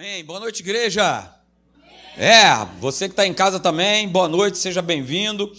Amém. 0.00 0.24
Boa 0.24 0.40
noite, 0.40 0.60
igreja. 0.60 1.30
É, 2.16 2.64
você 2.80 3.06
que 3.06 3.12
está 3.12 3.26
em 3.26 3.34
casa 3.34 3.60
também, 3.60 4.08
boa 4.08 4.26
noite, 4.26 4.56
seja 4.56 4.80
bem-vindo, 4.80 5.52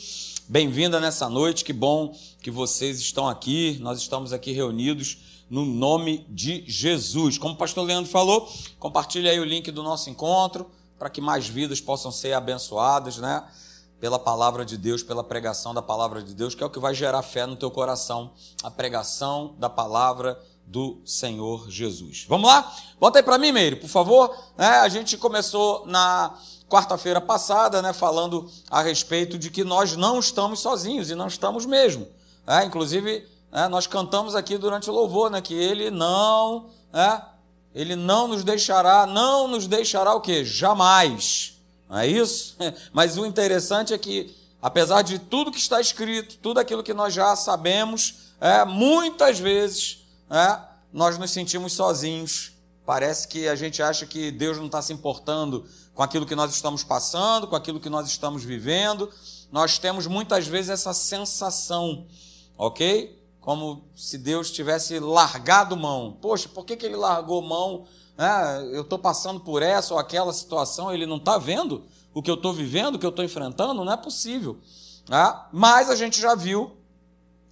bem-vinda 0.50 1.00
nessa 1.00 1.29
noite. 1.29 1.64
Que 1.64 1.71
bom 1.71 2.17
que 2.41 2.49
vocês 2.49 2.99
estão 2.99 3.29
aqui. 3.29 3.77
Nós 3.81 3.99
estamos 3.99 4.33
aqui 4.33 4.51
reunidos 4.51 5.46
no 5.47 5.63
nome 5.63 6.25
de 6.27 6.63
Jesus. 6.65 7.38
Como 7.38 7.54
o 7.54 7.55
pastor 7.55 7.85
Leandro 7.85 8.09
falou, 8.09 8.51
compartilhe 8.79 9.29
aí 9.29 9.39
o 9.39 9.46
link 9.46 9.69
do 9.69 9.83
nosso 9.83 10.09
encontro 10.09 10.71
para 10.97 11.08
que 11.08 11.21
mais 11.21 11.47
vidas 11.47 11.79
possam 11.79 12.12
ser 12.12 12.33
abençoadas, 12.33 13.17
né? 13.17 13.47
Pela 13.99 14.17
palavra 14.17 14.65
de 14.65 14.76
Deus, 14.76 15.03
pela 15.03 15.23
pregação 15.23 15.71
da 15.71 15.83
palavra 15.83 16.23
de 16.23 16.34
Deus, 16.34 16.55
que 16.55 16.63
é 16.63 16.66
o 16.66 16.70
que 16.71 16.80
vai 16.80 16.95
gerar 16.95 17.21
fé 17.21 17.45
no 17.45 17.55
teu 17.55 17.70
coração, 17.70 18.31
a 18.63 18.71
pregação 18.71 19.53
da 19.59 19.70
palavra 19.70 20.41
do 20.72 21.02
Senhor 21.05 21.70
Jesus. 21.70 22.26
Vamos 22.30 22.48
lá? 22.48 22.73
Bota 22.98 23.20
aí 23.20 23.23
para 23.23 23.38
mim, 23.38 23.52
Meire, 23.52 23.76
por 23.76 23.90
favor. 23.90 24.34
É, 24.58 24.66
a 24.66 24.88
gente 24.88 25.17
começou 25.17 25.85
na 25.85 26.34
quarta-feira 26.70 27.20
passada, 27.20 27.81
né, 27.81 27.91
falando 27.91 28.49
a 28.70 28.81
respeito 28.81 29.38
de 29.38 29.49
que 29.52 29.66
nós 29.66 29.97
não 29.97 30.17
estamos 30.17 30.61
sozinhos 30.61 31.09
e 31.09 31.16
não 31.16 31.27
estamos 31.27 31.66
mesmo. 31.66 32.07
É, 32.47 32.63
inclusive, 32.63 33.27
é, 33.52 33.67
nós 33.67 33.85
cantamos 33.85 34.34
aqui 34.34 34.57
durante 34.57 34.89
o 34.89 34.94
louvor, 34.94 35.30
né, 35.30 35.41
que 35.41 35.53
Ele 35.53 35.91
não, 35.91 36.70
é, 36.94 37.22
Ele 37.75 37.97
não 37.97 38.30
nos 38.30 38.45
deixará, 38.45 39.05
não 39.05 39.49
nos 39.49 39.67
deixará 39.67 40.16
o 40.16 40.22
quê? 40.22 40.45
Jamais. 40.45 41.58
Não 41.89 41.97
é 41.97 42.08
isso? 42.08 42.55
Mas 42.94 43.17
o 43.17 43.25
interessante 43.25 43.94
é 43.94 43.97
que, 43.97 44.33
apesar 44.61 45.02
de 45.02 45.19
tudo 45.19 45.52
que 45.52 45.59
está 45.59 45.81
escrito, 45.81 46.38
tudo 46.38 46.61
aquilo 46.61 46.81
que 46.81 46.94
nós 46.94 47.13
já 47.13 47.35
sabemos, 47.35 48.31
é, 48.39 48.63
muitas 48.63 49.38
vezes 49.38 50.00
é, 50.31 50.59
nós 50.94 51.17
nos 51.17 51.30
sentimos 51.31 51.73
sozinhos. 51.73 52.53
Parece 52.85 53.27
que 53.27 53.48
a 53.48 53.55
gente 53.55 53.84
acha 53.84 54.05
que 54.05 54.31
Deus 54.31 54.58
não 54.58 54.66
está 54.66 54.81
se 54.81 54.94
importando 54.94 55.66
com 55.94 56.02
aquilo 56.02 56.26
que 56.26 56.35
nós 56.35 56.53
estamos 56.53 56.84
passando, 56.84 57.48
com 57.48 57.55
aquilo 57.55 57.80
que 57.80 57.89
nós 57.89 58.08
estamos 58.08 58.44
vivendo. 58.44 59.11
Nós 59.52 59.78
temos 59.78 60.08
muitas 60.08 60.47
vezes 60.47 60.70
essa 60.70 60.94
sensação, 60.94 62.08
ok? 62.58 63.22
Como 63.42 63.83
se 63.95 64.17
Deus 64.17 64.50
tivesse 64.50 65.00
largado 65.00 65.75
mão. 65.75 66.17
Poxa, 66.22 66.48
por 66.48 66.66
que, 66.66 66.77
que 66.77 66.86
ele 66.86 66.95
largou 66.95 67.42
mão? 67.42 67.86
É, 68.17 68.75
eu 68.75 68.81
estou 68.81 68.98
passando 68.98 69.39
por 69.39 69.61
essa 69.61 69.94
ou 69.94 70.00
aquela 70.00 70.31
situação, 70.31 70.94
ele 70.94 71.05
não 71.05 71.17
está 71.17 71.38
vendo 71.38 71.83
o 72.14 72.22
que 72.22 72.30
eu 72.30 72.36
estou 72.36 72.53
vivendo, 72.53 72.95
o 72.95 73.00
que 73.00 73.05
eu 73.05 73.09
estou 73.09 73.25
enfrentando? 73.25 73.83
Não 73.83 73.92
é 73.92 73.98
possível. 73.98 74.59
É? 75.09 75.36
Mas 75.52 75.89
a 75.89 75.95
gente 75.95 76.22
já 76.22 76.36
viu, 76.36 76.77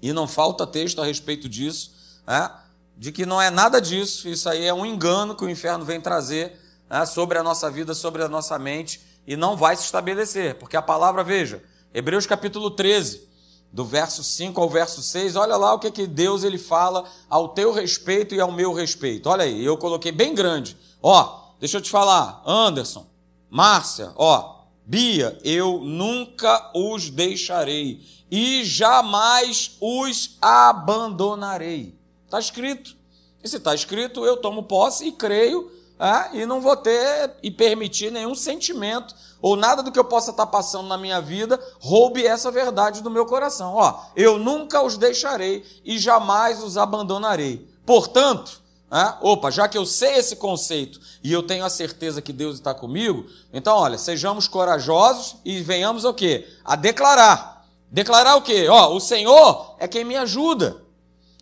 e 0.01 0.13
não 0.13 0.27
falta 0.27 0.65
texto 0.65 1.01
a 1.01 1.05
respeito 1.05 1.49
disso, 1.49 1.91
é? 2.27 2.68
De 2.99 3.13
que 3.13 3.25
não 3.25 3.41
é 3.41 3.49
nada 3.49 3.79
disso, 3.79 4.27
isso 4.27 4.49
aí 4.49 4.65
é 4.65 4.73
um 4.73 4.85
engano 4.85 5.33
que 5.33 5.45
o 5.45 5.49
inferno 5.49 5.85
vem 5.85 6.01
trazer 6.01 6.59
né, 6.89 7.05
sobre 7.05 7.37
a 7.37 7.43
nossa 7.43 7.71
vida, 7.71 7.93
sobre 7.93 8.21
a 8.21 8.27
nossa 8.27 8.59
mente, 8.59 8.99
e 9.25 9.37
não 9.37 9.55
vai 9.55 9.77
se 9.77 9.83
estabelecer, 9.83 10.55
porque 10.55 10.75
a 10.75 10.81
palavra, 10.81 11.23
veja, 11.23 11.63
Hebreus 11.93 12.25
capítulo 12.25 12.69
13, 12.69 13.29
do 13.71 13.85
verso 13.85 14.21
5 14.21 14.59
ao 14.59 14.69
verso 14.69 15.01
6, 15.01 15.37
olha 15.37 15.55
lá 15.55 15.73
o 15.73 15.79
que, 15.79 15.89
que 15.91 16.05
Deus 16.05 16.43
ele 16.43 16.57
fala 16.57 17.05
ao 17.29 17.49
teu 17.49 17.71
respeito 17.71 18.35
e 18.35 18.41
ao 18.41 18.51
meu 18.51 18.73
respeito. 18.73 19.29
Olha 19.29 19.45
aí, 19.45 19.63
eu 19.63 19.77
coloquei 19.77 20.11
bem 20.11 20.35
grande. 20.35 20.75
Ó, 21.01 21.53
deixa 21.57 21.77
eu 21.77 21.81
te 21.81 21.89
falar, 21.89 22.43
Anderson, 22.45 23.07
Márcia, 23.49 24.11
ó, 24.17 24.57
Bia, 24.85 25.39
eu 25.43 25.79
nunca 25.79 26.69
os 26.75 27.09
deixarei 27.09 28.03
e 28.29 28.65
jamais 28.65 29.77
os 29.79 30.35
abandonarei. 30.41 31.98
Está 32.29 32.39
escrito. 32.39 32.95
E 33.43 33.49
se 33.49 33.57
está 33.57 33.73
escrito, 33.73 34.23
eu 34.23 34.37
tomo 34.37 34.61
posse 34.61 35.07
e 35.07 35.11
creio 35.11 35.71
é, 35.99 36.37
e 36.37 36.45
não 36.45 36.61
vou 36.61 36.77
ter 36.77 37.31
e 37.41 37.49
permitir 37.49 38.11
nenhum 38.11 38.35
sentimento 38.35 39.15
ou 39.41 39.55
nada 39.55 39.81
do 39.81 39.91
que 39.91 39.97
eu 39.97 40.05
possa 40.05 40.29
estar 40.29 40.45
tá 40.45 40.51
passando 40.51 40.87
na 40.87 40.95
minha 40.95 41.19
vida 41.19 41.59
roube 41.79 42.23
essa 42.23 42.51
verdade 42.51 43.01
do 43.01 43.09
meu 43.09 43.25
coração. 43.25 43.73
Ó, 43.73 43.99
eu 44.15 44.37
nunca 44.37 44.83
os 44.83 44.95
deixarei 44.95 45.65
e 45.83 45.97
jamais 45.97 46.61
os 46.61 46.77
abandonarei. 46.77 47.67
Portanto, 47.83 48.61
é, 48.91 49.15
opa, 49.21 49.49
já 49.49 49.67
que 49.67 49.77
eu 49.77 49.85
sei 49.85 50.13
esse 50.17 50.35
conceito 50.35 50.99
e 51.23 51.33
eu 51.33 51.41
tenho 51.41 51.65
a 51.65 51.69
certeza 51.69 52.21
que 52.21 52.31
Deus 52.31 52.55
está 52.55 52.75
comigo, 52.75 53.25
então 53.51 53.75
olha, 53.75 53.97
sejamos 53.97 54.47
corajosos 54.47 55.37
e 55.43 55.61
venhamos 55.61 56.05
o 56.05 56.13
quê? 56.13 56.47
A 56.63 56.75
declarar. 56.75 57.65
Declarar 57.89 58.35
o 58.35 58.43
quê? 58.43 58.67
Ó, 58.69 58.95
o 58.95 58.99
Senhor 58.99 59.75
é 59.79 59.87
quem 59.87 60.05
me 60.05 60.15
ajuda. 60.15 60.88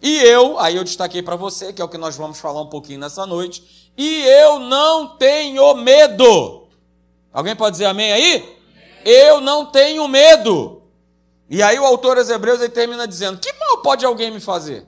E 0.01 0.17
eu, 0.19 0.59
aí 0.59 0.75
eu 0.75 0.83
destaquei 0.83 1.23
para 1.23 1.35
você, 1.35 1.73
que 1.73 1.81
é 1.81 1.85
o 1.85 1.89
que 1.89 1.97
nós 1.97 2.15
vamos 2.15 2.39
falar 2.39 2.61
um 2.61 2.69
pouquinho 2.69 2.99
nessa 2.99 3.25
noite, 3.25 3.91
e 3.97 4.21
eu 4.23 4.59
não 4.59 5.17
tenho 5.17 5.73
medo. 5.75 6.67
Alguém 7.33 7.55
pode 7.55 7.73
dizer 7.73 7.85
amém 7.85 8.11
aí? 8.11 8.57
Eu 9.03 9.41
não 9.41 9.65
tenho 9.65 10.07
medo. 10.07 10.83
E 11.49 11.63
aí 11.63 11.79
o 11.79 11.85
autor 11.85 12.17
aos 12.17 12.29
Hebreus 12.29 12.59
ele 12.59 12.69
termina 12.69 13.07
dizendo: 13.07 13.39
Que 13.39 13.51
mal 13.53 13.81
pode 13.81 14.05
alguém 14.05 14.29
me 14.29 14.39
fazer? 14.39 14.85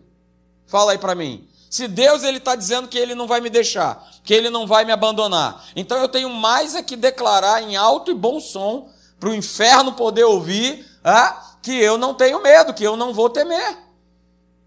Fala 0.67 0.91
aí 0.91 0.97
para 0.97 1.15
mim. 1.15 1.47
Se 1.69 1.87
Deus 1.87 2.23
ele 2.23 2.37
está 2.37 2.55
dizendo 2.55 2.87
que 2.87 2.97
ele 2.97 3.15
não 3.15 3.27
vai 3.27 3.41
me 3.41 3.49
deixar, 3.49 4.03
que 4.23 4.33
ele 4.33 4.49
não 4.49 4.67
vai 4.67 4.85
me 4.85 4.91
abandonar, 4.91 5.65
então 5.75 5.97
eu 5.97 6.07
tenho 6.07 6.29
mais 6.29 6.73
é 6.73 6.81
que 6.81 6.95
declarar 6.95 7.61
em 7.61 7.75
alto 7.75 8.09
e 8.09 8.15
bom 8.15 8.39
som 8.39 8.89
para 9.19 9.29
o 9.29 9.35
inferno 9.35 9.93
poder 9.93 10.23
ouvir 10.23 10.85
ah, 11.03 11.55
que 11.61 11.71
eu 11.71 11.97
não 11.97 12.13
tenho 12.13 12.41
medo, 12.41 12.73
que 12.73 12.83
eu 12.83 12.97
não 12.97 13.13
vou 13.13 13.29
temer 13.29 13.88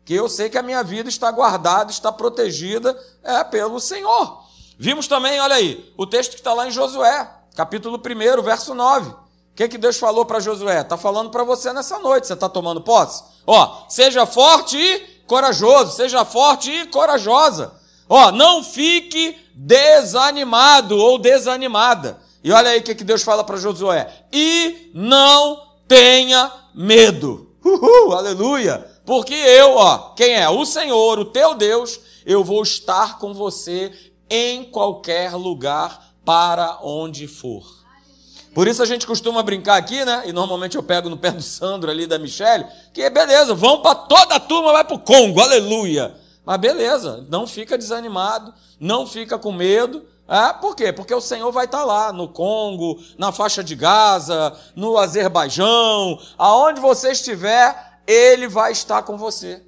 que 0.04 0.14
eu 0.14 0.28
sei 0.28 0.48
que 0.50 0.58
a 0.58 0.62
minha 0.62 0.82
vida 0.82 1.08
está 1.08 1.30
guardada, 1.30 1.90
está 1.90 2.10
protegida 2.10 2.98
é, 3.22 3.44
pelo 3.44 3.78
Senhor. 3.80 4.42
Vimos 4.78 5.06
também, 5.06 5.40
olha 5.40 5.54
aí, 5.54 5.92
o 5.96 6.06
texto 6.06 6.32
que 6.32 6.38
está 6.38 6.52
lá 6.52 6.66
em 6.66 6.70
Josué, 6.70 7.30
capítulo 7.54 7.98
1, 7.98 8.42
verso 8.42 8.74
9. 8.74 9.10
O 9.10 9.16
que, 9.54 9.68
que 9.68 9.78
Deus 9.78 9.98
falou 9.98 10.24
para 10.24 10.40
Josué? 10.40 10.80
Está 10.80 10.96
falando 10.96 11.30
para 11.30 11.44
você 11.44 11.72
nessa 11.72 11.98
noite, 11.98 12.26
você 12.26 12.32
está 12.32 12.48
tomando 12.48 12.80
posse? 12.80 13.22
Ó, 13.46 13.84
seja 13.88 14.24
forte 14.24 14.78
e 14.78 14.98
corajoso, 15.26 15.92
seja 15.92 16.24
forte 16.24 16.70
e 16.70 16.86
corajosa. 16.86 17.72
Ó, 18.08 18.32
não 18.32 18.64
fique 18.64 19.36
desanimado 19.54 20.96
ou 20.96 21.18
desanimada. 21.18 22.18
E 22.42 22.50
olha 22.50 22.70
aí 22.70 22.80
o 22.80 22.82
que, 22.82 22.94
que 22.94 23.04
Deus 23.04 23.22
fala 23.22 23.44
para 23.44 23.56
Josué: 23.56 24.10
e 24.32 24.90
não 24.94 25.62
tenha 25.86 26.50
medo. 26.74 27.54
Uhul, 27.64 28.14
aleluia! 28.14 28.91
Porque 29.04 29.34
eu, 29.34 29.76
ó, 29.76 30.10
quem 30.14 30.34
é? 30.34 30.48
O 30.48 30.64
Senhor, 30.64 31.18
o 31.18 31.24
teu 31.24 31.54
Deus, 31.54 32.00
eu 32.24 32.44
vou 32.44 32.62
estar 32.62 33.18
com 33.18 33.34
você 33.34 33.92
em 34.30 34.64
qualquer 34.64 35.34
lugar 35.34 36.12
para 36.24 36.78
onde 36.82 37.26
for. 37.26 37.82
Por 38.54 38.68
isso 38.68 38.82
a 38.82 38.86
gente 38.86 39.06
costuma 39.06 39.42
brincar 39.42 39.76
aqui, 39.76 40.04
né? 40.04 40.24
E 40.26 40.32
normalmente 40.32 40.76
eu 40.76 40.82
pego 40.82 41.08
no 41.08 41.16
pé 41.16 41.30
do 41.30 41.42
Sandro 41.42 41.90
ali, 41.90 42.06
da 42.06 42.18
Michelle, 42.18 42.66
que 42.92 43.08
beleza, 43.08 43.54
vão 43.54 43.80
para 43.80 43.94
toda 43.94 44.34
a 44.34 44.40
turma, 44.40 44.72
vai 44.72 44.84
para 44.84 44.94
o 44.94 44.98
Congo, 44.98 45.40
aleluia. 45.40 46.14
Mas 46.44 46.58
beleza, 46.58 47.24
não 47.30 47.46
fica 47.46 47.78
desanimado, 47.78 48.52
não 48.78 49.06
fica 49.06 49.38
com 49.38 49.52
medo. 49.52 50.04
Ah, 50.28 50.52
por 50.54 50.76
quê? 50.76 50.92
Porque 50.92 51.14
o 51.14 51.20
Senhor 51.20 51.50
vai 51.50 51.64
estar 51.64 51.84
lá 51.84 52.12
no 52.12 52.28
Congo, 52.28 53.00
na 53.16 53.32
faixa 53.32 53.62
de 53.64 53.74
Gaza, 53.74 54.52
no 54.76 54.98
Azerbaijão, 54.98 56.18
aonde 56.36 56.80
você 56.80 57.12
estiver, 57.12 57.91
ele 58.06 58.48
vai 58.48 58.72
estar 58.72 59.02
com 59.02 59.16
você. 59.16 59.62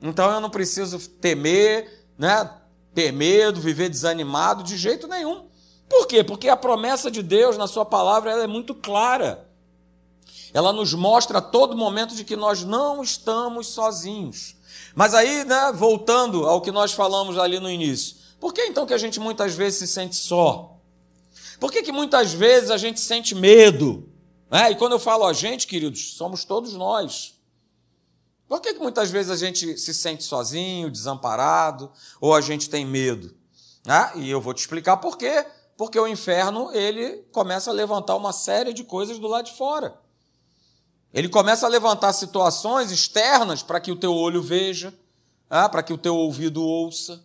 Então 0.00 0.30
eu 0.30 0.40
não 0.40 0.50
preciso 0.50 0.98
temer, 0.98 2.06
né? 2.16 2.50
Ter 2.94 3.12
medo, 3.12 3.60
viver 3.60 3.88
desanimado 3.88 4.62
de 4.62 4.76
jeito 4.76 5.06
nenhum. 5.06 5.46
Por 5.88 6.06
quê? 6.06 6.22
Porque 6.22 6.48
a 6.48 6.56
promessa 6.56 7.10
de 7.10 7.22
Deus 7.22 7.56
na 7.56 7.66
sua 7.66 7.84
palavra 7.84 8.30
ela 8.30 8.44
é 8.44 8.46
muito 8.46 8.74
clara. 8.74 9.48
Ela 10.52 10.72
nos 10.72 10.94
mostra 10.94 11.38
a 11.38 11.42
todo 11.42 11.76
momento 11.76 12.14
de 12.14 12.24
que 12.24 12.36
nós 12.36 12.64
não 12.64 13.02
estamos 13.02 13.68
sozinhos. 13.68 14.56
Mas 14.94 15.14
aí, 15.14 15.44
né, 15.44 15.72
voltando 15.74 16.46
ao 16.46 16.60
que 16.60 16.72
nós 16.72 16.92
falamos 16.92 17.38
ali 17.38 17.60
no 17.60 17.70
início, 17.70 18.16
por 18.40 18.52
que 18.52 18.64
então 18.66 18.86
que 18.86 18.94
a 18.94 18.98
gente 18.98 19.20
muitas 19.20 19.54
vezes 19.54 19.78
se 19.78 19.86
sente 19.86 20.16
só? 20.16 20.78
Por 21.58 21.72
que, 21.72 21.82
que 21.82 21.92
muitas 21.92 22.32
vezes 22.32 22.70
a 22.70 22.76
gente 22.76 23.00
sente 23.00 23.34
medo? 23.34 24.08
É, 24.50 24.70
e 24.70 24.76
quando 24.76 24.92
eu 24.92 24.98
falo 24.98 25.24
a 25.24 25.32
gente, 25.32 25.66
queridos, 25.66 26.14
somos 26.14 26.44
todos 26.44 26.72
nós. 26.74 27.37
Por 28.48 28.60
que, 28.60 28.72
que 28.72 28.80
muitas 28.80 29.10
vezes 29.10 29.30
a 29.30 29.36
gente 29.36 29.76
se 29.76 29.92
sente 29.92 30.24
sozinho, 30.24 30.90
desamparado, 30.90 31.92
ou 32.20 32.34
a 32.34 32.40
gente 32.40 32.70
tem 32.70 32.86
medo? 32.86 33.36
Ah, 33.86 34.12
e 34.14 34.30
eu 34.30 34.40
vou 34.40 34.54
te 34.54 34.60
explicar 34.60 34.96
por 34.96 35.18
quê. 35.18 35.46
Porque 35.76 35.98
o 36.00 36.08
inferno, 36.08 36.72
ele 36.72 37.18
começa 37.30 37.70
a 37.70 37.72
levantar 37.72 38.16
uma 38.16 38.32
série 38.32 38.72
de 38.72 38.82
coisas 38.82 39.18
do 39.18 39.28
lado 39.28 39.44
de 39.44 39.52
fora. 39.52 40.00
Ele 41.12 41.28
começa 41.28 41.66
a 41.66 41.68
levantar 41.68 42.12
situações 42.12 42.90
externas 42.90 43.62
para 43.62 43.80
que 43.80 43.92
o 43.92 43.96
teu 43.96 44.12
olho 44.14 44.42
veja, 44.42 44.92
ah, 45.48 45.68
para 45.68 45.82
que 45.82 45.92
o 45.92 45.98
teu 45.98 46.16
ouvido 46.16 46.62
ouça, 46.62 47.22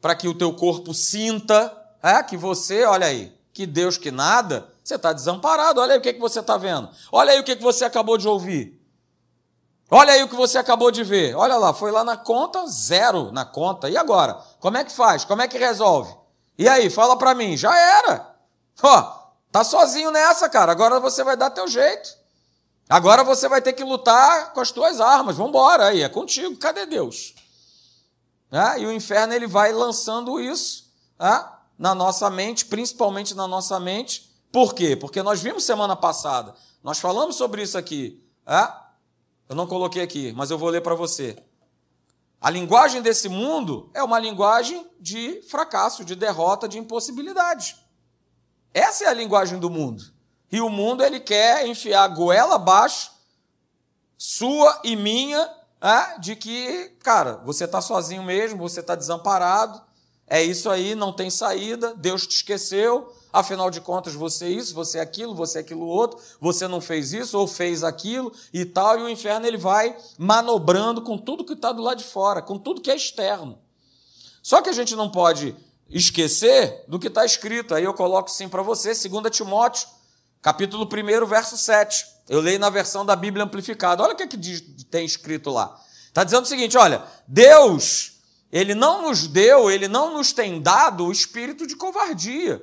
para 0.00 0.14
que 0.14 0.28
o 0.28 0.34
teu 0.34 0.54
corpo 0.54 0.94
sinta 0.94 1.76
ah, 2.02 2.22
que 2.22 2.36
você, 2.36 2.84
olha 2.84 3.06
aí, 3.06 3.32
que 3.52 3.66
Deus 3.66 3.96
que 3.96 4.10
nada, 4.10 4.68
você 4.82 4.96
está 4.96 5.12
desamparado. 5.12 5.80
Olha 5.80 5.92
aí 5.92 5.98
o 5.98 6.02
que, 6.02 6.12
que 6.12 6.20
você 6.20 6.40
está 6.40 6.56
vendo. 6.56 6.90
Olha 7.10 7.32
aí 7.32 7.40
o 7.40 7.44
que, 7.44 7.54
que 7.54 7.62
você 7.62 7.84
acabou 7.84 8.18
de 8.18 8.26
ouvir. 8.26 8.81
Olha 9.94 10.14
aí 10.14 10.22
o 10.22 10.28
que 10.28 10.34
você 10.34 10.56
acabou 10.56 10.90
de 10.90 11.04
ver. 11.04 11.36
Olha 11.36 11.58
lá, 11.58 11.74
foi 11.74 11.90
lá 11.90 12.02
na 12.02 12.16
conta, 12.16 12.66
zero 12.66 13.30
na 13.30 13.44
conta. 13.44 13.90
E 13.90 13.96
agora? 13.98 14.40
Como 14.58 14.78
é 14.78 14.84
que 14.86 14.90
faz? 14.90 15.22
Como 15.22 15.42
é 15.42 15.46
que 15.46 15.58
resolve? 15.58 16.16
E 16.56 16.66
aí, 16.66 16.88
fala 16.88 17.14
para 17.14 17.34
mim, 17.34 17.58
já 17.58 17.76
era. 17.78 18.34
Ó, 18.82 19.02
tá 19.52 19.62
sozinho 19.62 20.10
nessa, 20.10 20.48
cara. 20.48 20.72
Agora 20.72 20.98
você 20.98 21.22
vai 21.22 21.36
dar 21.36 21.50
teu 21.50 21.68
jeito. 21.68 22.08
Agora 22.88 23.22
você 23.22 23.46
vai 23.50 23.60
ter 23.60 23.74
que 23.74 23.84
lutar 23.84 24.54
com 24.54 24.60
as 24.60 24.70
tuas 24.70 24.98
armas. 24.98 25.36
Vamos 25.36 25.50
embora 25.50 25.88
aí, 25.88 26.00
é 26.02 26.08
contigo. 26.08 26.56
Cadê 26.56 26.86
Deus? 26.86 27.34
É, 28.50 28.80
e 28.80 28.86
o 28.86 28.92
inferno 28.92 29.34
ele 29.34 29.46
vai 29.46 29.72
lançando 29.72 30.40
isso 30.40 30.90
é, 31.20 31.44
na 31.78 31.94
nossa 31.94 32.30
mente, 32.30 32.64
principalmente 32.64 33.34
na 33.34 33.46
nossa 33.46 33.78
mente. 33.78 34.32
Por 34.50 34.72
quê? 34.72 34.96
Porque 34.96 35.22
nós 35.22 35.42
vimos 35.42 35.64
semana 35.64 35.94
passada, 35.94 36.54
nós 36.82 36.98
falamos 36.98 37.36
sobre 37.36 37.60
isso 37.60 37.76
aqui. 37.76 38.26
É? 38.46 38.81
Eu 39.52 39.56
não 39.56 39.66
coloquei 39.66 40.00
aqui, 40.00 40.32
mas 40.32 40.50
eu 40.50 40.56
vou 40.56 40.70
ler 40.70 40.80
para 40.80 40.94
você. 40.94 41.36
A 42.40 42.48
linguagem 42.48 43.02
desse 43.02 43.28
mundo 43.28 43.90
é 43.92 44.02
uma 44.02 44.18
linguagem 44.18 44.90
de 44.98 45.42
fracasso, 45.42 46.06
de 46.06 46.16
derrota, 46.16 46.66
de 46.66 46.78
impossibilidade. 46.78 47.76
Essa 48.72 49.04
é 49.04 49.08
a 49.08 49.12
linguagem 49.12 49.58
do 49.58 49.68
mundo. 49.68 50.04
E 50.50 50.58
o 50.62 50.70
mundo 50.70 51.04
ele 51.04 51.20
quer 51.20 51.66
enfiar 51.66 52.04
a 52.04 52.08
goela 52.08 52.54
abaixo, 52.54 53.12
sua 54.16 54.80
e 54.82 54.96
minha, 54.96 55.46
é, 55.82 56.18
de 56.18 56.34
que, 56.34 56.96
cara, 57.00 57.36
você 57.44 57.64
está 57.64 57.82
sozinho 57.82 58.22
mesmo, 58.22 58.56
você 58.58 58.80
está 58.80 58.94
desamparado, 58.94 59.82
é 60.26 60.42
isso 60.42 60.70
aí, 60.70 60.94
não 60.94 61.12
tem 61.12 61.28
saída, 61.28 61.94
Deus 61.94 62.26
te 62.26 62.36
esqueceu, 62.36 63.14
afinal 63.32 63.70
de 63.70 63.80
contas 63.80 64.14
você 64.14 64.44
é 64.44 64.50
isso, 64.50 64.74
você 64.74 64.98
é 64.98 65.00
aquilo, 65.00 65.34
você 65.34 65.58
é 65.58 65.60
aquilo 65.60 65.86
outro, 65.86 66.20
você 66.40 66.68
não 66.68 66.80
fez 66.80 67.12
isso 67.12 67.38
ou 67.38 67.46
fez 67.46 67.82
aquilo 67.82 68.32
e 68.52 68.64
tal, 68.64 68.98
e 68.98 69.02
o 69.02 69.08
inferno 69.08 69.46
ele 69.46 69.56
vai 69.56 69.96
manobrando 70.18 71.02
com 71.02 71.16
tudo 71.16 71.44
que 71.44 71.54
está 71.54 71.72
do 71.72 71.82
lado 71.82 71.98
de 71.98 72.04
fora, 72.04 72.42
com 72.42 72.58
tudo 72.58 72.80
que 72.80 72.90
é 72.90 72.96
externo. 72.96 73.58
Só 74.42 74.60
que 74.60 74.68
a 74.68 74.72
gente 74.72 74.94
não 74.94 75.10
pode 75.10 75.56
esquecer 75.88 76.84
do 76.88 76.98
que 76.98 77.08
está 77.08 77.24
escrito, 77.24 77.74
aí 77.74 77.84
eu 77.84 77.94
coloco 77.94 78.30
sim 78.30 78.48
para 78.48 78.62
você, 78.62 78.92
2 78.94 79.30
Timóteo, 79.30 79.88
capítulo 80.40 80.84
1, 80.84 81.26
verso 81.26 81.56
7. 81.56 82.06
Eu 82.28 82.40
leio 82.40 82.58
na 82.58 82.70
versão 82.70 83.04
da 83.04 83.16
Bíblia 83.16 83.44
amplificada, 83.44 84.02
olha 84.02 84.14
o 84.14 84.16
que, 84.16 84.22
é 84.22 84.26
que 84.26 84.36
diz, 84.36 84.62
tem 84.90 85.04
escrito 85.04 85.50
lá. 85.50 85.80
Está 86.08 86.24
dizendo 86.24 86.44
o 86.44 86.48
seguinte: 86.48 86.76
olha, 86.76 87.02
Deus 87.26 88.12
ele 88.52 88.74
não 88.74 89.08
nos 89.08 89.26
deu, 89.26 89.70
ele 89.70 89.88
não 89.88 90.12
nos 90.12 90.32
tem 90.32 90.60
dado 90.60 91.06
o 91.06 91.12
espírito 91.12 91.66
de 91.66 91.74
covardia. 91.74 92.62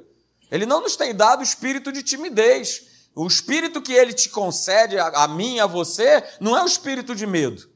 Ele 0.52 0.66
não 0.66 0.82
nos 0.82 0.96
tem 0.96 1.14
dado 1.14 1.40
o 1.40 1.44
espírito 1.44 1.92
de 1.92 2.04
timidez. 2.04 2.88
O 3.16 3.28
espírito 3.28 3.82
que 3.82 3.94
ele 3.94 4.14
te 4.14 4.30
concede, 4.30 4.98
a, 4.98 5.08
a 5.08 5.28
mim 5.28 5.56
e 5.56 5.60
a 5.60 5.66
você, 5.66 6.24
não 6.40 6.58
é 6.58 6.64
o 6.64 6.68
espírito 6.68 7.16
de 7.16 7.26
medo, 7.26 7.70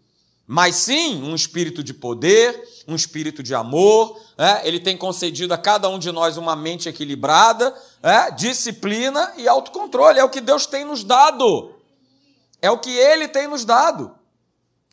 mas 0.46 0.76
sim 0.76 1.22
um 1.24 1.36
espírito 1.36 1.84
de 1.84 1.94
poder, 1.94 2.62
um 2.88 2.96
espírito 2.96 3.42
de 3.42 3.56
amor. 3.56 4.20
É? 4.38 4.68
Ele 4.68 4.80
tem 4.80 4.98
concedido 4.98 5.54
a 5.54 5.58
cada 5.58 5.90
um 5.90 5.98
de 5.98 6.12
nós 6.12 6.38
uma 6.38 6.56
mente 6.56 6.88
equilibrada, 6.88 7.74
é? 8.02 8.32
disciplina 8.32 9.34
e 9.38 9.48
autocontrole. 9.48 10.20
É 10.20 10.24
o 10.24 10.30
que 10.30 10.42
Deus 10.42 10.66
tem 10.66 10.86
nos 10.86 11.04
dado. 11.04 11.76
É 12.62 12.70
o 12.70 12.78
que 12.78 12.92
ele 12.92 13.28
tem 13.28 13.48
nos 13.48 13.66
dado. 13.66 14.16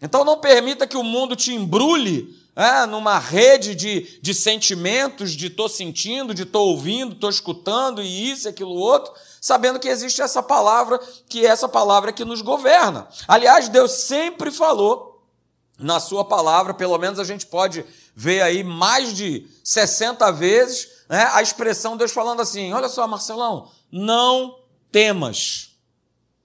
Então 0.01 0.25
não 0.25 0.39
permita 0.39 0.87
que 0.87 0.97
o 0.97 1.05
mundo 1.05 1.37
te 1.37 1.53
embrulhe 1.53 2.40
é, 2.61 2.85
numa 2.85 3.19
rede 3.19 3.75
de, 3.75 4.21
de 4.21 4.35
sentimentos, 4.35 5.33
de 5.33 5.47
estou 5.47 5.67
sentindo, 5.67 6.35
de 6.35 6.43
estou 6.43 6.69
ouvindo, 6.69 7.15
estou 7.15 7.31
escutando, 7.31 8.03
e 8.03 8.31
isso, 8.31 8.47
aquilo 8.47 8.75
outro, 8.75 9.15
sabendo 9.41 9.81
que 9.81 9.89
existe 9.89 10.21
essa 10.21 10.43
palavra, 10.43 11.01
que 11.27 11.47
é 11.47 11.49
essa 11.49 11.67
palavra 11.67 12.13
que 12.13 12.23
nos 12.23 12.43
governa. 12.43 13.09
Aliás, 13.27 13.71
Deus 13.71 13.93
sempre 13.93 14.51
falou 14.51 15.25
na 15.79 15.99
sua 15.99 16.23
palavra, 16.23 16.75
pelo 16.75 16.99
menos 16.99 17.19
a 17.19 17.25
gente 17.25 17.47
pode 17.47 17.83
ver 18.15 18.43
aí 18.43 18.63
mais 18.63 19.15
de 19.15 19.49
60 19.65 20.31
vezes, 20.33 20.87
né, 21.09 21.31
a 21.33 21.41
expressão 21.41 21.97
Deus 21.97 22.13
falando 22.13 22.43
assim: 22.43 22.75
olha 22.75 22.91
só, 22.91 23.07
Marcelão, 23.07 23.71
não 23.91 24.59
temas. 24.93 25.71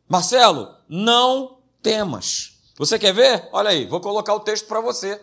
Marcelo, 0.07 0.73
não 0.87 1.57
temas. 1.83 2.53
Você 2.77 2.97
quer 2.97 3.13
ver? 3.13 3.49
Olha 3.51 3.71
aí, 3.71 3.85
vou 3.85 3.99
colocar 3.99 4.33
o 4.33 4.39
texto 4.39 4.65
para 4.65 4.79
você. 4.79 5.19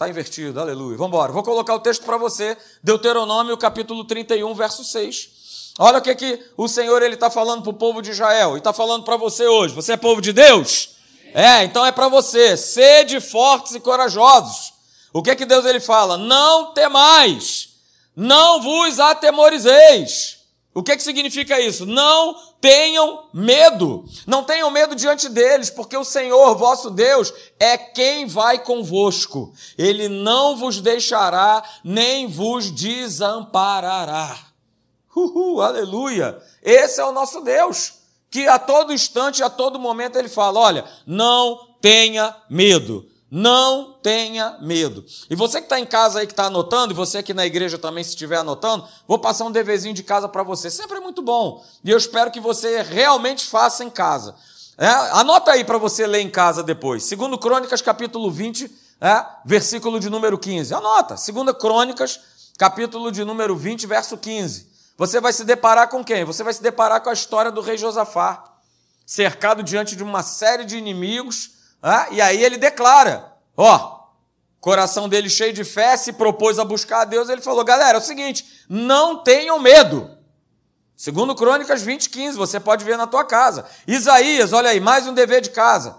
Está 0.00 0.08
invertido, 0.08 0.58
aleluia. 0.58 0.96
Vamos 0.96 1.12
embora. 1.12 1.30
Vou 1.30 1.42
colocar 1.42 1.74
o 1.74 1.78
texto 1.78 2.06
para 2.06 2.16
você. 2.16 2.56
Deuteronômio, 2.82 3.54
capítulo 3.58 4.02
31, 4.02 4.54
verso 4.54 4.82
6. 4.82 5.74
Olha 5.78 5.98
o 5.98 6.00
que, 6.00 6.14
que 6.14 6.42
o 6.56 6.66
Senhor 6.68 7.02
ele 7.02 7.16
está 7.16 7.28
falando 7.28 7.60
para 7.60 7.70
o 7.70 7.74
povo 7.74 8.00
de 8.00 8.10
Israel 8.10 8.54
e 8.54 8.60
está 8.60 8.72
falando 8.72 9.04
para 9.04 9.18
você 9.18 9.46
hoje. 9.46 9.74
Você 9.74 9.92
é 9.92 9.96
povo 9.98 10.22
de 10.22 10.32
Deus? 10.32 10.96
É, 11.34 11.64
então 11.64 11.84
é 11.84 11.92
para 11.92 12.08
você. 12.08 12.56
Sede 12.56 13.20
fortes 13.20 13.74
e 13.74 13.80
corajosos. 13.80 14.72
O 15.12 15.22
que 15.22 15.36
que 15.36 15.44
Deus 15.44 15.66
ele 15.66 15.80
fala? 15.80 16.16
Não 16.16 16.72
temais, 16.72 17.68
não 18.16 18.62
vos 18.62 18.98
atemorizeis. 18.98 20.38
O 20.72 20.84
que, 20.84 20.96
que 20.96 21.02
significa 21.02 21.60
isso? 21.60 21.84
Não 21.84 22.34
tenham 22.60 23.28
medo. 23.34 24.04
Não 24.24 24.44
tenham 24.44 24.70
medo 24.70 24.94
diante 24.94 25.28
deles, 25.28 25.68
porque 25.68 25.96
o 25.96 26.04
Senhor, 26.04 26.54
vosso 26.56 26.90
Deus, 26.90 27.32
é 27.58 27.76
quem 27.76 28.26
vai 28.26 28.60
convosco. 28.60 29.52
Ele 29.76 30.08
não 30.08 30.56
vos 30.56 30.80
deixará, 30.80 31.62
nem 31.82 32.28
vos 32.28 32.70
desamparará. 32.70 34.38
Uhul, 35.14 35.60
aleluia! 35.60 36.40
Esse 36.62 37.00
é 37.00 37.04
o 37.04 37.10
nosso 37.10 37.40
Deus, 37.40 37.94
que 38.30 38.46
a 38.46 38.58
todo 38.58 38.92
instante, 38.92 39.42
a 39.42 39.50
todo 39.50 39.78
momento, 39.78 40.16
ele 40.16 40.28
fala: 40.28 40.60
olha, 40.60 40.84
não 41.04 41.74
tenha 41.80 42.36
medo. 42.48 43.09
Não 43.30 43.92
tenha 44.02 44.58
medo. 44.60 45.04
E 45.28 45.36
você 45.36 45.58
que 45.58 45.66
está 45.66 45.78
em 45.78 45.86
casa 45.86 46.18
aí, 46.18 46.26
que 46.26 46.32
está 46.32 46.46
anotando, 46.46 46.92
e 46.92 46.96
você 46.96 47.18
aqui 47.18 47.32
na 47.32 47.46
igreja 47.46 47.78
também, 47.78 48.02
se 48.02 48.10
estiver 48.10 48.38
anotando, 48.38 48.88
vou 49.06 49.20
passar 49.20 49.44
um 49.44 49.52
deverzinho 49.52 49.94
de 49.94 50.02
casa 50.02 50.28
para 50.28 50.42
você. 50.42 50.68
Sempre 50.68 50.96
é 50.96 51.00
muito 51.00 51.22
bom. 51.22 51.64
E 51.84 51.90
eu 51.90 51.96
espero 51.96 52.32
que 52.32 52.40
você 52.40 52.82
realmente 52.82 53.46
faça 53.46 53.84
em 53.84 53.90
casa. 53.90 54.34
É, 54.76 54.88
anota 54.88 55.52
aí 55.52 55.62
para 55.62 55.78
você 55.78 56.08
ler 56.08 56.22
em 56.22 56.30
casa 56.30 56.60
depois. 56.62 57.04
Segundo 57.04 57.38
Crônicas, 57.38 57.80
capítulo 57.80 58.32
20, 58.32 58.68
é, 59.00 59.24
versículo 59.44 60.00
de 60.00 60.10
número 60.10 60.36
15. 60.36 60.74
Anota. 60.74 61.16
Segundo 61.16 61.54
Crônicas, 61.54 62.18
capítulo 62.58 63.12
de 63.12 63.24
número 63.24 63.54
20, 63.54 63.86
verso 63.86 64.18
15. 64.18 64.68
Você 64.98 65.20
vai 65.20 65.32
se 65.32 65.44
deparar 65.44 65.88
com 65.88 66.02
quem? 66.02 66.24
Você 66.24 66.42
vai 66.42 66.52
se 66.52 66.62
deparar 66.62 67.00
com 67.00 67.10
a 67.10 67.12
história 67.12 67.52
do 67.52 67.60
rei 67.60 67.78
Josafá, 67.78 68.42
cercado 69.06 69.62
diante 69.62 69.94
de 69.94 70.02
uma 70.02 70.22
série 70.24 70.64
de 70.64 70.76
inimigos 70.76 71.59
ah, 71.82 72.08
e 72.10 72.20
aí 72.20 72.42
ele 72.42 72.58
declara: 72.58 73.32
ó, 73.56 74.00
coração 74.60 75.08
dele 75.08 75.30
cheio 75.30 75.52
de 75.52 75.64
fé, 75.64 75.96
se 75.96 76.12
propôs 76.12 76.58
a 76.58 76.64
buscar 76.64 77.02
a 77.02 77.04
Deus. 77.04 77.28
Ele 77.28 77.40
falou: 77.40 77.64
galera, 77.64 77.98
é 77.98 78.00
o 78.00 78.04
seguinte, 78.04 78.44
não 78.68 79.22
tenham 79.22 79.58
medo. 79.58 80.18
Segundo 80.96 81.34
Crônicas 81.34 81.80
20, 81.80 82.10
15, 82.10 82.36
você 82.36 82.60
pode 82.60 82.84
ver 82.84 82.98
na 82.98 83.06
tua 83.06 83.24
casa. 83.24 83.64
Isaías, 83.86 84.52
olha 84.52 84.68
aí, 84.68 84.80
mais 84.80 85.06
um 85.06 85.14
dever 85.14 85.40
de 85.40 85.48
casa. 85.48 85.96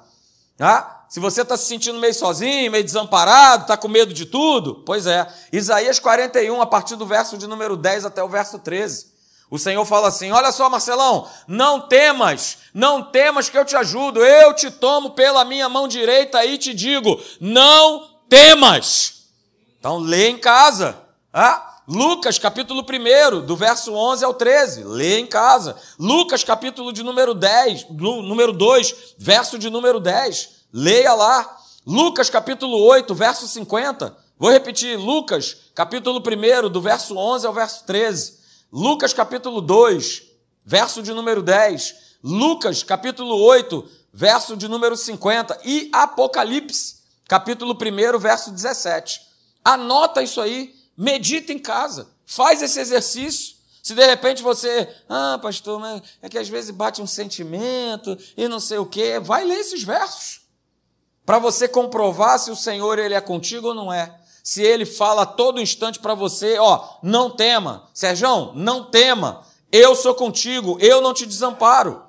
Tá? 0.56 1.06
Se 1.10 1.20
você 1.20 1.42
está 1.42 1.58
se 1.58 1.66
sentindo 1.66 2.00
meio 2.00 2.14
sozinho, 2.14 2.72
meio 2.72 2.84
desamparado, 2.84 3.64
está 3.64 3.76
com 3.76 3.88
medo 3.88 4.14
de 4.14 4.28
tudo, 4.28 4.84
pois 4.86 5.08
é. 5.08 5.28
Isaías 5.52 6.00
41, 6.00 6.62
a 6.62 6.68
partir 6.68 6.96
do 6.96 7.06
verso 7.06 7.36
de 7.36 7.48
número 7.48 7.76
10 7.76 8.06
até 8.06 8.24
o 8.24 8.30
verso 8.30 8.60
13. 8.60 9.11
O 9.52 9.60
Senhor 9.60 9.84
fala 9.84 10.08
assim: 10.08 10.32
Olha 10.32 10.50
só, 10.54 10.70
Marcelão, 10.70 11.28
não 11.46 11.82
temas, 11.82 12.60
não 12.74 13.04
temas 13.04 13.50
que 13.50 13.58
eu 13.58 13.66
te 13.66 13.76
ajudo, 13.76 14.26
eu 14.26 14.54
te 14.54 14.72
tomo 14.72 15.10
pela 15.10 15.44
minha 15.44 15.68
mão 15.68 15.90
direita 15.90 16.44
e 16.46 16.58
te 16.58 16.74
digo: 16.74 17.22
Não 17.42 18.10
temas. 18.30 19.26
Então 19.78 19.98
lê 20.00 20.30
em 20.30 20.38
casa. 20.38 20.98
Ah? 21.34 21.68
Lucas, 21.86 22.40
capítulo 22.40 22.82
1, 22.82 23.46
do 23.46 23.58
verso 23.58 23.94
11 23.94 24.24
ao 24.24 24.34
13, 24.34 24.86
lê 24.86 25.20
em 25.20 25.28
casa. 25.28 25.76
Lucas, 26.00 26.42
capítulo 26.42 26.94
de 26.94 27.04
número 27.04 27.34
10, 27.34 27.88
número 27.90 28.54
2, 28.54 29.16
verso 29.18 29.60
de 29.60 29.70
número 29.70 30.00
10, 30.00 30.50
leia 30.72 31.14
lá. 31.14 31.58
Lucas, 31.86 32.30
capítulo 32.30 32.82
8, 32.86 33.14
verso 33.14 33.46
50. 33.48 34.16
Vou 34.38 34.50
repetir, 34.50 34.98
Lucas, 34.98 35.58
capítulo 35.76 36.20
1, 36.20 36.70
do 36.70 36.80
verso 36.80 37.18
11 37.18 37.46
ao 37.48 37.54
verso 37.54 37.84
13. 37.86 38.41
Lucas 38.72 39.14
capítulo 39.14 39.60
2, 39.60 40.24
verso 40.64 41.04
de 41.04 41.12
número 41.12 41.44
10, 41.44 41.96
Lucas 42.24 42.84
capítulo 42.84 43.36
8, 43.36 43.86
verso 44.14 44.56
de 44.56 44.70
número 44.70 44.96
50 44.96 45.60
e 45.66 45.90
Apocalipse 45.92 47.02
capítulo 47.28 47.74
1, 47.74 48.18
verso 48.18 48.50
17. 48.50 49.20
Anota 49.62 50.24
isso 50.24 50.40
aí, 50.40 50.74
medita 50.96 51.52
em 51.52 51.60
casa, 51.60 52.08
faz 52.26 52.62
esse 52.62 52.80
exercício. 52.80 53.58
Se 53.84 53.94
de 53.94 54.06
repente 54.06 54.42
você, 54.42 54.88
ah, 55.10 55.38
pastor, 55.42 55.78
mas 55.78 56.02
é 56.22 56.30
que 56.30 56.38
às 56.38 56.48
vezes 56.48 56.72
bate 56.72 57.02
um 57.02 57.08
sentimento 57.08 58.18
e 58.38 58.48
não 58.48 58.60
sei 58.62 58.78
o 58.78 58.86
quê, 58.86 59.20
vai 59.20 59.44
ler 59.44 59.60
esses 59.60 59.84
versos 59.84 60.42
para 61.26 61.40
você 61.40 61.68
comprovar 61.68 62.40
se 62.40 62.50
o 62.50 62.56
Senhor 62.56 62.98
ele 63.00 63.16
é 63.16 63.22
contigo 63.22 63.68
ou 63.70 63.76
não 63.76 63.92
é 63.92 64.21
se 64.44 64.62
ele 64.64 64.86
fala 64.86 65.24
a 65.24 65.26
todo 65.26 65.62
instante 65.62 66.00
para 66.00 66.14
você, 66.14 66.58
ó, 66.58 66.98
não 67.04 67.30
tema, 67.30 67.90
Serjão, 67.94 68.54
não 68.56 68.90
tema, 68.90 69.46
eu 69.72 69.96
sou 69.96 70.16
contigo, 70.16 70.78
eu 70.80 71.02
não 71.02 71.14
te 71.14 71.26
desamparo. 71.26 72.04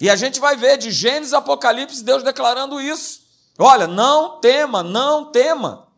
E 0.00 0.10
a 0.10 0.16
gente 0.16 0.40
vai 0.40 0.56
ver 0.56 0.76
de 0.76 0.90
Gênesis 0.90 1.32
Apocalipse 1.32 2.02
Deus 2.02 2.22
declarando 2.22 2.80
isso. 2.80 3.24
Olha, 3.58 3.86
não 3.86 4.40
tema, 4.40 4.82
não 4.82 5.30
tema. 5.30 5.88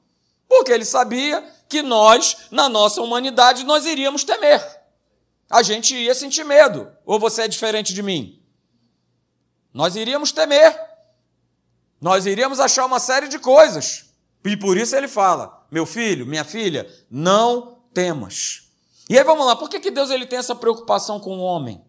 Porque 0.49 0.70
ele 0.73 0.85
sabia 0.85 1.44
que 1.68 1.82
nós, 1.82 2.37
na 2.50 2.68
nossa 2.68 3.02
humanidade, 3.02 3.64
nós 3.64 3.85
iríamos 3.85 4.25
temer. 4.25 4.64
A 5.50 5.62
gente 5.62 5.94
ia 5.94 6.14
sentir 6.14 6.44
medo. 6.44 6.90
Ou 7.04 7.18
você 7.18 7.42
é 7.42 7.49
diferente 7.49 7.92
de 7.92 8.02
mim? 8.02 8.40
Nós 9.73 9.97
iríamos 9.97 10.30
temer. 10.30 10.78
Nós 12.00 12.26
iríamos 12.26 12.61
achar 12.61 12.87
uma 12.87 13.00
série 13.00 13.28
de 13.28 13.38
coisas. 13.38 14.04
E 14.44 14.56
por 14.56 14.76
isso 14.76 14.94
ele 14.94 15.08
fala: 15.08 15.57
meu 15.70 15.84
filho, 15.87 16.26
minha 16.26 16.44
filha, 16.44 16.88
não 17.10 17.78
temas. 17.92 18.68
E 19.08 19.18
aí 19.18 19.25
vamos 19.25 19.46
lá, 19.46 19.56
por 19.56 19.68
que, 19.68 19.80
que 19.80 19.90
Deus 19.90 20.10
ele 20.10 20.26
tem 20.26 20.38
essa 20.38 20.54
preocupação 20.54 21.18
com 21.18 21.38
o 21.38 21.40
homem? 21.40 21.82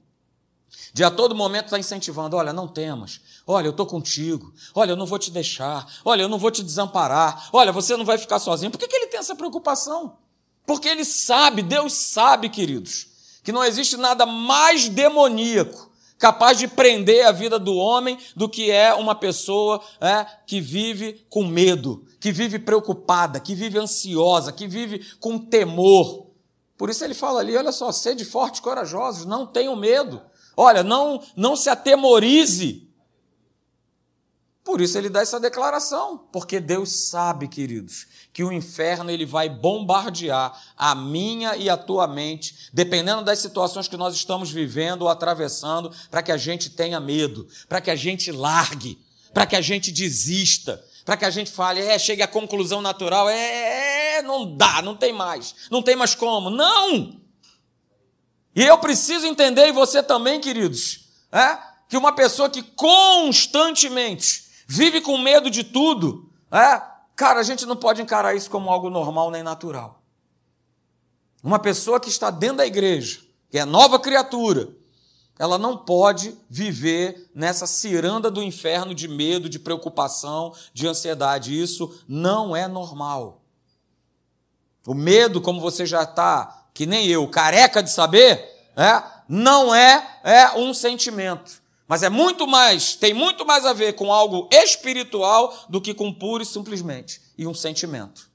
De 0.94 1.04
a 1.04 1.12
todo 1.12 1.36
momento 1.36 1.66
está 1.66 1.80
incentivando: 1.80 2.36
olha, 2.36 2.54
não 2.54 2.68
temas, 2.68 3.22
olha, 3.46 3.68
eu 3.68 3.72
estou 3.72 3.86
contigo, 3.86 4.54
olha, 4.74 4.92
eu 4.92 4.96
não 4.96 5.06
vou 5.06 5.20
te 5.20 5.32
deixar, 5.32 5.86
olha, 6.06 6.22
eu 6.22 6.30
não 6.30 6.38
vou 6.38 6.52
te 6.52 6.64
desamparar, 6.64 7.50
olha, 7.52 7.72
você 7.72 7.96
não 7.98 8.06
vai 8.06 8.18
ficar 8.18 8.40
sozinho. 8.40 8.72
Por 8.72 8.78
que, 8.78 8.88
que 8.88 8.96
ele 8.96 9.08
tem 9.08 9.20
essa 9.20 9.36
preocupação? 9.36 10.18
Porque 10.66 10.88
ele 10.88 11.04
sabe, 11.04 11.64
Deus 11.64 11.94
sabe, 11.94 12.50
queridos, 12.50 13.08
que 13.44 13.52
não 13.52 13.64
existe 13.64 13.98
nada 13.98 14.26
mais 14.26 14.88
demoníaco 14.88 15.89
capaz 16.20 16.58
de 16.58 16.68
prender 16.68 17.26
a 17.26 17.32
vida 17.32 17.58
do 17.58 17.74
homem 17.76 18.20
do 18.36 18.50
que 18.50 18.70
é 18.70 18.94
uma 18.94 19.16
pessoa 19.16 19.82
é, 20.02 20.26
que 20.46 20.60
vive 20.60 21.26
com 21.30 21.46
medo, 21.46 22.06
que 22.20 22.32
vive 22.32 22.60
preocupada, 22.60 23.40
que 23.40 23.56
vive 23.56 23.80
ansiosa, 23.80 24.52
que 24.52 24.68
vive 24.68 25.16
com 25.20 25.40
temor. 25.40 26.28
Por 26.78 26.90
isso 26.90 27.04
ele 27.04 27.14
fala 27.14 27.40
ali: 27.40 27.56
olha 27.56 27.72
só, 27.72 27.92
sede 27.92 28.26
fortes, 28.26 28.60
corajosos, 28.60 29.26
não 29.26 29.48
tenham 29.48 29.76
medo. 29.76 30.22
Olha, 30.56 30.84
não, 30.84 31.24
não 31.38 31.56
se 31.56 31.70
atemorize. 31.70 32.88
Por 34.64 34.82
isso 34.82 34.98
ele 34.98 35.10
dá 35.10 35.22
essa 35.22 35.40
declaração, 35.40 36.28
porque 36.32 36.60
Deus 36.60 37.08
sabe, 37.10 37.48
queridos, 37.48 38.06
que 38.40 38.44
o 38.46 38.54
inferno 38.54 39.12
ele 39.12 39.26
vai 39.26 39.50
bombardear 39.50 40.58
a 40.78 40.96
minha 40.96 41.58
e 41.58 41.70
a 41.70 41.76
tua 41.76 42.08
mente, 42.08 42.70
dependendo 42.72 43.22
das 43.22 43.40
situações 43.40 43.90
que 43.90 43.98
nós 43.98 44.16
estamos 44.16 44.50
vivendo 44.50 45.02
ou 45.02 45.10
atravessando, 45.10 45.92
para 46.10 46.24
que 46.24 46.32
a 46.32 46.38
gente 46.38 46.70
tenha 46.70 47.02
medo, 47.02 47.46
para 47.68 47.82
que 47.82 47.92
a 47.92 47.98
gente 47.98 48.32
largue, 48.32 48.98
para 49.34 49.46
que 49.46 49.58
a 49.58 49.62
gente 49.62 49.92
desista, 49.92 50.82
para 51.04 51.18
que 51.18 51.26
a 51.26 51.30
gente 51.30 51.52
fale, 51.52 51.82
é, 51.82 52.00
chegue 52.00 52.22
à 52.22 52.28
conclusão 52.30 52.80
natural, 52.80 53.28
é, 53.28 54.20
é, 54.20 54.22
não 54.22 54.56
dá, 54.56 54.82
não 54.82 54.96
tem 54.96 55.12
mais, 55.12 55.54
não 55.70 55.82
tem 55.82 55.98
mais 55.98 56.16
como. 56.16 56.50
Não! 56.50 57.20
E 58.56 58.64
eu 58.64 58.78
preciso 58.78 59.28
entender, 59.28 59.68
e 59.68 59.74
você 59.74 60.02
também, 60.02 60.40
queridos, 60.40 61.10
é, 61.30 61.58
que 61.90 61.98
uma 61.98 62.14
pessoa 62.14 62.50
que 62.50 62.64
constantemente 62.64 64.46
vive 64.66 65.02
com 65.02 65.18
medo 65.18 65.52
de 65.52 65.66
tudo, 65.66 66.32
é, 66.50 66.99
cara, 67.20 67.42
a 67.42 67.44
gente 67.44 67.66
não 67.66 67.76
pode 67.76 68.02
encarar 68.02 68.34
isso 68.34 68.50
como 68.50 68.70
algo 68.70 68.90
normal 68.90 69.30
nem 69.30 69.44
natural. 69.44 70.02
Uma 71.44 71.60
pessoa 71.60 72.00
que 72.00 72.08
está 72.08 72.32
dentro 72.32 72.58
da 72.58 72.66
igreja, 72.66 73.20
que 73.52 73.60
é 73.60 73.66
nova 73.66 74.00
criatura, 74.00 74.70
ela 75.38 75.58
não 75.58 75.76
pode 75.76 76.34
viver 76.50 77.30
nessa 77.36 77.68
ciranda 77.68 78.32
do 78.32 78.42
inferno 78.42 78.96
de 78.96 79.10
medo, 79.10 79.50
de 79.50 79.60
preocupação, 79.60 80.56
de 80.74 80.88
ansiedade. 80.88 81.62
Isso 81.62 82.02
não 82.08 82.56
é 82.56 82.70
normal. 82.70 83.42
O 84.88 84.94
medo, 84.94 85.42
como 85.42 85.60
você 85.60 85.86
já 85.86 86.04
está, 86.04 86.68
que 86.74 86.86
nem 86.86 87.06
eu, 87.08 87.28
careca 87.28 87.84
de 87.84 87.92
saber, 87.92 88.50
é, 88.78 89.04
não 89.28 89.76
é, 89.76 90.22
é 90.24 90.52
um 90.58 90.74
sentimento. 90.74 91.59
Mas 91.90 92.04
é 92.04 92.10
muito 92.10 92.46
mais, 92.46 92.94
tem 92.94 93.16
muito 93.16 93.44
mais 93.44 93.66
a 93.66 93.74
ver 93.74 93.94
com 93.94 94.14
algo 94.14 94.48
espiritual 94.52 95.66
do 95.68 95.82
que 95.82 95.92
com 95.92 96.14
puro 96.14 96.44
e 96.44 96.46
simplesmente 96.46 97.20
e 97.36 97.48
um 97.48 97.54
sentimento. 97.54 98.30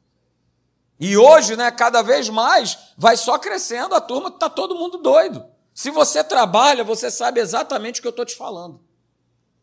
E 0.98 1.16
hoje, 1.16 1.54
né, 1.54 1.70
cada 1.70 2.02
vez 2.02 2.28
mais, 2.28 2.76
vai 2.98 3.16
só 3.16 3.38
crescendo 3.38 3.94
a 3.94 4.00
turma, 4.00 4.28
está 4.28 4.50
todo 4.50 4.74
mundo 4.74 4.98
doido. 4.98 5.44
Se 5.72 5.88
você 5.92 6.24
trabalha, 6.24 6.82
você 6.82 7.12
sabe 7.12 7.40
exatamente 7.40 8.00
o 8.00 8.02
que 8.02 8.08
eu 8.08 8.10
estou 8.10 8.24
te 8.24 8.34
falando. 8.34 8.80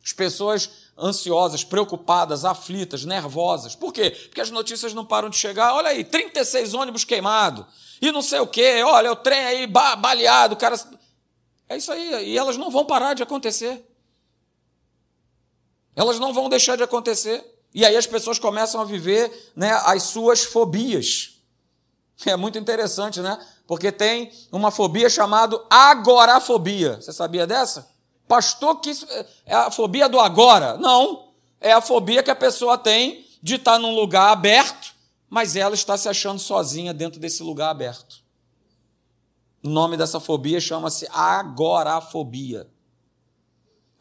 As 0.02 0.14
pessoas 0.14 0.70
ansiosas, 0.98 1.66
preocupadas, 1.66 2.46
aflitas, 2.46 3.04
nervosas. 3.04 3.76
Por 3.76 3.92
quê? 3.92 4.12
Porque 4.12 4.42
as 4.42 4.52
notícias 4.52 4.94
não 4.94 5.06
param 5.06 5.30
de 5.30 5.36
chegar. 5.36 5.74
Olha 5.74 5.90
aí, 5.90 6.06
36 6.06 6.74
ônibus 6.74 7.04
queimados. 7.04 7.66
E 8.02 8.10
não 8.10 8.22
sei 8.22 8.40
o 8.40 8.48
quê. 8.48 8.84
Olha, 8.84 9.12
o 9.12 9.16
trem 9.18 9.44
aí 9.44 9.68
baleado, 9.68 10.56
cara. 10.56 10.80
É 11.72 11.78
isso 11.78 11.90
aí. 11.90 12.32
E 12.32 12.38
elas 12.38 12.58
não 12.58 12.70
vão 12.70 12.84
parar 12.84 13.14
de 13.14 13.24
acontecer. 13.24 13.82
Elas 15.96 16.20
não 16.20 16.34
vão 16.34 16.50
deixar 16.50 16.76
de 16.76 16.84
acontecer. 16.84 17.46
E 17.74 17.86
aí 17.86 17.96
as 17.96 18.06
pessoas 18.06 18.38
começam 18.38 18.82
a 18.82 18.84
viver 18.84 19.54
né, 19.56 19.72
as 19.86 20.04
suas 20.04 20.44
fobias. 20.44 21.38
É 22.26 22.36
muito 22.36 22.58
interessante, 22.58 23.22
né? 23.22 23.40
Porque 23.66 23.90
tem 23.90 24.34
uma 24.52 24.70
fobia 24.70 25.10
chamada 25.10 25.58
agorafobia. 25.70 27.00
Você 27.00 27.14
sabia 27.14 27.48
dessa? 27.48 27.90
Pastor, 28.28 28.82
que 28.82 28.90
isso 28.90 29.08
é 29.46 29.56
a 29.56 29.72
fobia 29.72 30.10
do 30.10 30.20
agora? 30.20 30.78
Não. 30.78 31.32
É 31.62 31.72
a 31.72 31.80
fobia 31.80 32.22
que 32.22 32.30
a 32.30 32.36
pessoa 32.36 32.78
tem 32.78 33.26
de 33.42 33.56
estar 33.56 33.80
num 33.80 33.96
lugar 33.96 34.30
aberto, 34.34 34.94
mas 35.30 35.56
ela 35.56 35.74
está 35.74 35.98
se 35.98 36.10
achando 36.10 36.38
sozinha 36.38 36.94
dentro 36.94 37.18
desse 37.18 37.42
lugar 37.42 37.70
aberto. 37.70 38.21
O 39.64 39.70
nome 39.70 39.96
dessa 39.96 40.20
fobia 40.20 40.60
chama-se 40.60 41.08
agorafobia. 41.12 42.68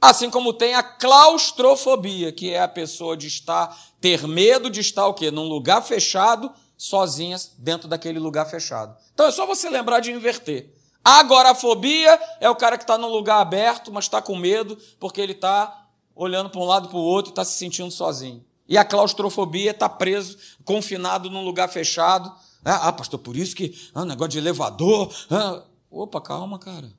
Assim 0.00 0.30
como 0.30 0.54
tem 0.54 0.74
a 0.74 0.82
claustrofobia, 0.82 2.32
que 2.32 2.50
é 2.50 2.62
a 2.62 2.68
pessoa 2.68 3.14
de 3.16 3.26
estar, 3.26 3.76
ter 4.00 4.26
medo 4.26 4.70
de 4.70 4.80
estar 4.80 5.06
o 5.06 5.12
quê? 5.12 5.30
Num 5.30 5.46
lugar 5.46 5.82
fechado 5.82 6.50
sozinhas 6.76 7.52
dentro 7.58 7.86
daquele 7.86 8.18
lugar 8.18 8.46
fechado. 8.46 8.96
Então 9.12 9.26
é 9.26 9.30
só 9.30 9.44
você 9.44 9.68
lembrar 9.68 10.00
de 10.00 10.10
inverter. 10.10 10.72
Agorafobia 11.04 12.18
é 12.40 12.48
o 12.48 12.56
cara 12.56 12.78
que 12.78 12.84
está 12.84 12.96
num 12.96 13.08
lugar 13.08 13.40
aberto, 13.40 13.92
mas 13.92 14.04
está 14.04 14.22
com 14.22 14.34
medo, 14.34 14.78
porque 14.98 15.20
ele 15.20 15.32
está 15.32 15.88
olhando 16.14 16.48
para 16.48 16.60
um 16.60 16.64
lado 16.64 16.88
para 16.88 16.96
o 16.96 17.02
outro 17.02 17.30
e 17.30 17.32
está 17.32 17.44
se 17.44 17.58
sentindo 17.58 17.90
sozinho. 17.90 18.42
E 18.66 18.78
a 18.78 18.84
claustrofobia 18.84 19.72
está 19.72 19.88
preso, 19.88 20.38
confinado 20.64 21.28
num 21.28 21.44
lugar 21.44 21.68
fechado. 21.68 22.32
Ah, 22.64 22.88
ah, 22.88 22.92
pastor, 22.92 23.18
por 23.20 23.36
isso 23.36 23.56
que 23.56 23.74
ah, 23.94 24.04
negócio 24.04 24.32
de 24.32 24.38
elevador. 24.38 25.12
Ah. 25.30 25.64
Opa, 25.90 26.20
calma, 26.20 26.58
cara. 26.58 26.92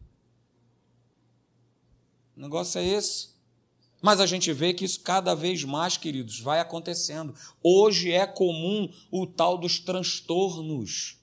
O 2.35 2.41
negócio 2.41 2.79
é 2.79 2.85
esse. 2.85 3.29
Mas 4.01 4.19
a 4.19 4.25
gente 4.25 4.51
vê 4.51 4.73
que 4.73 4.83
isso 4.83 4.99
cada 4.99 5.35
vez 5.35 5.63
mais, 5.63 5.95
queridos, 5.95 6.39
vai 6.39 6.59
acontecendo. 6.59 7.35
Hoje 7.63 8.11
é 8.11 8.25
comum 8.25 8.91
o 9.11 9.27
tal 9.27 9.57
dos 9.57 9.79
transtornos. 9.79 11.17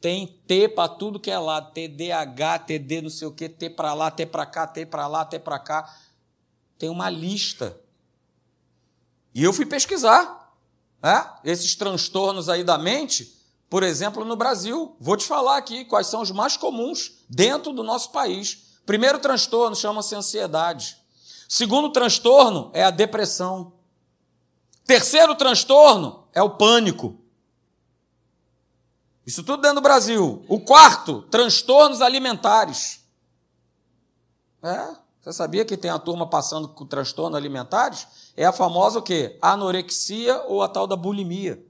Tem 0.00 0.26
T 0.46 0.68
para 0.68 0.88
tudo 0.88 1.18
que 1.18 1.30
é 1.30 1.38
lado, 1.38 1.72
TDAH, 1.72 2.60
TD 2.60 3.02
não 3.02 3.10
sei 3.10 3.26
o 3.26 3.32
que, 3.32 3.48
T 3.48 3.68
para 3.68 3.92
lá, 3.94 4.12
T 4.12 4.24
para 4.24 4.46
cá, 4.46 4.66
T 4.66 4.86
para 4.86 5.08
lá, 5.08 5.24
T 5.24 5.40
para 5.40 5.58
cá. 5.58 5.92
Tem 6.78 6.88
uma 6.88 7.10
lista. 7.10 7.78
E 9.34 9.42
eu 9.42 9.52
fui 9.52 9.66
pesquisar 9.66 10.38
né? 11.02 11.28
esses 11.44 11.74
transtornos 11.74 12.48
aí 12.48 12.62
da 12.62 12.78
mente, 12.78 13.37
por 13.68 13.82
exemplo, 13.82 14.24
no 14.24 14.36
Brasil. 14.36 14.96
Vou 14.98 15.16
te 15.16 15.26
falar 15.26 15.56
aqui 15.56 15.84
quais 15.84 16.06
são 16.06 16.22
os 16.22 16.30
mais 16.30 16.56
comuns 16.56 17.24
dentro 17.28 17.72
do 17.72 17.82
nosso 17.82 18.10
país. 18.10 18.78
Primeiro 18.86 19.18
transtorno 19.18 19.76
chama-se 19.76 20.14
ansiedade. 20.14 20.96
Segundo 21.48 21.90
transtorno 21.90 22.70
é 22.72 22.82
a 22.82 22.90
depressão. 22.90 23.72
Terceiro 24.86 25.34
transtorno 25.34 26.24
é 26.32 26.42
o 26.42 26.50
pânico. 26.50 27.18
Isso 29.26 29.42
tudo 29.42 29.60
dentro 29.60 29.76
do 29.76 29.82
Brasil. 29.82 30.42
O 30.48 30.58
quarto, 30.58 31.20
transtornos 31.30 32.00
alimentares. 32.00 33.04
É, 34.62 34.96
você 35.20 35.32
sabia 35.34 35.66
que 35.66 35.76
tem 35.76 35.90
a 35.90 35.98
turma 35.98 36.26
passando 36.26 36.68
com 36.68 36.86
transtornos 36.86 37.36
alimentares? 37.36 38.32
É 38.34 38.46
a 38.46 38.52
famosa 38.52 38.98
o 38.98 39.02
quê? 39.02 39.38
Anorexia 39.42 40.42
ou 40.46 40.62
a 40.62 40.68
tal 40.68 40.86
da 40.86 40.96
bulimia. 40.96 41.62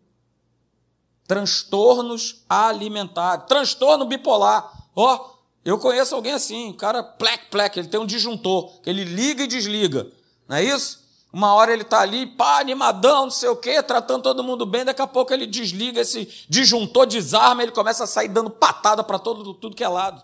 Transtornos 1.28 2.42
alimentares. 2.48 3.44
Transtorno 3.46 4.06
bipolar. 4.06 4.88
Ó, 4.96 5.14
oh, 5.14 5.38
eu 5.64 5.78
conheço 5.78 6.14
alguém 6.14 6.32
assim, 6.32 6.72
cara 6.72 7.02
plec, 7.02 7.50
plec, 7.50 7.78
ele 7.78 7.88
tem 7.88 8.00
um 8.00 8.06
disjuntor, 8.06 8.80
que 8.80 8.88
ele 8.88 9.04
liga 9.04 9.44
e 9.44 9.46
desliga, 9.46 10.10
não 10.48 10.56
é 10.56 10.64
isso? 10.64 11.06
Uma 11.30 11.52
hora 11.52 11.72
ele 11.72 11.82
está 11.82 12.00
ali, 12.00 12.26
pá, 12.26 12.58
animadão, 12.58 13.24
não 13.24 13.30
sei 13.30 13.50
o 13.50 13.56
quê, 13.56 13.82
tratando 13.82 14.22
todo 14.22 14.42
mundo 14.42 14.64
bem, 14.64 14.86
daqui 14.86 15.02
a 15.02 15.06
pouco 15.06 15.32
ele 15.32 15.46
desliga 15.46 16.00
esse 16.00 16.46
disjuntor, 16.48 17.04
desarma, 17.04 17.62
ele 17.62 17.72
começa 17.72 18.04
a 18.04 18.06
sair 18.06 18.28
dando 18.28 18.48
patada 18.48 19.04
para 19.04 19.18
todo 19.18 19.52
tudo 19.52 19.76
que 19.76 19.84
é 19.84 19.88
lado. 19.88 20.22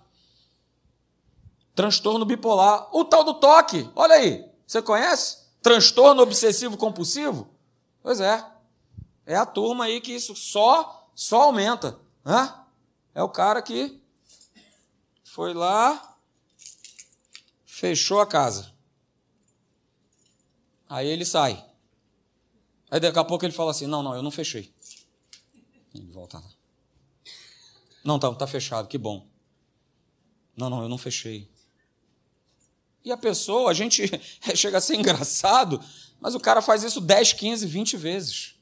Transtorno 1.74 2.24
bipolar. 2.24 2.88
O 2.90 3.04
tal 3.04 3.22
do 3.22 3.34
toque, 3.34 3.86
olha 3.94 4.14
aí, 4.14 4.46
você 4.66 4.80
conhece? 4.80 5.38
Transtorno 5.60 6.22
obsessivo 6.22 6.78
compulsivo? 6.78 7.48
Pois 8.02 8.18
é. 8.18 8.42
É 9.26 9.36
a 9.36 9.46
turma 9.46 9.84
aí 9.84 10.00
que 10.00 10.12
isso 10.12 10.34
só 10.36 11.08
só 11.14 11.42
aumenta, 11.42 11.98
né? 12.24 12.54
É 13.14 13.22
o 13.22 13.28
cara 13.28 13.62
que 13.62 14.00
foi 15.22 15.54
lá, 15.54 16.16
fechou 17.64 18.20
a 18.20 18.26
casa. 18.26 18.72
Aí 20.88 21.08
ele 21.08 21.24
sai. 21.24 21.64
Aí 22.90 23.00
daqui 23.00 23.18
a 23.18 23.24
pouco 23.24 23.44
ele 23.44 23.52
fala 23.52 23.70
assim: 23.70 23.86
Não, 23.86 24.02
não, 24.02 24.14
eu 24.14 24.22
não 24.22 24.30
fechei. 24.30 24.72
Ele 25.94 26.10
volta 26.10 26.38
lá. 26.38 26.50
Não, 28.04 28.18
tá, 28.18 28.32
tá 28.34 28.46
fechado, 28.46 28.88
que 28.88 28.98
bom. 28.98 29.26
Não, 30.56 30.68
não, 30.68 30.82
eu 30.82 30.88
não 30.88 30.98
fechei. 30.98 31.50
E 33.04 33.12
a 33.12 33.16
pessoa, 33.16 33.70
a 33.70 33.74
gente 33.74 34.02
chega 34.54 34.78
a 34.78 34.80
ser 34.80 34.96
engraçado, 34.96 35.82
mas 36.20 36.34
o 36.34 36.40
cara 36.40 36.60
faz 36.60 36.82
isso 36.82 37.00
10, 37.00 37.32
15, 37.32 37.66
20 37.66 37.96
vezes. 37.96 38.53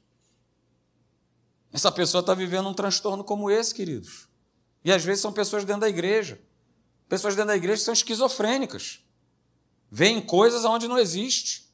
Essa 1.73 1.91
pessoa 1.91 2.21
está 2.21 2.35
vivendo 2.35 2.69
um 2.69 2.75
transtorno 2.75 3.25
como 3.25 3.50
esse, 3.50 3.75
queridos. 3.75 4.29
E 4.85 4.93
às 4.93 5.02
vezes 5.05 5.23
são 5.23 5.33
pessoas 5.33 5.64
dentro 5.64 5.81
da 5.83 5.88
igreja. 5.88 6.41
Pessoas 7.09 7.35
dentro 7.35 7.49
da 7.49 7.57
igreja 7.57 7.83
são 7.83 7.95
esquizofrênicas. 7.95 9.00
Veem 9.91 10.21
coisas 10.21 10.64
onde 10.64 10.87
não 10.87 10.99
existe. 10.99 11.71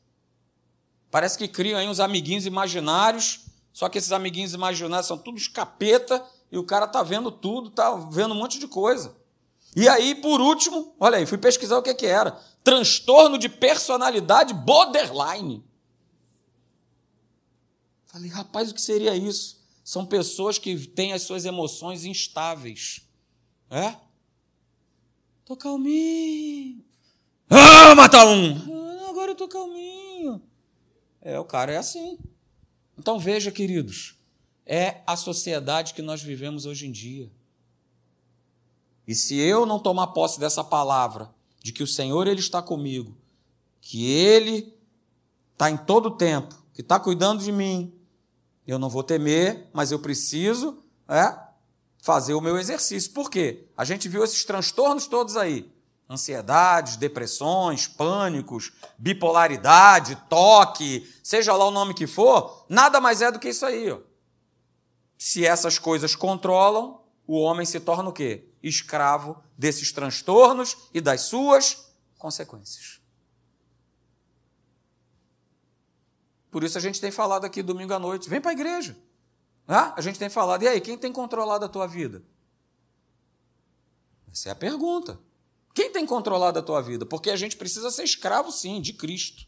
Parece 1.10 1.36
que 1.38 1.48
criam 1.48 1.78
aí 1.78 1.88
uns 1.88 2.00
amiguinhos 2.00 2.46
imaginários, 2.46 3.46
só 3.72 3.88
que 3.88 3.98
esses 3.98 4.12
amiguinhos 4.12 4.52
imaginários 4.52 5.06
são 5.06 5.16
todos 5.16 5.48
capeta 5.48 6.24
e 6.52 6.58
o 6.58 6.64
cara 6.64 6.84
está 6.84 7.02
vendo 7.02 7.30
tudo, 7.30 7.68
está 7.68 7.94
vendo 7.94 8.34
um 8.34 8.38
monte 8.38 8.58
de 8.58 8.68
coisa. 8.68 9.16
E 9.74 9.88
aí, 9.88 10.14
por 10.14 10.40
último, 10.40 10.94
olha 10.98 11.18
aí, 11.18 11.26
fui 11.26 11.38
pesquisar 11.38 11.78
o 11.78 11.82
que, 11.82 11.94
que 11.94 12.06
era. 12.06 12.32
Transtorno 12.62 13.38
de 13.38 13.48
personalidade 13.48 14.52
borderline. 14.52 15.64
Falei, 18.06 18.30
rapaz, 18.30 18.70
o 18.70 18.74
que 18.74 18.82
seria 18.82 19.14
isso? 19.14 19.57
São 19.88 20.04
pessoas 20.04 20.58
que 20.58 20.86
têm 20.86 21.14
as 21.14 21.22
suas 21.22 21.46
emoções 21.46 22.04
instáveis. 22.04 23.08
É? 23.70 23.96
Tô 25.46 25.56
calminho. 25.56 26.84
Ah, 27.48 27.94
matar 27.94 28.26
um! 28.26 28.52
Ah, 28.54 29.08
agora 29.08 29.30
eu 29.30 29.34
tô 29.34 29.48
calminho. 29.48 30.42
É, 31.22 31.40
o 31.40 31.44
cara 31.46 31.72
é 31.72 31.78
assim. 31.78 32.18
Então 32.98 33.18
veja, 33.18 33.50
queridos, 33.50 34.14
é 34.66 35.00
a 35.06 35.16
sociedade 35.16 35.94
que 35.94 36.02
nós 36.02 36.20
vivemos 36.22 36.66
hoje 36.66 36.86
em 36.86 36.92
dia. 36.92 37.32
E 39.06 39.14
se 39.14 39.38
eu 39.38 39.64
não 39.64 39.78
tomar 39.78 40.08
posse 40.08 40.38
dessa 40.38 40.62
palavra, 40.62 41.34
de 41.62 41.72
que 41.72 41.82
o 41.82 41.86
Senhor 41.86 42.26
ele 42.26 42.40
está 42.40 42.60
comigo, 42.60 43.16
que 43.80 44.04
ele 44.04 44.70
está 45.54 45.70
em 45.70 45.78
todo 45.78 46.10
o 46.10 46.16
tempo, 46.18 46.54
que 46.74 46.82
está 46.82 47.00
cuidando 47.00 47.42
de 47.42 47.50
mim, 47.50 47.97
eu 48.68 48.78
não 48.78 48.88
vou 48.88 49.02
temer, 49.02 49.68
mas 49.72 49.90
eu 49.90 49.98
preciso 49.98 50.82
é, 51.08 51.36
fazer 52.02 52.34
o 52.34 52.40
meu 52.40 52.58
exercício. 52.58 53.12
Por 53.12 53.30
quê? 53.30 53.66
A 53.76 53.84
gente 53.84 54.08
viu 54.08 54.22
esses 54.22 54.44
transtornos 54.44 55.06
todos 55.06 55.36
aí: 55.36 55.72
ansiedades, 56.08 56.96
depressões, 56.96 57.88
pânicos, 57.88 58.72
bipolaridade, 58.98 60.16
toque, 60.28 61.12
seja 61.22 61.54
lá 61.54 61.64
o 61.64 61.70
nome 61.70 61.94
que 61.94 62.06
for, 62.06 62.64
nada 62.68 63.00
mais 63.00 63.22
é 63.22 63.32
do 63.32 63.38
que 63.38 63.48
isso 63.48 63.64
aí. 63.64 63.90
Ó. 63.90 63.98
Se 65.16 65.44
essas 65.44 65.78
coisas 65.78 66.14
controlam, 66.14 67.00
o 67.26 67.40
homem 67.40 67.66
se 67.66 67.80
torna 67.80 68.10
o 68.10 68.12
quê? 68.12 68.48
escravo 68.62 69.42
desses 69.56 69.92
transtornos 69.92 70.76
e 70.92 71.00
das 71.00 71.22
suas 71.22 71.92
consequências. 72.18 72.97
Por 76.50 76.64
isso 76.64 76.78
a 76.78 76.80
gente 76.80 77.00
tem 77.00 77.10
falado 77.10 77.44
aqui 77.44 77.62
domingo 77.62 77.92
à 77.92 77.98
noite, 77.98 78.28
vem 78.28 78.40
para 78.40 78.50
a 78.50 78.54
igreja. 78.54 78.96
Ah, 79.66 79.92
a 79.96 80.00
gente 80.00 80.18
tem 80.18 80.30
falado, 80.30 80.62
e 80.62 80.68
aí, 80.68 80.80
quem 80.80 80.96
tem 80.96 81.12
controlado 81.12 81.64
a 81.64 81.68
tua 81.68 81.86
vida? 81.86 82.22
Essa 84.32 84.48
é 84.48 84.52
a 84.52 84.54
pergunta. 84.54 85.20
Quem 85.74 85.92
tem 85.92 86.06
controlado 86.06 86.58
a 86.58 86.62
tua 86.62 86.80
vida? 86.80 87.04
Porque 87.04 87.30
a 87.30 87.36
gente 87.36 87.56
precisa 87.56 87.90
ser 87.90 88.02
escravo, 88.02 88.50
sim, 88.50 88.80
de 88.80 88.92
Cristo. 88.92 89.46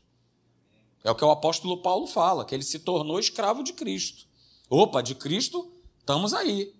É 1.02 1.10
o 1.10 1.14
que 1.14 1.24
o 1.24 1.30
apóstolo 1.30 1.80
Paulo 1.82 2.06
fala, 2.06 2.44
que 2.44 2.54
ele 2.54 2.62
se 2.62 2.78
tornou 2.78 3.18
escravo 3.18 3.64
de 3.64 3.72
Cristo. 3.72 4.26
Opa, 4.68 5.02
de 5.02 5.14
Cristo, 5.14 5.72
estamos 5.98 6.34
aí. 6.34 6.74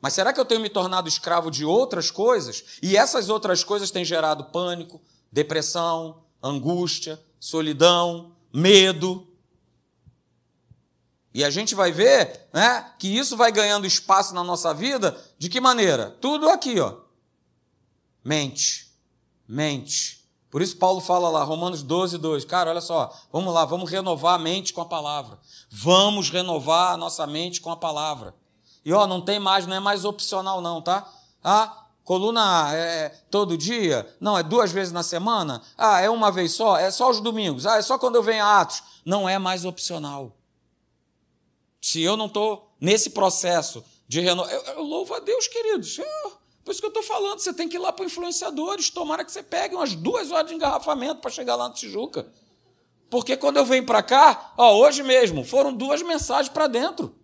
Mas 0.00 0.14
será 0.14 0.32
que 0.32 0.40
eu 0.40 0.44
tenho 0.44 0.60
me 0.60 0.68
tornado 0.68 1.08
escravo 1.08 1.50
de 1.50 1.64
outras 1.64 2.10
coisas? 2.10 2.64
E 2.82 2.96
essas 2.96 3.28
outras 3.28 3.62
coisas 3.62 3.90
têm 3.92 4.04
gerado 4.04 4.46
pânico, 4.46 5.00
depressão, 5.30 6.24
angústia, 6.42 7.22
solidão, 7.38 8.34
medo. 8.52 9.28
E 11.34 11.42
a 11.42 11.50
gente 11.50 11.74
vai 11.74 11.90
ver 11.90 12.48
né, 12.52 12.92
que 12.98 13.08
isso 13.08 13.36
vai 13.36 13.50
ganhando 13.50 13.86
espaço 13.86 14.34
na 14.34 14.44
nossa 14.44 14.74
vida 14.74 15.16
de 15.38 15.48
que 15.48 15.60
maneira? 15.60 16.16
Tudo 16.20 16.48
aqui, 16.48 16.78
ó. 16.78 16.96
Mente. 18.22 18.92
Mente. 19.48 20.22
Por 20.50 20.60
isso 20.60 20.76
Paulo 20.76 21.00
fala 21.00 21.30
lá, 21.30 21.42
Romanos 21.42 21.82
12, 21.82 22.18
2. 22.18 22.44
Cara, 22.44 22.70
olha 22.70 22.82
só, 22.82 23.10
vamos 23.32 23.54
lá, 23.54 23.64
vamos 23.64 23.90
renovar 23.90 24.34
a 24.34 24.38
mente 24.38 24.74
com 24.74 24.82
a 24.82 24.84
palavra. 24.84 25.38
Vamos 25.70 26.28
renovar 26.28 26.92
a 26.92 26.96
nossa 26.98 27.26
mente 27.26 27.60
com 27.60 27.70
a 27.70 27.76
palavra. 27.76 28.34
E 28.84 28.92
ó, 28.92 29.06
não 29.06 29.22
tem 29.22 29.38
mais, 29.38 29.66
não 29.66 29.76
é 29.76 29.80
mais 29.80 30.04
opcional, 30.04 30.60
não, 30.60 30.82
tá? 30.82 31.10
Ah, 31.42 31.86
coluna 32.04 32.66
A 32.66 32.74
é 32.74 33.08
todo 33.30 33.56
dia? 33.56 34.06
Não, 34.20 34.36
é 34.36 34.42
duas 34.42 34.70
vezes 34.70 34.92
na 34.92 35.02
semana? 35.02 35.62
Ah, 35.78 36.00
é 36.00 36.10
uma 36.10 36.30
vez 36.30 36.52
só? 36.52 36.76
É 36.76 36.90
só 36.90 37.08
os 37.08 37.20
domingos? 37.20 37.64
Ah, 37.64 37.78
é 37.78 37.82
só 37.82 37.96
quando 37.96 38.16
eu 38.16 38.22
venho 38.22 38.44
a 38.44 38.60
Atos? 38.60 38.82
Não 39.06 39.26
é 39.26 39.38
mais 39.38 39.64
opcional. 39.64 40.36
Se 41.82 42.00
eu 42.00 42.16
não 42.16 42.26
estou 42.26 42.72
nesse 42.80 43.10
processo 43.10 43.84
de 44.06 44.20
renovar. 44.20 44.52
Eu, 44.52 44.62
eu, 44.62 44.82
louvo 44.82 45.14
a 45.14 45.18
Deus, 45.18 45.48
queridos. 45.48 45.98
Eu, 45.98 46.32
por 46.64 46.70
isso 46.70 46.80
que 46.80 46.86
eu 46.86 46.90
estou 46.90 47.02
falando, 47.02 47.40
você 47.40 47.52
tem 47.52 47.68
que 47.68 47.76
ir 47.76 47.80
lá 47.80 47.92
para 47.92 48.04
influenciadores. 48.04 48.88
Tomara 48.88 49.24
que 49.24 49.32
você 49.32 49.42
pegue 49.42 49.74
umas 49.74 49.94
duas 49.94 50.30
horas 50.30 50.48
de 50.48 50.54
engarrafamento 50.54 51.20
para 51.20 51.30
chegar 51.30 51.56
lá 51.56 51.68
no 51.68 51.74
Tijuca. 51.74 52.26
Porque 53.10 53.36
quando 53.36 53.56
eu 53.56 53.64
venho 53.64 53.84
para 53.84 54.02
cá, 54.02 54.54
ó, 54.56 54.76
hoje 54.76 55.02
mesmo, 55.02 55.44
foram 55.44 55.72
duas 55.72 56.00
mensagens 56.02 56.48
para 56.48 56.66
dentro. 56.66 57.14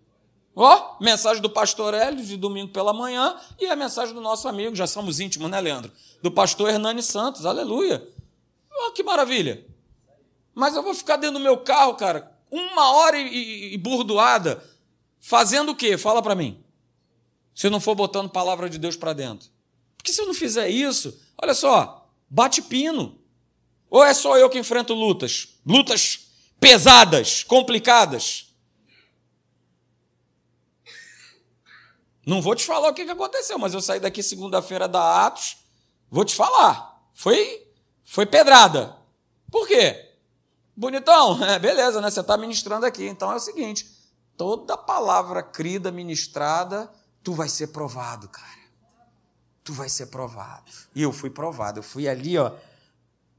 Ó, 0.55 0.97
mensagem 0.99 1.41
do 1.41 1.49
pastor 1.49 1.93
Hélio 1.93 2.23
de 2.23 2.35
domingo 2.35 2.73
pela 2.73 2.91
manhã 2.91 3.39
e 3.57 3.65
a 3.65 3.75
mensagem 3.77 4.13
do 4.13 4.19
nosso 4.19 4.47
amigo, 4.47 4.75
já 4.75 4.85
somos 4.85 5.21
íntimos, 5.21 5.49
né, 5.49 5.61
Leandro? 5.61 5.91
Do 6.21 6.29
pastor 6.29 6.69
Hernani 6.69 7.01
Santos, 7.01 7.45
aleluia. 7.45 8.05
Ó, 8.71 8.91
que 8.91 9.01
maravilha. 9.03 9.65
Mas 10.53 10.75
eu 10.75 10.83
vou 10.83 10.93
ficar 10.93 11.15
dentro 11.15 11.37
do 11.37 11.43
meu 11.43 11.57
carro, 11.57 11.95
cara, 11.95 12.29
uma 12.51 12.91
hora 12.91 13.17
e, 13.17 13.27
e, 13.27 13.73
e 13.73 13.77
burdoada, 13.77 14.63
fazendo 15.19 15.71
o 15.71 15.75
quê? 15.75 15.97
Fala 15.97 16.21
para 16.21 16.35
mim. 16.35 16.63
Se 17.53 17.67
eu 17.67 17.71
não 17.71 17.79
for 17.79 17.95
botando 17.95 18.29
palavra 18.29 18.69
de 18.69 18.77
Deus 18.77 18.95
para 18.95 19.13
dentro. 19.13 19.49
Porque 19.97 20.13
se 20.13 20.21
eu 20.21 20.25
não 20.25 20.33
fizer 20.33 20.69
isso, 20.69 21.19
olha 21.41 21.53
só, 21.53 22.09
bate 22.29 22.61
pino. 22.61 23.19
Ou 23.89 24.03
é 24.03 24.13
só 24.13 24.37
eu 24.37 24.49
que 24.49 24.57
enfrento 24.57 24.93
lutas? 24.93 25.59
Lutas 25.65 26.31
pesadas, 26.59 27.43
complicadas. 27.43 28.53
Não 32.25 32.41
vou 32.41 32.53
te 32.55 32.63
falar 32.63 32.89
o 32.89 32.93
que 32.93 33.01
aconteceu, 33.01 33.57
mas 33.57 33.73
eu 33.73 33.81
saí 33.81 33.99
daqui 33.99 34.21
segunda-feira 34.21 34.87
da 34.87 35.25
Atos, 35.25 35.57
vou 36.11 36.23
te 36.23 36.35
falar. 36.35 37.01
Foi, 37.13 37.67
foi 38.05 38.25
pedrada. 38.25 38.95
Por 39.51 39.67
quê? 39.67 40.08
Bonitão, 40.79 41.37
é, 41.43 41.59
beleza, 41.59 41.99
né? 41.99 42.09
Você 42.09 42.21
está 42.21 42.37
ministrando 42.37 42.85
aqui. 42.85 43.05
Então 43.05 43.29
é 43.29 43.35
o 43.35 43.39
seguinte: 43.39 43.85
toda 44.37 44.77
palavra 44.77 45.43
crida, 45.43 45.91
ministrada, 45.91 46.89
tu 47.21 47.33
vai 47.33 47.49
ser 47.49 47.67
provado, 47.67 48.29
cara. 48.29 48.47
Tu 49.61 49.73
vai 49.73 49.89
ser 49.89 50.05
provado. 50.05 50.71
E 50.95 51.01
eu 51.01 51.11
fui 51.11 51.29
provado. 51.29 51.79
Eu 51.79 51.83
fui 51.83 52.07
ali, 52.07 52.37
ó. 52.37 52.53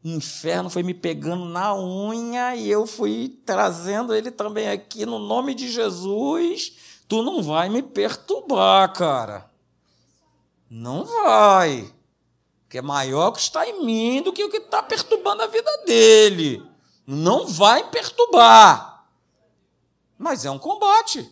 O 0.05 0.09
inferno 0.09 0.69
foi 0.69 0.83
me 0.83 0.93
pegando 0.93 1.47
na 1.47 1.75
unha 1.75 2.55
e 2.55 2.71
eu 2.71 2.87
fui 2.87 3.41
trazendo 3.45 4.15
ele 4.15 4.31
também 4.31 4.69
aqui 4.69 5.05
no 5.05 5.19
nome 5.19 5.55
de 5.55 5.71
Jesus 5.71 6.75
tu 7.09 7.23
não 7.25 7.43
vai 7.43 7.69
me 7.69 7.83
perturbar, 7.83 8.93
cara. 8.93 9.51
Não 10.71 11.05
vai. 11.05 11.93
Que 12.69 12.79
é 12.79 12.83
maior 12.83 13.33
que 13.33 13.41
está 13.41 13.67
em 13.67 13.85
mim 13.85 14.23
do 14.23 14.33
que 14.33 14.45
o 14.45 14.49
que 14.49 14.59
está 14.59 14.81
perturbando 14.81 15.43
a 15.43 15.49
vida 15.49 15.71
dele. 15.85 16.70
Não 17.13 17.45
vai 17.45 17.91
perturbar. 17.91 19.05
Mas 20.17 20.45
é 20.45 20.51
um 20.51 20.61
combate. 20.61 21.29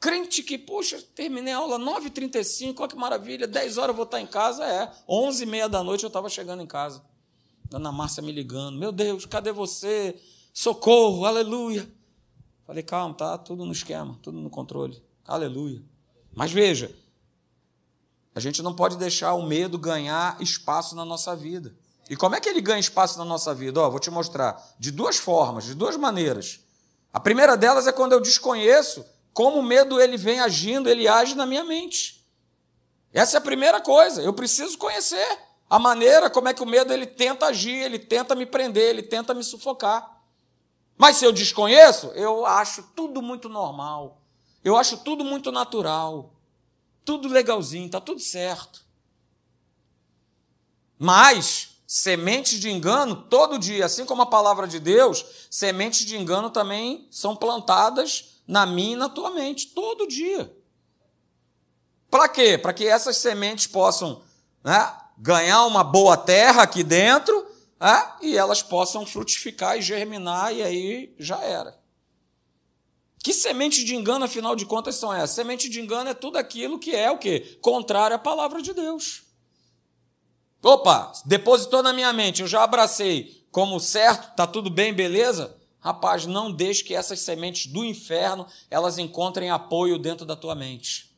Crente 0.00 0.42
que, 0.42 0.56
puxa, 0.56 1.02
terminei 1.14 1.52
a 1.52 1.58
aula 1.58 1.78
9h35, 1.78 2.76
olha 2.78 2.88
que 2.88 2.96
maravilha, 2.96 3.46
10 3.46 3.76
horas 3.76 3.90
eu 3.90 3.94
vou 3.94 4.06
estar 4.06 4.22
em 4.22 4.26
casa, 4.26 4.64
é. 4.64 4.90
11h30 5.06 5.68
da 5.68 5.84
noite 5.84 6.04
eu 6.04 6.08
estava 6.08 6.30
chegando 6.30 6.62
em 6.62 6.66
casa. 6.66 7.04
Dona 7.68 7.92
Márcia 7.92 8.22
me 8.22 8.32
ligando, 8.32 8.78
meu 8.78 8.90
Deus, 8.90 9.26
cadê 9.26 9.52
você? 9.52 10.18
Socorro, 10.50 11.26
aleluia. 11.26 11.86
Falei, 12.66 12.82
calma, 12.82 13.14
tá 13.14 13.36
tudo 13.36 13.66
no 13.66 13.72
esquema, 13.72 14.18
tudo 14.22 14.40
no 14.40 14.48
controle. 14.48 15.02
Aleluia. 15.26 15.82
Mas 16.34 16.52
veja, 16.52 16.96
a 18.34 18.40
gente 18.40 18.62
não 18.62 18.74
pode 18.74 18.96
deixar 18.96 19.34
o 19.34 19.46
medo 19.46 19.76
ganhar 19.76 20.40
espaço 20.40 20.96
na 20.96 21.04
nossa 21.04 21.36
vida. 21.36 21.76
E 22.08 22.16
como 22.16 22.36
é 22.36 22.40
que 22.40 22.48
ele 22.48 22.60
ganha 22.60 22.78
espaço 22.78 23.18
na 23.18 23.24
nossa 23.24 23.52
vida? 23.54 23.88
Vou 23.88 23.98
te 23.98 24.10
mostrar. 24.10 24.62
De 24.78 24.90
duas 24.90 25.16
formas, 25.16 25.64
de 25.64 25.74
duas 25.74 25.96
maneiras. 25.96 26.60
A 27.12 27.18
primeira 27.18 27.56
delas 27.56 27.86
é 27.86 27.92
quando 27.92 28.12
eu 28.12 28.20
desconheço 28.20 29.04
como 29.32 29.58
o 29.58 29.62
medo 29.62 30.00
ele 30.00 30.16
vem 30.16 30.40
agindo, 30.40 30.88
ele 30.88 31.06
age 31.06 31.34
na 31.34 31.44
minha 31.44 31.64
mente. 31.64 32.24
Essa 33.12 33.36
é 33.36 33.38
a 33.38 33.42
primeira 33.42 33.80
coisa. 33.80 34.22
Eu 34.22 34.32
preciso 34.32 34.78
conhecer 34.78 35.38
a 35.68 35.78
maneira 35.78 36.30
como 36.30 36.48
é 36.48 36.54
que 36.54 36.62
o 36.62 36.66
medo 36.66 36.92
ele 36.92 37.06
tenta 37.06 37.46
agir, 37.46 37.74
ele 37.74 37.98
tenta 37.98 38.34
me 38.34 38.46
prender, 38.46 38.88
ele 38.90 39.02
tenta 39.02 39.34
me 39.34 39.42
sufocar. 39.42 40.22
Mas 40.96 41.16
se 41.16 41.24
eu 41.24 41.32
desconheço, 41.32 42.06
eu 42.14 42.46
acho 42.46 42.82
tudo 42.94 43.20
muito 43.20 43.48
normal. 43.48 44.22
Eu 44.64 44.76
acho 44.76 44.98
tudo 44.98 45.24
muito 45.24 45.52
natural. 45.52 46.32
tudo 47.04 47.28
legalzinho, 47.28 47.86
está 47.86 48.00
tudo 48.00 48.20
certo. 48.20 48.84
Mas 50.98 51.75
sementes 51.86 52.58
de 52.58 52.68
engano 52.68 53.14
todo 53.14 53.58
dia, 53.58 53.84
assim 53.84 54.04
como 54.04 54.22
a 54.22 54.26
palavra 54.26 54.66
de 54.66 54.80
Deus, 54.80 55.24
sementes 55.50 56.04
de 56.04 56.16
engano 56.16 56.50
também 56.50 57.06
são 57.10 57.36
plantadas 57.36 58.40
na 58.46 58.66
minha 58.66 58.94
e 58.94 58.96
na 58.96 59.08
tua 59.08 59.30
mente 59.30 59.68
todo 59.68 60.08
dia. 60.08 60.52
Para 62.10 62.28
quê? 62.28 62.58
Para 62.58 62.72
que 62.72 62.86
essas 62.86 63.16
sementes 63.16 63.66
possam 63.66 64.22
né, 64.64 64.92
ganhar 65.16 65.64
uma 65.64 65.84
boa 65.84 66.16
terra 66.16 66.62
aqui 66.62 66.82
dentro 66.82 67.46
né, 67.78 68.12
e 68.20 68.36
elas 68.36 68.62
possam 68.62 69.06
frutificar 69.06 69.78
e 69.78 69.82
germinar, 69.82 70.54
e 70.54 70.62
aí 70.62 71.14
já 71.18 71.40
era. 71.40 71.78
Que 73.18 73.32
semente 73.32 73.84
de 73.84 73.94
engano, 73.94 74.24
afinal 74.24 74.54
de 74.54 74.64
contas, 74.64 74.94
são 74.94 75.12
essas? 75.12 75.30
Semente 75.30 75.68
de 75.68 75.80
engano 75.80 76.08
é 76.08 76.14
tudo 76.14 76.36
aquilo 76.36 76.78
que 76.78 76.94
é 76.94 77.10
o 77.10 77.18
quê? 77.18 77.58
Contrário 77.60 78.14
à 78.14 78.18
palavra 78.18 78.62
de 78.62 78.72
Deus. 78.72 79.25
Opa, 80.66 81.12
depositou 81.24 81.80
na 81.80 81.92
minha 81.92 82.12
mente, 82.12 82.42
eu 82.42 82.48
já 82.48 82.64
abracei 82.64 83.46
como 83.52 83.78
certo, 83.78 84.34
tá 84.34 84.48
tudo 84.48 84.68
bem, 84.68 84.92
beleza? 84.92 85.56
Rapaz, 85.78 86.26
não 86.26 86.50
deixe 86.50 86.82
que 86.82 86.92
essas 86.92 87.20
sementes 87.20 87.70
do 87.70 87.84
inferno 87.84 88.44
elas 88.68 88.98
encontrem 88.98 89.48
apoio 89.48 89.96
dentro 89.96 90.26
da 90.26 90.34
tua 90.34 90.56
mente. 90.56 91.14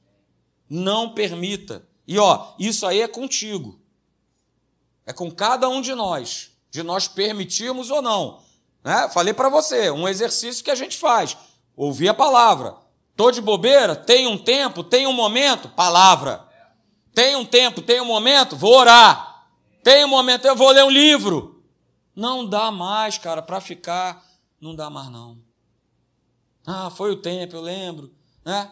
Não 0.68 1.14
permita. 1.14 1.82
E 2.06 2.18
ó, 2.18 2.52
isso 2.58 2.87
aí 2.87 3.00
é 3.00 3.08
contigo. 3.08 3.80
É 5.06 5.14
com 5.14 5.30
cada 5.30 5.66
um 5.66 5.80
de 5.80 5.94
nós, 5.94 6.50
de 6.70 6.82
nós 6.82 7.08
permitirmos 7.08 7.90
ou 7.90 8.02
não. 8.02 8.42
Né? 8.84 9.08
Falei 9.14 9.32
para 9.32 9.48
você, 9.48 9.90
um 9.90 10.06
exercício 10.06 10.62
que 10.62 10.70
a 10.70 10.74
gente 10.74 10.98
faz 10.98 11.38
ouvir 11.74 12.11
a 12.11 12.14
palavra. 12.14 12.76
Estou 13.12 13.32
de 13.32 13.40
bobeira? 13.40 13.96
Tem 13.96 14.26
um 14.26 14.37
tempo? 14.37 14.84
Tem 14.84 15.06
um 15.06 15.12
momento? 15.14 15.70
Palavra. 15.70 16.46
Tem 17.14 17.34
um 17.34 17.46
tempo? 17.46 17.80
Tem 17.80 17.98
um 17.98 18.04
momento? 18.04 18.54
Vou 18.54 18.76
orar. 18.76 19.28
Tem 19.88 20.05
um 20.05 20.09
momento? 20.09 20.44
Eu 20.44 20.55
vou 20.55 20.70
ler 20.70 20.85
um 20.85 20.90
livro. 20.90 21.64
Não 22.14 22.46
dá 22.46 22.70
mais, 22.70 23.16
cara, 23.16 23.40
para 23.40 23.59
ficar. 23.59 24.22
Não 24.61 24.74
dá 24.74 24.90
mais, 24.90 25.11
não. 25.11 25.38
Ah, 26.66 26.90
foi 26.90 27.11
o 27.11 27.16
tempo, 27.16 27.57
eu 27.57 27.62
lembro. 27.62 28.12
Né? 28.44 28.70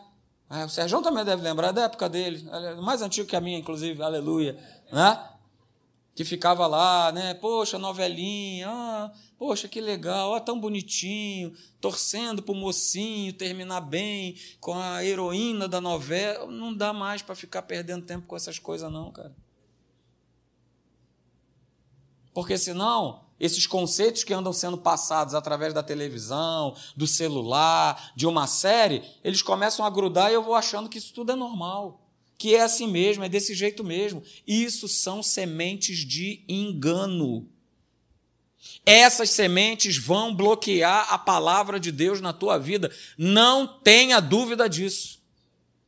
É, 0.51 0.67
o 0.67 0.69
Sérgio 0.69 1.01
também 1.01 1.25
deve 1.25 1.41
lembrar 1.41 1.73
da 1.73 1.85
época 1.85 2.07
dele, 2.07 2.47
mais 2.83 3.01
antigo 3.01 3.27
que 3.27 3.35
a 3.35 3.41
minha, 3.41 3.59
inclusive, 3.59 4.03
aleluia. 4.03 4.63
Né? 4.93 5.27
que 6.15 6.23
ficava 6.23 6.67
lá, 6.67 7.11
né? 7.13 7.33
Poxa, 7.35 7.79
novelinha, 7.79 8.69
ah, 8.71 9.13
poxa, 9.39 9.69
que 9.69 9.83
legal, 9.83 10.39
tão 10.41 10.59
bonitinho, 10.59 11.55
torcendo 11.79 12.43
para 12.43 12.53
o 12.53 12.57
mocinho 12.57 13.33
terminar 13.35 13.83
bem 13.83 14.35
com 14.61 14.75
a 14.75 15.03
heroína 15.05 15.67
da 15.67 15.81
novela. 15.81 16.51
Não 16.51 16.75
dá 16.75 16.93
mais 16.93 17.23
para 17.23 17.35
ficar 17.35 17.63
perdendo 17.63 18.05
tempo 18.05 18.27
com 18.27 18.37
essas 18.37 18.59
coisas, 18.59 18.91
não, 18.91 19.11
cara. 19.11 19.35
Porque 22.37 22.59
senão, 22.59 23.23
esses 23.41 23.67
conceitos 23.67 24.23
que 24.23 24.35
andam 24.35 24.53
sendo 24.53 24.77
passados 24.77 25.35
através 25.35 25.73
da 25.73 25.83
televisão, 25.83 26.77
do 26.95 27.07
celular, 27.07 28.13
de 28.15 28.27
uma 28.27 28.47
série, 28.47 29.03
eles 29.25 29.41
começam 29.41 29.87
a 29.87 29.89
grudar 29.89 30.31
e 30.31 30.35
eu 30.35 30.43
vou 30.43 30.55
achando 30.55 30.87
que 30.87 30.99
isso 30.99 31.15
tudo 31.15 31.33
é 31.33 31.35
normal 31.35 32.03
que 32.37 32.55
é 32.55 32.61
assim 32.61 32.87
mesmo, 32.87 33.25
é 33.25 33.31
desse 33.31 33.55
jeito 33.55 33.83
mesmo. 33.83 34.23
Isso 34.47 34.87
são 34.87 35.23
sementes 35.23 36.01
de 36.01 36.45
engano. 36.47 37.49
Essas 38.85 39.31
sementes 39.31 39.97
vão 39.97 40.35
bloquear 40.35 41.15
a 41.15 41.17
palavra 41.17 41.81
de 41.81 41.91
Deus 41.91 42.21
na 42.21 42.35
tua 42.35 42.59
vida. 42.59 42.95
Não 43.17 43.67
tenha 43.67 44.21
dúvida 44.21 44.69
disso. 44.69 45.19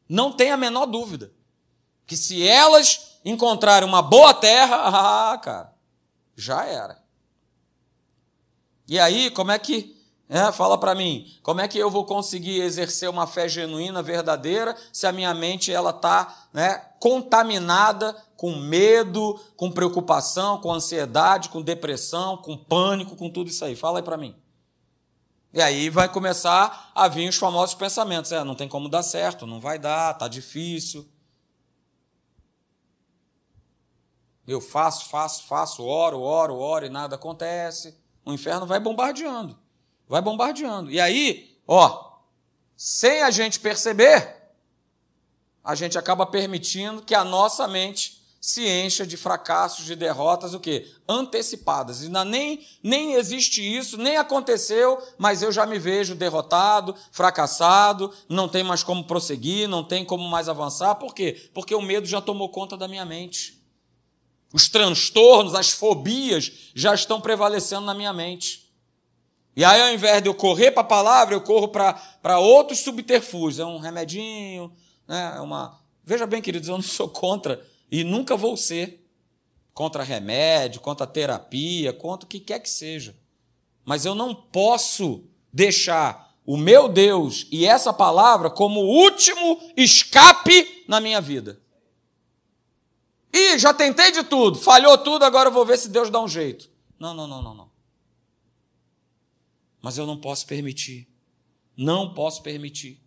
Não 0.09 0.33
tenha 0.33 0.55
a 0.55 0.57
menor 0.57 0.87
dúvida. 0.87 1.31
Que 2.07 2.17
se 2.17 2.43
elas 2.43 3.19
encontrarem 3.23 3.87
uma 3.87 4.01
boa 4.01 4.33
terra, 4.33 4.77
ah, 5.35 5.37
cara, 5.37 5.78
já 6.39 6.65
era. 6.65 7.03
E 8.87 8.99
aí, 8.99 9.31
como 9.31 9.51
é 9.51 9.59
que 9.59 9.99
é, 10.29 10.53
fala 10.53 10.77
para 10.77 10.95
mim, 10.95 11.27
como 11.43 11.61
é 11.61 11.67
que 11.67 11.79
eu 11.79 11.91
vou 11.91 12.05
conseguir 12.05 12.61
exercer 12.61 13.09
uma 13.09 13.27
fé 13.27 13.49
genuína, 13.49 14.03
verdadeira, 14.03 14.77
se 14.93 15.07
a 15.07 15.13
minha 15.13 15.33
mente 15.35 15.73
ela 15.73 15.91
está 15.91 16.49
né, 16.53 16.83
contaminada 17.01 18.15
com 18.37 18.55
medo, 18.55 19.41
com 19.57 19.71
preocupação, 19.71 20.61
com 20.61 20.73
ansiedade, 20.73 21.49
com 21.49 21.63
depressão, 21.63 22.37
com 22.37 22.57
pânico, 22.57 23.17
com 23.17 23.31
tudo 23.31 23.49
isso 23.49 23.65
aí? 23.65 23.75
Fala 23.75 23.99
aí 23.99 24.03
para 24.03 24.19
mim. 24.19 24.37
E 25.53 25.63
aí 25.63 25.89
vai 25.89 26.11
começar 26.11 26.93
a 26.95 27.09
vir 27.09 27.29
os 27.29 27.37
famosos 27.37 27.75
pensamentos: 27.75 28.31
é, 28.31 28.45
não 28.45 28.55
tem 28.55 28.69
como 28.69 28.89
dar 28.89 29.03
certo, 29.03 29.47
não 29.47 29.61
vai 29.61 29.79
dar, 29.79 30.13
tá 30.15 30.29
difícil. 30.29 31.09
Eu 34.49 34.63
faço, 34.63 35.11
faço, 35.11 35.45
faço, 35.45 35.85
oro, 35.85 36.23
oro, 36.23 36.57
oro 36.57 36.87
e 36.87 36.89
nada 36.89 37.17
acontece. 37.17 37.95
O 38.25 38.33
inferno 38.33 38.65
vai 38.65 38.81
bombardeando. 38.81 39.59
Vai 40.09 40.23
bombardeando. 40.23 40.91
E 40.91 40.99
aí, 40.99 41.61
ó, 41.67 42.15
sem 42.75 43.23
a 43.23 43.31
gente 43.31 43.61
perceber, 43.61 44.37
a 45.63 45.75
gente 45.75 45.99
acaba 45.99 46.25
permitindo 46.25 47.03
que 47.03 47.15
a 47.15 47.25
nossa 47.25 47.69
mente 47.69 48.27
se 48.41 48.67
encha 48.67 49.07
de 49.07 49.19
fracassos, 49.19 49.85
de 49.85 49.95
derrotas, 49.95 50.55
o 50.55 50.61
quê? 50.61 50.91
Antecipadas. 51.07 52.03
Ainda 52.03 52.25
nem, 52.25 52.67
nem 52.83 53.15
existe 53.15 53.61
isso, 53.61 53.99
nem 53.99 54.17
aconteceu, 54.17 54.99
mas 55.19 55.43
eu 55.43 55.53
já 55.53 55.67
me 55.67 55.79
vejo 55.79 56.15
derrotado, 56.15 56.95
fracassado, 57.13 58.11
não 58.27 58.49
tem 58.49 58.65
mais 58.65 58.83
como 58.83 59.05
prosseguir, 59.05 59.69
não 59.69 59.85
tem 59.85 60.07
como 60.07 60.27
mais 60.27 60.49
avançar. 60.49 60.95
Por 60.95 61.15
quê? 61.15 61.51
Porque 61.53 61.75
o 61.75 61.83
medo 61.83 62.07
já 62.07 62.23
tomou 62.23 62.49
conta 62.49 62.79
da 62.79 62.89
minha 62.89 63.05
mente. 63.05 63.58
Os 64.53 64.69
transtornos, 64.69 65.55
as 65.55 65.71
fobias 65.71 66.71
já 66.75 66.95
estão 66.95 67.21
prevalecendo 67.21 67.87
na 67.87 67.95
minha 67.95 68.13
mente. 68.13 68.69
E 69.55 69.65
aí, 69.65 69.81
ao 69.81 69.93
invés 69.93 70.23
de 70.23 70.29
eu 70.29 70.35
correr 70.35 70.71
para 70.71 70.83
a 70.83 70.87
palavra, 70.87 71.35
eu 71.35 71.41
corro 71.41 71.69
para 71.69 72.39
outros 72.39 72.79
subterfúgios. 72.79 73.59
É 73.59 73.65
um 73.67 73.79
remedinho, 73.79 74.73
né? 75.07 75.35
é 75.37 75.41
uma. 75.41 75.79
Veja 76.05 76.27
bem, 76.27 76.41
queridos, 76.41 76.69
eu 76.69 76.77
não 76.77 76.83
sou 76.83 77.09
contra 77.09 77.61
e 77.91 78.05
nunca 78.05 78.37
vou 78.37 78.57
ser 78.57 79.05
contra 79.75 80.03
remédio, 80.03 80.81
contra 80.81 81.07
terapia, 81.07 81.93
contra 81.93 82.25
o 82.25 82.29
que 82.29 82.41
quer 82.41 82.61
que 82.61 82.71
seja. 82.71 83.17
Mas 83.85 84.05
eu 84.05 84.15
não 84.15 84.35
posso 84.35 85.25
deixar 85.53 86.35
o 86.45 86.57
meu 86.57 86.89
Deus 86.89 87.47
e 87.51 87.67
essa 87.67 87.93
palavra 87.93 88.49
como 88.49 88.81
último 88.81 89.61
escape 89.77 90.85
na 90.89 91.01
minha 91.01 91.21
vida. 91.21 91.61
E 93.33 93.59
já 93.59 93.75
tentei 93.75 94.11
de 94.11 94.23
tudo, 94.25 94.59
falhou 94.59 94.97
tudo, 94.99 95.25
agora 95.25 95.49
eu 95.49 95.53
vou 95.53 95.65
ver 95.65 95.79
se 95.79 95.89
Deus 95.89 96.11
dá 96.11 96.21
um 96.21 96.29
jeito. 96.29 96.71
Não, 96.99 97.15
não, 97.15 97.27
não, 97.27 97.43
não, 97.43 97.55
não. 97.55 97.71
Mas 99.81 99.99
eu 99.99 100.07
não 100.07 100.17
posso 100.17 100.47
permitir. 100.47 101.09
Não 101.77 102.13
posso 102.13 102.43
permitir. 102.43 103.01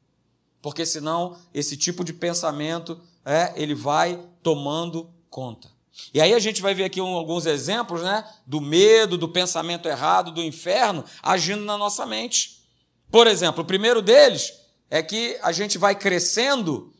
Porque 0.62 0.86
senão 0.86 1.38
esse 1.54 1.76
tipo 1.76 2.04
de 2.04 2.14
pensamento 2.14 3.02
é, 3.26 3.54
ele 3.56 3.76
vai 3.76 4.24
tomando 4.42 5.10
conta. 5.30 5.70
E 6.14 6.22
aí 6.22 6.34
a 6.34 6.40
gente 6.40 6.62
vai 6.62 6.74
ver 6.74 6.86
aqui 6.86 7.02
um, 7.02 7.16
alguns 7.16 7.46
exemplos, 7.46 8.02
né, 8.02 8.26
do 8.46 8.62
medo, 8.62 9.18
do 9.18 9.28
pensamento 9.28 9.88
errado, 9.88 10.32
do 10.32 10.42
inferno 10.42 11.04
agindo 11.22 11.64
na 11.66 11.78
nossa 11.78 12.06
mente. 12.06 12.64
Por 13.10 13.28
exemplo, 13.28 13.64
o 13.64 13.68
primeiro 13.68 14.02
deles 14.02 14.54
é 14.90 15.04
que 15.04 15.38
a 15.42 15.52
gente 15.52 15.78
vai 15.78 15.96
crescendo, 15.96 16.91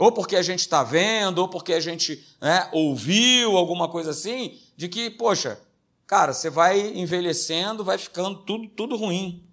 ou 0.00 0.10
porque 0.10 0.34
a 0.34 0.40
gente 0.40 0.60
está 0.60 0.82
vendo, 0.82 1.40
ou 1.40 1.48
porque 1.48 1.74
a 1.74 1.78
gente 1.78 2.26
né, 2.40 2.70
ouviu 2.72 3.54
alguma 3.58 3.86
coisa 3.86 4.12
assim, 4.12 4.58
de 4.74 4.88
que, 4.88 5.10
poxa, 5.10 5.60
cara, 6.06 6.32
você 6.32 6.48
vai 6.48 6.80
envelhecendo, 6.96 7.84
vai 7.84 7.98
ficando 7.98 8.38
tudo, 8.38 8.66
tudo 8.68 8.96
ruim. 8.96 9.46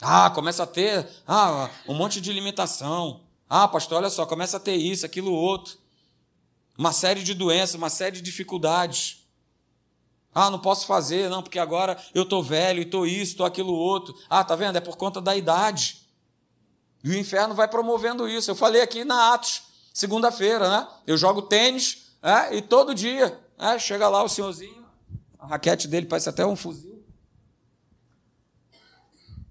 Ah, 0.00 0.30
começa 0.30 0.62
a 0.62 0.66
ter 0.66 1.06
ah, 1.28 1.68
um 1.86 1.92
monte 1.92 2.22
de 2.22 2.32
limitação. 2.32 3.20
Ah, 3.46 3.68
pastor, 3.68 3.98
olha 3.98 4.08
só, 4.08 4.24
começa 4.24 4.56
a 4.56 4.60
ter 4.60 4.76
isso, 4.76 5.04
aquilo, 5.04 5.30
outro. 5.30 5.76
Uma 6.78 6.94
série 6.94 7.22
de 7.22 7.34
doenças, 7.34 7.74
uma 7.74 7.90
série 7.90 8.16
de 8.16 8.22
dificuldades. 8.22 9.28
Ah, 10.34 10.48
não 10.48 10.58
posso 10.58 10.86
fazer, 10.86 11.28
não, 11.28 11.42
porque 11.42 11.58
agora 11.58 12.02
eu 12.14 12.22
estou 12.22 12.42
velho, 12.42 12.80
estou 12.80 13.06
isso, 13.06 13.32
estou 13.32 13.44
aquilo, 13.44 13.74
outro. 13.74 14.16
Ah, 14.30 14.42
tá 14.42 14.56
vendo? 14.56 14.76
É 14.76 14.80
por 14.80 14.96
conta 14.96 15.20
da 15.20 15.36
idade. 15.36 16.00
E 17.02 17.10
o 17.10 17.16
inferno 17.16 17.54
vai 17.54 17.66
promovendo 17.66 18.28
isso. 18.28 18.50
Eu 18.50 18.54
falei 18.54 18.82
aqui 18.82 19.04
na 19.04 19.32
Atos, 19.32 19.62
segunda-feira, 19.92 20.68
né? 20.68 20.88
Eu 21.06 21.16
jogo 21.16 21.42
tênis 21.42 22.12
é, 22.22 22.56
e 22.56 22.62
todo 22.62 22.94
dia 22.94 23.38
é, 23.58 23.78
chega 23.78 24.08
lá 24.08 24.22
o 24.22 24.28
senhorzinho, 24.28 24.86
a 25.38 25.46
raquete 25.46 25.88
dele 25.88 26.06
parece 26.06 26.28
até 26.28 26.44
um 26.44 26.56
fuzil. 26.56 27.02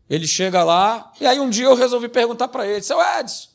Ele 0.09 0.27
chega 0.27 0.63
lá, 0.63 1.13
e 1.21 1.27
aí 1.27 1.39
um 1.39 1.49
dia 1.49 1.65
eu 1.65 1.75
resolvi 1.75 2.09
perguntar 2.09 2.47
para 2.47 2.67
ele: 2.67 2.81
seu 2.81 2.99
Edson, 2.99 3.49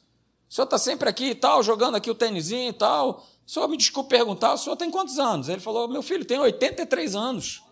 o 0.48 0.54
senhor 0.54 0.64
está 0.64 0.78
sempre 0.78 1.08
aqui 1.08 1.30
e 1.30 1.34
tal, 1.34 1.62
jogando 1.62 1.96
aqui 1.96 2.10
o 2.10 2.14
tênisinho 2.14 2.70
e 2.70 2.72
tal. 2.72 3.26
O 3.44 3.50
senhor 3.50 3.68
me 3.68 3.76
desculpe 3.76 4.08
perguntar, 4.08 4.54
o 4.54 4.58
senhor 4.58 4.76
tem 4.76 4.90
quantos 4.90 5.18
anos? 5.18 5.48
Ele 5.48 5.60
falou: 5.60 5.88
meu 5.88 6.02
filho, 6.02 6.24
tem 6.24 6.38
83 6.38 7.16
anos. 7.16 7.62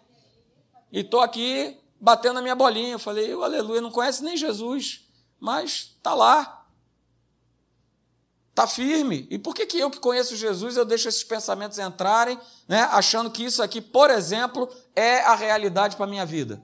E 0.91 1.01
estou 1.01 1.21
aqui 1.21 1.79
batendo 2.01 2.41
a 2.41 2.43
minha 2.43 2.57
bolinha. 2.57 2.93
Eu 2.93 2.99
falei: 2.99 3.33
aleluia, 3.33 3.81
não 3.81 3.91
conhece 3.91 4.25
nem 4.25 4.37
Jesus, 4.37 5.09
mas 5.43 5.97
está 5.97 6.15
lá. 6.15 6.65
Está 8.51 8.65
firme. 8.65 9.27
E 9.29 9.41
por 9.41 9.57
que, 9.57 9.67
que 9.67 9.77
eu 9.77 9.91
que 9.91 9.99
conheço 9.99 10.37
Jesus, 10.37 10.77
eu 10.77 10.85
deixo 10.85 11.09
esses 11.09 11.25
pensamentos 11.25 11.81
entrarem, 11.81 12.39
né, 12.69 12.83
achando 12.93 13.29
que 13.29 13.45
isso 13.45 13.61
aqui, 13.61 13.81
por 13.81 14.09
exemplo, 14.09 14.73
é 14.95 15.19
a 15.23 15.35
realidade 15.35 15.97
para 15.97 16.05
a 16.05 16.09
minha 16.09 16.25
vida? 16.25 16.63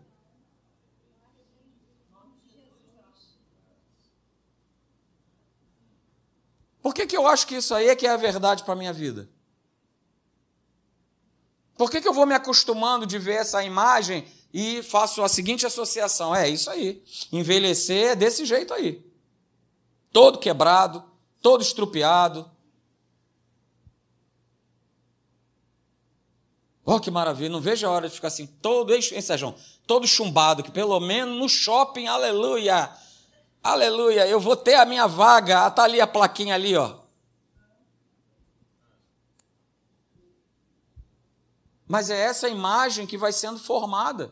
Por 6.81 6.95
que, 6.95 7.05
que 7.05 7.17
eu 7.17 7.27
acho 7.27 7.49
que 7.49 7.57
isso 7.57 7.75
aí 7.75 7.89
é 7.89 7.97
que 7.97 8.07
é 8.07 8.11
a 8.11 8.17
verdade 8.17 8.63
para 8.63 8.75
a 8.75 8.77
minha 8.77 8.93
vida? 8.93 9.29
Por 11.77 11.91
que, 11.91 12.01
que 12.01 12.07
eu 12.07 12.15
vou 12.15 12.27
me 12.27 12.35
acostumando 12.35 13.05
de 13.05 13.19
ver 13.19 13.41
essa 13.41 13.65
imagem 13.65 14.25
e 14.53 14.83
faço 14.83 15.23
a 15.23 15.29
seguinte 15.29 15.67
associação? 15.67 16.35
É 16.35 16.49
isso 16.49 16.71
aí. 16.71 17.03
Envelhecer 17.33 18.13
é 18.13 18.17
desse 18.17 18.45
jeito 18.45 18.73
aí. 18.73 19.05
Todo 20.13 20.39
quebrado, 20.39 21.05
todo 21.43 21.63
estrupiado. 21.63 22.51
Oh, 26.85 26.99
que 26.99 27.11
maravilha. 27.11 27.51
Não 27.51 27.61
vejo 27.61 27.87
a 27.87 27.91
hora 27.91 28.09
de 28.09 28.15
ficar 28.15 28.29
assim, 28.29 28.47
todo, 28.47 28.95
hein, 28.95 29.03
Sérgio? 29.03 29.55
Todo 29.87 30.07
chumbado, 30.07 30.63
que 30.63 30.71
pelo 30.71 30.99
menos 31.01 31.39
no 31.39 31.49
shopping, 31.49 32.07
aleluia 32.07 32.91
Aleluia, 33.63 34.27
eu 34.27 34.39
vou 34.39 34.57
ter 34.57 34.75
a 34.75 34.85
minha 34.85 35.07
vaga. 35.07 35.67
Está 35.67 35.85
ali 35.85 36.01
a 36.01 36.07
plaquinha 36.07 36.55
ali, 36.55 36.77
ó. 36.77 36.95
Mas 41.89 42.11
é 42.11 42.21
essa 42.21 42.49
imagem 42.49 43.07
que 43.07 43.17
vai 43.17 43.33
sendo 43.33 43.59
formada. 43.59 44.31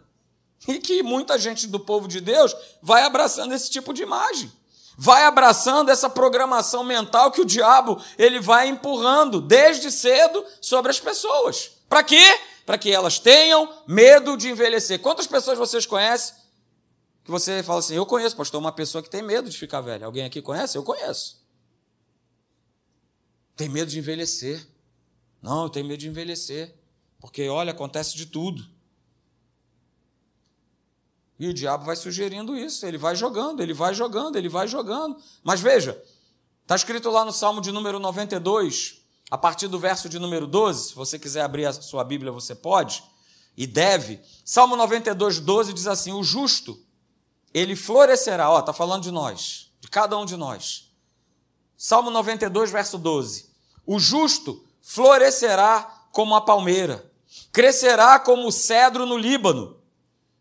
E 0.68 0.78
que 0.78 1.02
muita 1.02 1.38
gente 1.38 1.66
do 1.66 1.80
povo 1.80 2.06
de 2.06 2.20
Deus 2.20 2.54
vai 2.82 3.02
abraçando 3.02 3.54
esse 3.54 3.70
tipo 3.70 3.92
de 3.94 4.02
imagem. 4.02 4.52
Vai 4.98 5.24
abraçando 5.24 5.90
essa 5.90 6.08
programação 6.08 6.84
mental 6.84 7.30
que 7.30 7.40
o 7.40 7.44
diabo 7.44 8.00
ele 8.16 8.40
vai 8.40 8.68
empurrando 8.68 9.40
desde 9.40 9.90
cedo 9.90 10.44
sobre 10.60 10.90
as 10.90 11.00
pessoas. 11.00 11.72
Para 11.88 12.02
quê? 12.02 12.40
Para 12.64 12.78
que 12.78 12.90
elas 12.90 13.18
tenham 13.18 13.72
medo 13.86 14.36
de 14.36 14.48
envelhecer. 14.48 15.00
Quantas 15.00 15.26
pessoas 15.26 15.58
vocês 15.58 15.84
conhecem 15.84 16.34
que 17.24 17.30
você 17.30 17.62
fala 17.62 17.80
assim: 17.80 17.94
Eu 17.94 18.06
conheço, 18.06 18.36
pastor, 18.36 18.60
uma 18.60 18.72
pessoa 18.72 19.02
que 19.02 19.10
tem 19.10 19.22
medo 19.22 19.50
de 19.50 19.58
ficar 19.58 19.80
velha. 19.80 20.06
Alguém 20.06 20.24
aqui 20.24 20.40
conhece? 20.40 20.78
Eu 20.78 20.82
conheço. 20.82 21.44
Tem 23.56 23.68
medo 23.68 23.90
de 23.90 23.98
envelhecer. 23.98 24.66
Não, 25.42 25.64
eu 25.64 25.68
tenho 25.68 25.86
medo 25.86 25.98
de 25.98 26.08
envelhecer. 26.08 26.74
Porque, 27.26 27.48
olha, 27.48 27.72
acontece 27.72 28.16
de 28.16 28.24
tudo. 28.24 28.64
E 31.40 31.48
o 31.48 31.52
diabo 31.52 31.84
vai 31.84 31.96
sugerindo 31.96 32.56
isso. 32.56 32.86
Ele 32.86 32.96
vai 32.96 33.16
jogando, 33.16 33.60
ele 33.60 33.74
vai 33.74 33.92
jogando, 33.92 34.36
ele 34.36 34.48
vai 34.48 34.68
jogando. 34.68 35.20
Mas 35.42 35.60
veja, 35.60 36.00
está 36.62 36.76
escrito 36.76 37.10
lá 37.10 37.24
no 37.24 37.32
Salmo 37.32 37.60
de 37.60 37.72
número 37.72 37.98
92, 37.98 39.02
a 39.28 39.36
partir 39.36 39.66
do 39.66 39.76
verso 39.76 40.08
de 40.08 40.20
número 40.20 40.46
12. 40.46 40.90
Se 40.90 40.94
você 40.94 41.18
quiser 41.18 41.42
abrir 41.42 41.66
a 41.66 41.72
sua 41.72 42.04
Bíblia, 42.04 42.30
você 42.30 42.54
pode 42.54 43.02
e 43.56 43.66
deve. 43.66 44.20
Salmo 44.44 44.76
92, 44.76 45.40
12 45.40 45.72
diz 45.72 45.88
assim: 45.88 46.12
O 46.12 46.22
justo 46.22 46.80
ele 47.52 47.74
florescerá, 47.74 48.48
ó, 48.52 48.60
está 48.60 48.72
falando 48.72 49.02
de 49.02 49.10
nós, 49.10 49.72
de 49.80 49.88
cada 49.88 50.16
um 50.16 50.24
de 50.24 50.36
nós. 50.36 50.92
Salmo 51.76 52.08
92, 52.08 52.70
verso 52.70 52.96
12. 52.96 53.50
O 53.84 53.98
justo 53.98 54.64
florescerá 54.80 55.96
como 56.16 56.34
a 56.34 56.40
palmeira, 56.40 57.05
crescerá 57.56 58.18
como 58.18 58.48
o 58.48 58.52
cedro 58.52 59.06
no 59.06 59.16
Líbano. 59.16 59.78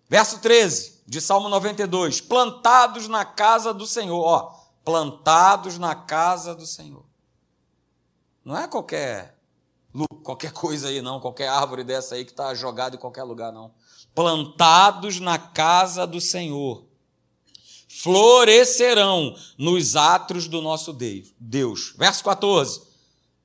Verso 0.09 0.39
13, 0.39 1.01
de 1.07 1.21
Salmo 1.21 1.47
92. 1.47 2.19
Plantados 2.19 3.07
na 3.07 3.23
casa 3.23 3.73
do 3.73 3.87
Senhor, 3.87 4.19
ó, 4.21 4.53
plantados 4.83 5.77
na 5.77 5.95
casa 5.95 6.53
do 6.53 6.65
Senhor. 6.65 7.05
Não 8.43 8.57
é 8.57 8.67
qualquer 8.67 9.33
qualquer 10.25 10.51
coisa 10.51 10.89
aí, 10.89 11.01
não, 11.01 11.21
qualquer 11.21 11.47
árvore 11.47 11.85
dessa 11.85 12.15
aí 12.15 12.25
que 12.25 12.31
está 12.31 12.53
jogada 12.53 12.97
em 12.97 12.99
qualquer 12.99 13.23
lugar, 13.23 13.49
não. 13.53 13.71
Plantados 14.13 15.17
na 15.21 15.37
casa 15.37 16.05
do 16.05 16.19
Senhor 16.19 16.83
florescerão 17.87 19.33
nos 19.57 19.95
atos 19.95 20.49
do 20.49 20.61
nosso 20.61 20.91
Deus. 21.39 21.93
Verso 21.97 22.21
14. 22.25 22.81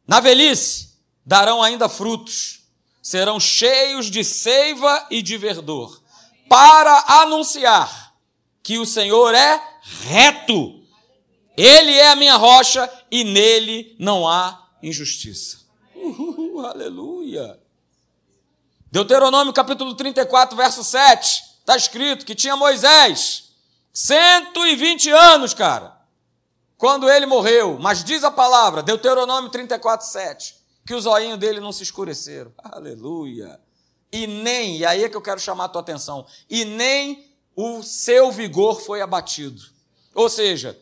Na 0.09 0.19
velhice 0.19 0.97
darão 1.25 1.63
ainda 1.63 1.89
frutos, 1.89 2.60
serão 3.03 3.41
cheios 3.41 4.11
de 4.11 4.23
seiva 4.23 5.07
e 5.11 5.23
de 5.23 5.37
verdor, 5.37 6.03
para 6.49 7.05
anunciar 7.23 8.15
que 8.63 8.79
o 8.79 8.87
Senhor 8.87 9.35
é 9.35 9.63
reto. 9.83 10.81
Ele 11.57 11.93
é 11.93 12.11
a 12.11 12.17
minha 12.17 12.37
rocha 12.37 12.91
e 13.11 13.25
nele 13.25 13.97
não 13.99 14.29
há 14.29 14.69
injustiça. 14.83 15.61
Uhul, 15.95 16.65
aleluia. 16.65 17.59
Deuteronômio 18.91 19.53
capítulo 19.53 19.95
34, 19.95 20.57
verso 20.57 20.83
7, 20.83 21.43
está 21.61 21.77
escrito 21.77 22.27
que 22.27 22.35
tinha 22.35 22.57
Moisés 22.57 23.51
120 23.93 25.11
anos, 25.11 25.55
cara, 25.55 25.97
quando 26.77 27.09
ele 27.11 27.27
morreu. 27.27 27.79
Mas 27.81 28.03
diz 28.03 28.25
a 28.25 28.31
palavra, 28.31 28.83
Deuteronômio 28.83 29.51
34, 29.51 30.07
7, 30.07 30.57
que 30.87 30.95
os 30.95 31.07
olhinhos 31.07 31.39
dele 31.39 31.61
não 31.61 31.73
se 31.73 31.83
escureceram. 31.83 32.53
Aleluia. 32.59 33.61
E 34.13 34.27
nem, 34.27 34.79
e 34.79 34.85
aí 34.85 35.05
é 35.05 35.09
que 35.09 35.17
eu 35.17 35.23
quero 35.23 35.41
chamar 35.41 35.67
a 35.67 35.69
tua 35.69 35.81
atenção, 35.81 36.27
e 36.49 36.65
nem 36.65 37.31
o 37.55 37.83
seu 37.83 38.33
vigor 38.33 38.81
foi 38.81 39.01
abatido. 39.01 39.63
Ou 40.15 40.29
seja, 40.29 40.79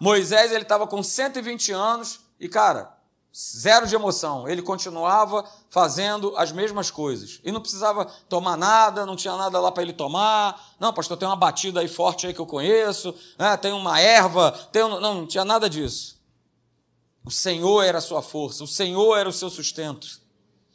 Moisés 0.00 0.52
ele 0.52 0.62
estava 0.62 0.86
com 0.86 1.02
120 1.02 1.72
anos 1.72 2.20
e, 2.40 2.48
cara, 2.48 2.98
zero 3.36 3.86
de 3.86 3.94
emoção. 3.94 4.48
Ele 4.48 4.62
continuava 4.62 5.44
fazendo 5.70 6.36
as 6.36 6.50
mesmas 6.50 6.90
coisas. 6.90 7.40
E 7.44 7.52
não 7.52 7.60
precisava 7.60 8.06
tomar 8.28 8.56
nada, 8.56 9.06
não 9.06 9.16
tinha 9.16 9.36
nada 9.36 9.60
lá 9.60 9.70
para 9.70 9.82
ele 9.82 9.92
tomar. 9.92 10.60
Não, 10.80 10.92
pastor, 10.92 11.16
tem 11.16 11.28
uma 11.28 11.36
batida 11.36 11.80
aí 11.80 11.88
forte 11.88 12.26
aí 12.26 12.34
que 12.34 12.40
eu 12.40 12.46
conheço, 12.46 13.14
né? 13.38 13.56
tem 13.56 13.72
uma 13.72 14.00
erva, 14.00 14.50
tem 14.72 14.82
um... 14.82 15.00
não, 15.00 15.14
não 15.14 15.26
tinha 15.26 15.44
nada 15.44 15.68
disso. 15.68 16.17
O 17.28 17.30
Senhor 17.30 17.82
era 17.82 17.98
a 17.98 18.00
sua 18.00 18.22
força, 18.22 18.64
o 18.64 18.66
Senhor 18.66 19.14
era 19.14 19.28
o 19.28 19.32
seu 19.34 19.50
sustento. 19.50 20.18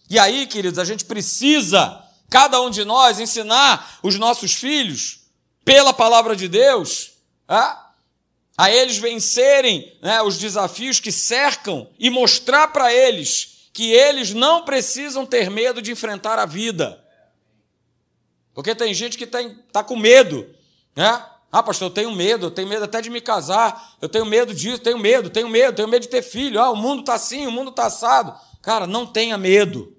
E 0.07 0.19
aí, 0.19 0.45
queridos, 0.45 0.77
a 0.77 0.85
gente 0.85 1.03
precisa, 1.03 1.99
cada 2.29 2.61
um 2.61 2.69
de 2.69 2.85
nós, 2.85 3.19
ensinar 3.19 3.97
os 4.03 4.19
nossos 4.19 4.53
filhos, 4.53 5.21
pela 5.65 5.91
palavra 5.91 6.35
de 6.35 6.47
Deus, 6.47 7.13
é? 7.49 7.75
a 8.55 8.69
eles 8.71 8.99
vencerem 8.99 9.97
né, 9.99 10.21
os 10.21 10.37
desafios 10.37 10.99
que 10.99 11.11
cercam 11.11 11.89
e 11.97 12.11
mostrar 12.11 12.67
para 12.67 12.93
eles 12.93 13.71
que 13.73 13.91
eles 13.91 14.31
não 14.31 14.63
precisam 14.63 15.25
ter 15.25 15.49
medo 15.49 15.81
de 15.81 15.91
enfrentar 15.91 16.37
a 16.37 16.45
vida. 16.45 17.03
Porque 18.53 18.75
tem 18.75 18.93
gente 18.93 19.17
que 19.17 19.23
está 19.23 19.39
tá 19.71 19.83
com 19.83 19.95
medo, 19.95 20.47
né? 20.95 21.25
Ah, 21.53 21.61
pastor, 21.61 21.89
eu 21.89 21.93
tenho 21.93 22.11
medo, 22.11 22.47
eu 22.47 22.51
tenho 22.51 22.67
medo 22.67 22.83
até 22.83 22.99
de 22.99 23.11
me 23.11 23.21
casar, 23.21 23.95
eu 24.01 24.09
tenho 24.09 24.25
medo 24.25 24.55
disso, 24.55 24.79
tenho 24.79 24.97
medo, 24.97 25.29
tenho 25.29 25.47
medo, 25.47 25.75
tenho 25.75 25.87
medo 25.87 26.01
de 26.01 26.07
ter 26.07 26.23
filho. 26.23 26.59
Ah, 26.59 26.71
o 26.71 26.75
mundo 26.75 27.01
está 27.01 27.13
assim, 27.13 27.45
o 27.45 27.51
mundo 27.51 27.69
está 27.69 27.85
assado. 27.85 28.35
Cara, 28.59 28.87
não 28.87 29.05
tenha 29.05 29.37
medo. 29.37 29.95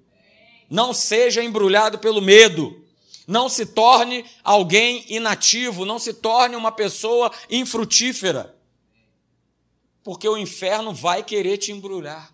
Não 0.69 0.93
seja 0.93 1.41
embrulhado 1.41 1.97
pelo 1.97 2.21
medo. 2.21 2.83
Não 3.25 3.47
se 3.47 3.65
torne 3.67 4.25
alguém 4.43 5.05
inativo, 5.07 5.85
não 5.85 5.97
se 5.97 6.13
torne 6.13 6.57
uma 6.57 6.73
pessoa 6.73 7.31
infrutífera. 7.49 8.53
Porque 10.03 10.27
o 10.27 10.37
inferno 10.37 10.93
vai 10.93 11.23
querer 11.23 11.57
te 11.57 11.71
embrulhar. 11.71 12.33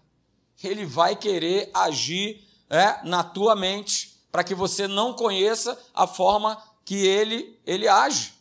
Ele 0.63 0.83
vai 0.83 1.15
querer 1.15 1.69
agir 1.75 2.43
é, 2.67 3.07
na 3.07 3.23
tua 3.23 3.55
mente 3.55 4.19
para 4.31 4.43
que 4.43 4.55
você 4.55 4.87
não 4.87 5.13
conheça 5.13 5.79
a 5.93 6.07
forma 6.07 6.59
que 6.83 7.05
ele, 7.05 7.55
ele 7.67 7.87
age. 7.87 8.40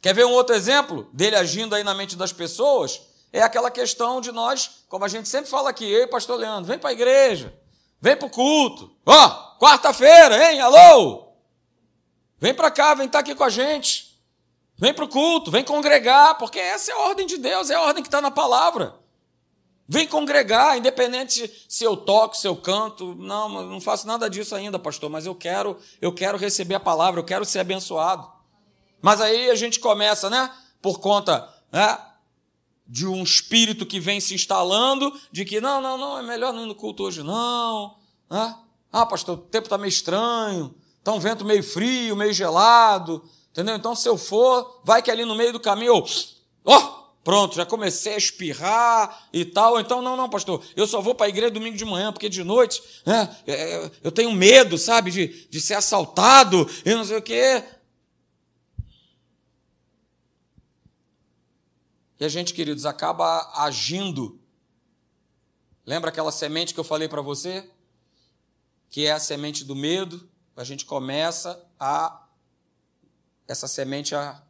Quer 0.00 0.14
ver 0.14 0.26
um 0.26 0.32
outro 0.32 0.54
exemplo 0.54 1.08
dele 1.12 1.36
agindo 1.36 1.74
aí 1.74 1.82
na 1.82 1.94
mente 1.94 2.16
das 2.16 2.32
pessoas? 2.32 3.00
É 3.32 3.42
aquela 3.42 3.70
questão 3.70 4.20
de 4.20 4.32
nós, 4.32 4.84
como 4.88 5.04
a 5.04 5.08
gente 5.08 5.28
sempre 5.28 5.50
fala 5.50 5.70
aqui, 5.70 5.84
ei, 5.84 6.06
pastor 6.06 6.38
Leandro, 6.38 6.64
vem 6.64 6.78
para 6.78 6.90
a 6.90 6.92
igreja, 6.92 7.52
vem 8.00 8.16
para 8.16 8.26
o 8.26 8.30
culto. 8.30 8.96
Ó, 9.04 9.12
oh, 9.12 9.58
quarta-feira, 9.58 10.52
hein? 10.52 10.60
Alô? 10.60 11.32
Vem 12.38 12.54
para 12.54 12.70
cá, 12.70 12.94
vem 12.94 13.06
estar 13.06 13.18
tá 13.18 13.22
aqui 13.22 13.34
com 13.34 13.44
a 13.44 13.50
gente. 13.50 14.16
Vem 14.78 14.92
para 14.92 15.04
o 15.04 15.08
culto, 15.08 15.50
vem 15.50 15.64
congregar, 15.64 16.36
porque 16.36 16.58
essa 16.58 16.92
é 16.92 16.94
a 16.94 16.98
ordem 16.98 17.26
de 17.26 17.38
Deus, 17.38 17.70
é 17.70 17.74
a 17.74 17.80
ordem 17.80 18.02
que 18.02 18.08
está 18.08 18.20
na 18.20 18.30
palavra. 18.30 18.94
Vem 19.88 20.06
congregar, 20.06 20.76
independente 20.76 21.64
se 21.68 21.84
eu 21.84 21.96
toco, 21.96 22.36
se 22.36 22.46
eu 22.46 22.56
canto. 22.56 23.14
Não, 23.14 23.48
não 23.48 23.80
faço 23.80 24.06
nada 24.06 24.28
disso 24.28 24.54
ainda, 24.54 24.78
pastor, 24.78 25.08
mas 25.08 25.26
eu 25.26 25.34
quero, 25.34 25.78
eu 26.00 26.12
quero 26.12 26.36
receber 26.36 26.74
a 26.74 26.80
palavra, 26.80 27.20
eu 27.20 27.24
quero 27.24 27.44
ser 27.44 27.60
abençoado. 27.60 28.35
Mas 29.00 29.20
aí 29.20 29.50
a 29.50 29.54
gente 29.54 29.80
começa, 29.80 30.28
né? 30.30 30.50
Por 30.80 31.00
conta 31.00 31.48
né, 31.72 31.98
de 32.86 33.06
um 33.06 33.22
espírito 33.22 33.84
que 33.84 33.98
vem 33.98 34.20
se 34.20 34.34
instalando, 34.34 35.12
de 35.32 35.44
que 35.44 35.60
não, 35.60 35.80
não, 35.80 35.98
não, 35.98 36.18
é 36.18 36.22
melhor 36.22 36.52
não 36.52 36.64
ir 36.64 36.68
no 36.68 36.74
culto 36.74 37.02
hoje, 37.02 37.22
não. 37.22 37.96
Né? 38.30 38.56
Ah, 38.92 39.06
pastor, 39.06 39.38
o 39.38 39.42
tempo 39.42 39.66
está 39.66 39.76
meio 39.76 39.88
estranho. 39.88 40.74
Está 40.98 41.12
um 41.12 41.20
vento 41.20 41.44
meio 41.44 41.62
frio, 41.62 42.16
meio 42.16 42.32
gelado, 42.32 43.22
entendeu? 43.52 43.76
Então, 43.76 43.94
se 43.94 44.08
eu 44.08 44.18
for, 44.18 44.80
vai 44.82 45.00
que 45.00 45.10
ali 45.10 45.24
no 45.24 45.36
meio 45.36 45.52
do 45.52 45.60
caminho, 45.60 45.94
ó, 45.94 46.04
oh, 46.64 46.96
pronto, 47.22 47.54
já 47.54 47.64
comecei 47.64 48.14
a 48.14 48.18
espirrar 48.18 49.28
e 49.32 49.44
tal. 49.44 49.78
Então, 49.78 50.02
não, 50.02 50.16
não, 50.16 50.28
pastor, 50.28 50.60
eu 50.74 50.84
só 50.84 51.00
vou 51.00 51.14
para 51.14 51.26
a 51.26 51.28
igreja 51.28 51.52
domingo 51.52 51.76
de 51.76 51.84
manhã, 51.84 52.12
porque 52.12 52.28
de 52.28 52.42
noite 52.42 52.82
né, 53.04 53.36
eu 54.02 54.10
tenho 54.10 54.32
medo, 54.32 54.76
sabe, 54.76 55.12
de, 55.12 55.46
de 55.48 55.60
ser 55.60 55.74
assaltado 55.74 56.68
e 56.84 56.92
não 56.92 57.04
sei 57.04 57.18
o 57.18 57.22
quê. 57.22 57.62
E 62.18 62.24
a 62.24 62.28
gente, 62.28 62.54
queridos, 62.54 62.86
acaba 62.86 63.52
agindo. 63.54 64.40
Lembra 65.84 66.10
aquela 66.10 66.32
semente 66.32 66.72
que 66.72 66.80
eu 66.80 66.84
falei 66.84 67.08
para 67.08 67.20
você? 67.20 67.70
Que 68.88 69.06
é 69.06 69.12
a 69.12 69.20
semente 69.20 69.64
do 69.64 69.76
medo. 69.76 70.28
A 70.56 70.64
gente 70.64 70.84
começa 70.86 71.62
a 71.78 72.26
essa 73.46 73.68
semente 73.68 74.14
a, 74.14 74.42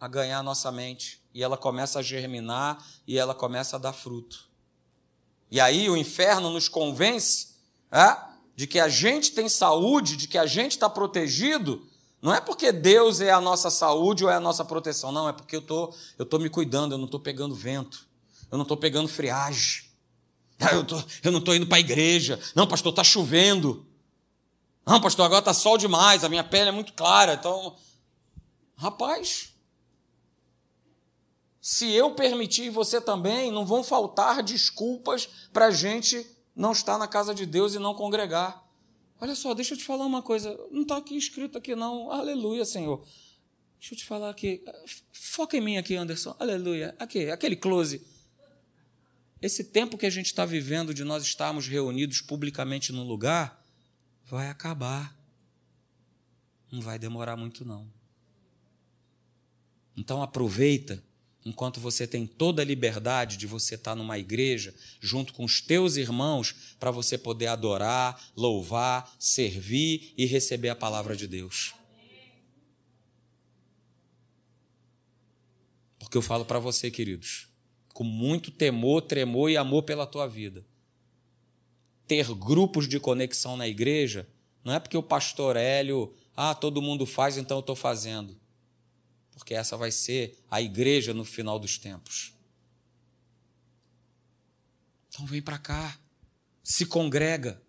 a 0.00 0.08
ganhar 0.08 0.38
a 0.38 0.42
nossa 0.42 0.72
mente. 0.72 1.22
E 1.34 1.42
ela 1.42 1.56
começa 1.56 1.98
a 1.98 2.02
germinar 2.02 2.84
e 3.06 3.18
ela 3.18 3.34
começa 3.34 3.76
a 3.76 3.78
dar 3.78 3.92
fruto. 3.92 4.48
E 5.50 5.60
aí 5.60 5.88
o 5.88 5.96
inferno 5.96 6.50
nos 6.50 6.68
convence 6.68 7.56
é, 7.90 8.16
de 8.56 8.66
que 8.66 8.80
a 8.80 8.88
gente 8.88 9.32
tem 9.32 9.48
saúde, 9.48 10.16
de 10.16 10.26
que 10.26 10.38
a 10.38 10.46
gente 10.46 10.72
está 10.72 10.90
protegido. 10.90 11.86
Não 12.20 12.34
é 12.34 12.40
porque 12.40 12.72
Deus 12.72 13.20
é 13.20 13.30
a 13.30 13.40
nossa 13.40 13.70
saúde 13.70 14.24
ou 14.24 14.30
é 14.30 14.34
a 14.34 14.40
nossa 14.40 14.64
proteção, 14.64 15.12
não, 15.12 15.28
é 15.28 15.32
porque 15.32 15.56
eu 15.56 15.62
tô, 15.62 15.94
estou 16.10 16.26
tô 16.26 16.38
me 16.38 16.50
cuidando, 16.50 16.92
eu 16.92 16.98
não 16.98 17.04
estou 17.04 17.20
pegando 17.20 17.54
vento, 17.54 18.06
eu 18.50 18.58
não 18.58 18.62
estou 18.62 18.76
pegando 18.76 19.08
friagem, 19.08 19.84
ah, 20.58 20.74
eu, 20.74 20.84
tô, 20.84 21.00
eu 21.22 21.30
não 21.30 21.38
estou 21.38 21.54
indo 21.54 21.66
para 21.66 21.76
a 21.76 21.80
igreja, 21.80 22.40
não, 22.56 22.66
pastor, 22.66 22.90
está 22.90 23.04
chovendo, 23.04 23.86
não, 24.88 25.02
pastor, 25.02 25.26
agora 25.26 25.40
está 25.40 25.52
sol 25.52 25.76
demais, 25.76 26.24
a 26.24 26.30
minha 26.30 26.42
pele 26.42 26.70
é 26.70 26.72
muito 26.72 26.94
clara. 26.94 27.34
Então, 27.34 27.76
rapaz, 28.74 29.52
se 31.60 31.92
eu 31.92 32.14
permitir 32.14 32.70
você 32.70 32.98
também, 32.98 33.52
não 33.52 33.66
vão 33.66 33.84
faltar 33.84 34.42
desculpas 34.42 35.28
para 35.52 35.66
a 35.66 35.70
gente 35.70 36.26
não 36.56 36.72
estar 36.72 36.96
na 36.96 37.06
casa 37.06 37.34
de 37.34 37.44
Deus 37.44 37.74
e 37.74 37.78
não 37.78 37.92
congregar. 37.92 38.64
Olha 39.20 39.34
só, 39.34 39.52
deixa 39.52 39.74
eu 39.74 39.78
te 39.78 39.84
falar 39.84 40.06
uma 40.06 40.22
coisa. 40.22 40.56
Não 40.70 40.82
está 40.82 40.96
aqui 40.96 41.16
escrito 41.16 41.58
aqui, 41.58 41.74
não. 41.74 42.10
Aleluia, 42.10 42.64
Senhor. 42.64 43.04
Deixa 43.78 43.94
eu 43.94 43.98
te 43.98 44.04
falar 44.04 44.30
aqui. 44.30 44.62
Foca 45.12 45.56
em 45.56 45.60
mim 45.60 45.76
aqui, 45.76 45.96
Anderson. 45.96 46.34
Aleluia. 46.38 46.94
Aqui, 46.98 47.30
aquele 47.30 47.56
close. 47.56 48.04
Esse 49.40 49.64
tempo 49.64 49.96
que 49.96 50.06
a 50.06 50.10
gente 50.10 50.26
está 50.26 50.44
vivendo 50.44 50.92
de 50.92 51.04
nós 51.04 51.22
estarmos 51.22 51.66
reunidos 51.66 52.20
publicamente 52.20 52.92
num 52.92 53.04
lugar, 53.04 53.64
vai 54.24 54.48
acabar. 54.48 55.16
Não 56.70 56.80
vai 56.80 56.98
demorar 56.98 57.36
muito, 57.36 57.64
não. 57.64 57.90
Então 59.96 60.22
aproveita 60.22 61.02
enquanto 61.48 61.80
você 61.80 62.06
tem 62.06 62.26
toda 62.26 62.62
a 62.62 62.64
liberdade 62.64 63.36
de 63.36 63.46
você 63.46 63.74
estar 63.74 63.94
numa 63.94 64.18
igreja 64.18 64.74
junto 65.00 65.32
com 65.32 65.44
os 65.44 65.60
teus 65.60 65.96
irmãos 65.96 66.54
para 66.78 66.90
você 66.90 67.16
poder 67.18 67.46
adorar, 67.46 68.22
louvar, 68.36 69.12
servir 69.18 70.14
e 70.16 70.26
receber 70.26 70.68
a 70.68 70.76
palavra 70.76 71.16
de 71.16 71.26
Deus. 71.26 71.74
Porque 75.98 76.16
eu 76.16 76.22
falo 76.22 76.44
para 76.44 76.58
você, 76.58 76.90
queridos, 76.90 77.48
com 77.92 78.04
muito 78.04 78.50
temor, 78.50 79.02
tremor 79.02 79.50
e 79.50 79.56
amor 79.56 79.82
pela 79.82 80.06
tua 80.06 80.26
vida 80.26 80.64
ter 82.08 82.34
grupos 82.34 82.88
de 82.88 82.98
conexão 82.98 83.56
na 83.56 83.68
igreja, 83.68 84.26
não 84.64 84.72
é 84.72 84.80
porque 84.80 84.96
o 84.96 85.02
pastor 85.02 85.56
Hélio, 85.56 86.12
ah, 86.34 86.54
todo 86.54 86.82
mundo 86.82 87.04
faz, 87.04 87.36
então 87.36 87.58
eu 87.58 87.60
estou 87.60 87.76
fazendo. 87.76 88.34
Porque 89.38 89.54
essa 89.54 89.76
vai 89.76 89.92
ser 89.92 90.36
a 90.50 90.60
igreja 90.60 91.14
no 91.14 91.24
final 91.24 91.58
dos 91.58 91.78
tempos. 91.78 92.34
Então 95.08 95.24
vem 95.24 95.40
para 95.40 95.58
cá, 95.58 95.98
se 96.62 96.84
congrega, 96.84 97.62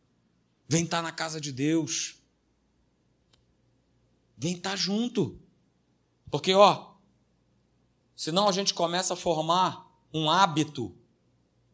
vem 0.68 0.84
estar 0.84 0.98
tá 0.98 1.04
na 1.04 1.12
casa 1.12 1.40
de 1.40 1.52
Deus, 1.52 2.18
vem 4.36 4.56
estar 4.56 4.72
tá 4.72 4.76
junto. 4.76 5.40
Porque, 6.30 6.54
ó, 6.54 6.96
senão 8.16 8.50
a 8.50 8.52
gente 8.52 8.74
começa 8.74 9.14
a 9.14 9.18
formar 9.18 9.88
um 10.14 10.30
hábito 10.30 10.96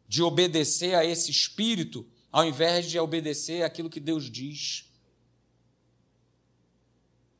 de 0.06 0.22
obedecer 0.22 0.94
a 0.94 1.04
esse 1.04 1.30
espírito 1.30 2.06
ao 2.30 2.44
invés 2.44 2.88
de 2.88 2.98
obedecer 2.98 3.62
aquilo 3.62 3.88
que 3.88 3.98
Deus 3.98 4.30
diz. 4.30 4.92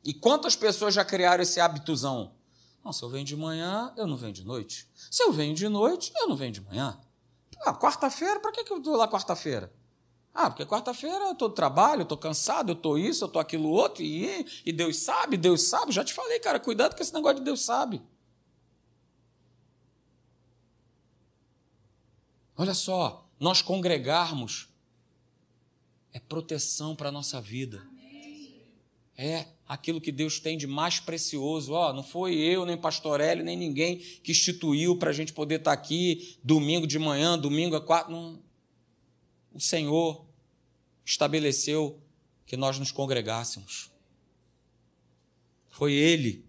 E 0.03 0.15
quantas 0.15 0.57
pessoas 0.57 0.95
já 0.95 1.05
criaram 1.05 1.43
esse 1.43 1.61
hábitozão? 1.61 2.35
Não, 2.87 2.93
se 2.93 3.03
eu 3.03 3.09
venho 3.09 3.25
de 3.25 3.35
manhã, 3.35 3.93
eu 3.97 4.07
não 4.07 4.17
venho 4.17 4.33
de 4.33 4.45
noite. 4.45 4.89
Se 4.95 5.21
eu 5.21 5.33
venho 5.33 5.53
de 5.57 5.69
noite, 5.69 6.13
eu 6.15 6.29
não 6.29 6.37
venho 6.37 6.53
de 6.53 6.61
manhã. 6.61 6.97
Ah, 7.63 7.75
quarta-feira, 7.75 8.39
para 8.39 8.53
que, 8.53 8.63
que 8.63 8.73
eu 8.73 8.79
estou 8.79 8.95
lá 8.95 9.09
quarta-feira? 9.09 9.75
Ah, 10.33 10.49
porque 10.49 10.65
quarta-feira 10.65 11.25
eu 11.25 11.33
estou 11.33 11.51
trabalho, 11.51 12.03
eu 12.03 12.05
estou 12.05 12.17
cansado, 12.17 12.71
eu 12.71 12.75
estou 12.77 12.97
isso, 12.97 13.25
eu 13.25 13.27
estou 13.27 13.43
aquilo 13.43 13.69
outro, 13.71 14.05
e, 14.05 14.47
e 14.65 14.73
Deus 14.73 14.99
sabe, 14.99 15.37
Deus 15.37 15.63
sabe. 15.63 15.91
Já 15.91 16.05
te 16.05 16.15
falei, 16.15 16.39
cara, 16.39 16.61
cuidado 16.61 16.95
com 16.95 17.03
esse 17.03 17.13
negócio 17.13 17.39
de 17.39 17.45
Deus 17.45 17.65
sabe. 17.65 18.01
Olha 22.57 22.73
só, 22.73 23.29
nós 23.41 23.63
congregarmos 23.63 24.69
é 26.13 26.21
proteção 26.21 26.95
para 26.95 27.09
a 27.09 27.13
nossa 27.13 27.41
vida. 27.41 27.85
É 29.17 29.56
aquilo 29.69 30.01
que 30.01 30.13
Deus 30.13 30.39
tem 30.39 30.57
de 30.57 30.67
mais 30.67 31.01
precioso. 31.01 31.73
Ó, 31.73 31.93
não 31.93 32.03
foi 32.03 32.35
eu, 32.35 32.65
nem 32.65 32.77
Pastor 32.77 33.21
Hélio, 33.21 33.45
nem 33.45 33.57
ninguém 33.57 33.99
que 33.99 34.33
instituiu 34.33 34.97
para 34.97 35.11
a 35.11 35.13
gente 35.13 35.33
poder 35.33 35.57
estar 35.57 35.75
tá 35.75 35.81
aqui 35.81 36.39
domingo 36.43 36.87
de 36.87 36.99
manhã, 36.99 37.39
domingo 37.39 37.77
a 37.77 37.81
quatro. 37.81 38.13
Não. 38.13 38.41
O 39.53 39.61
Senhor 39.61 40.25
estabeleceu 41.05 42.01
que 42.45 42.57
nós 42.57 42.79
nos 42.79 42.93
congregássemos. 42.93 43.91
Foi 45.71 45.93
Ele. 45.93 46.45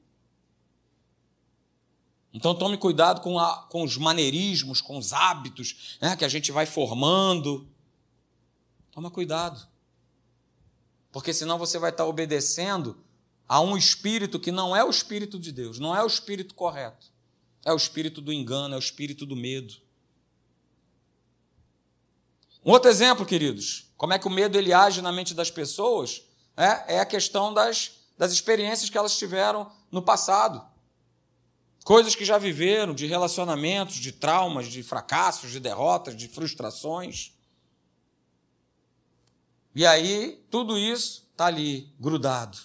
Então 2.34 2.53
tome 2.53 2.77
cuidado 2.77 3.21
com, 3.21 3.39
a, 3.39 3.63
com 3.63 3.84
os 3.84 3.97
maneirismos, 3.97 4.80
com 4.80 4.97
os 4.97 5.12
hábitos 5.12 5.97
né, 5.99 6.15
que 6.15 6.23
a 6.23 6.30
gente 6.30 6.51
vai 6.51 6.65
formando. 6.65 7.67
Toma 8.91 9.10
cuidado. 9.10 9.67
Porque 11.12 11.34
senão 11.34 11.58
você 11.58 11.80
vai 11.80 11.89
estar 11.89 12.06
obedecendo 12.06 12.97
a 13.47 13.62
um 13.62 13.77
espírito 13.77 14.39
que 14.39 14.51
não 14.51 14.75
é 14.75 14.83
o 14.83 14.89
espírito 14.89 15.39
de 15.39 15.51
Deus, 15.51 15.79
não 15.79 15.95
é 15.95 16.03
o 16.03 16.07
espírito 16.07 16.53
correto. 16.53 17.07
É 17.65 17.71
o 17.71 17.77
espírito 17.77 18.21
do 18.21 18.31
engano, 18.31 18.75
é 18.75 18.77
o 18.77 18.79
espírito 18.79 19.25
do 19.25 19.36
medo. 19.36 19.75
Um 22.65 22.71
outro 22.71 22.89
exemplo, 22.89 23.25
queridos, 23.25 23.91
como 23.95 24.13
é 24.13 24.19
que 24.19 24.27
o 24.27 24.31
medo 24.31 24.57
ele 24.57 24.73
age 24.73 25.01
na 25.01 25.12
mente 25.12 25.33
das 25.33 25.49
pessoas, 25.49 26.23
é, 26.55 26.95
é 26.95 26.99
a 26.99 27.05
questão 27.05 27.53
das, 27.53 27.91
das 28.17 28.31
experiências 28.31 28.89
que 28.89 28.97
elas 28.97 29.17
tiveram 29.17 29.71
no 29.91 30.01
passado. 30.01 30.65
Coisas 31.83 32.15
que 32.15 32.25
já 32.25 32.38
viveram, 32.38 32.93
de 32.93 33.05
relacionamentos, 33.05 33.95
de 33.95 34.12
traumas, 34.12 34.67
de 34.67 34.83
fracassos, 34.83 35.51
de 35.51 35.60
derrotas, 35.60 36.17
de 36.17 36.27
frustrações. 36.27 37.33
E 39.73 39.86
aí, 39.86 40.43
tudo 40.49 40.77
isso 40.77 41.29
está 41.31 41.45
ali, 41.45 41.93
grudado. 41.97 42.57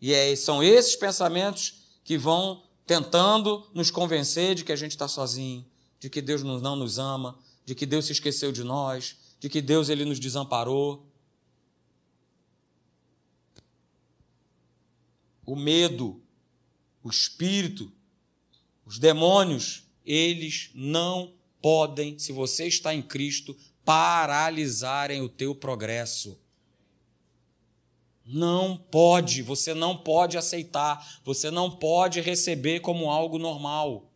E 0.00 0.14
é, 0.14 0.34
são 0.34 0.62
esses 0.62 0.96
pensamentos 0.96 1.82
que 2.02 2.16
vão 2.16 2.62
tentando 2.86 3.68
nos 3.74 3.90
convencer 3.90 4.54
de 4.54 4.64
que 4.64 4.72
a 4.72 4.76
gente 4.76 4.92
está 4.92 5.06
sozinho, 5.06 5.64
de 5.98 6.08
que 6.08 6.20
Deus 6.20 6.42
não 6.42 6.74
nos 6.74 6.98
ama, 6.98 7.38
de 7.64 7.74
que 7.74 7.86
Deus 7.86 8.06
se 8.06 8.12
esqueceu 8.12 8.50
de 8.50 8.64
nós, 8.64 9.16
de 9.38 9.48
que 9.48 9.60
Deus 9.60 9.88
ele 9.88 10.04
nos 10.04 10.18
desamparou. 10.18 11.06
O 15.44 15.54
medo, 15.54 16.22
o 17.02 17.10
espírito, 17.10 17.92
os 18.84 18.98
demônios, 18.98 19.84
eles 20.04 20.70
não 20.74 21.32
podem, 21.62 22.18
se 22.18 22.32
você 22.32 22.66
está 22.66 22.94
em 22.94 23.02
Cristo, 23.02 23.56
paralisarem 23.84 25.20
o 25.20 25.28
teu 25.28 25.54
progresso. 25.54 26.38
Não 28.24 28.76
pode, 28.76 29.42
você 29.42 29.74
não 29.74 29.96
pode 29.96 30.38
aceitar, 30.38 31.20
você 31.24 31.50
não 31.50 31.70
pode 31.70 32.20
receber 32.20 32.80
como 32.80 33.10
algo 33.10 33.38
normal. 33.38 34.10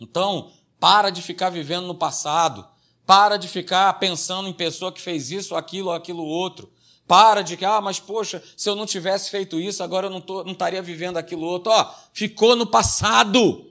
Então, 0.00 0.50
para 0.78 1.10
de 1.10 1.20
ficar 1.20 1.50
vivendo 1.50 1.86
no 1.86 1.94
passado, 1.94 2.66
para 3.04 3.36
de 3.36 3.48
ficar 3.48 3.92
pensando 3.94 4.48
em 4.48 4.52
pessoa 4.52 4.92
que 4.92 5.00
fez 5.00 5.30
isso, 5.30 5.54
aquilo, 5.54 5.90
aquilo 5.90 6.24
outro. 6.24 6.72
Para 7.06 7.42
de 7.42 7.56
que, 7.56 7.64
ah, 7.64 7.80
mas 7.80 7.98
poxa, 7.98 8.42
se 8.56 8.68
eu 8.70 8.76
não 8.76 8.86
tivesse 8.86 9.30
feito 9.30 9.58
isso, 9.58 9.82
agora 9.82 10.06
eu 10.06 10.10
não, 10.10 10.24
não 10.44 10.52
estaria 10.52 10.80
vivendo 10.80 11.16
aquilo 11.16 11.44
outro. 11.44 11.72
Ó, 11.72 11.94
ficou 12.12 12.54
no 12.54 12.66
passado. 12.66 13.68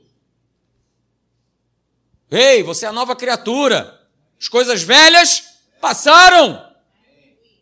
Ei, 2.29 2.61
você 2.61 2.85
é 2.85 2.89
a 2.89 2.93
nova 2.93 3.15
criatura. 3.15 3.97
As 4.37 4.49
coisas 4.49 4.83
velhas 4.83 5.57
passaram. 5.79 6.69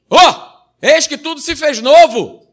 Oh, 0.10 0.47
eis 0.82 1.08
que 1.08 1.18
tudo 1.18 1.42
se 1.42 1.56
fez 1.56 1.82
novo. 1.82 2.46